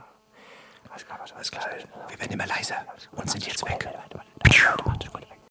[0.90, 1.66] Alles klar, alles klar.
[2.10, 2.76] Wir werden immer leiser
[3.14, 3.88] und sind jetzt weg.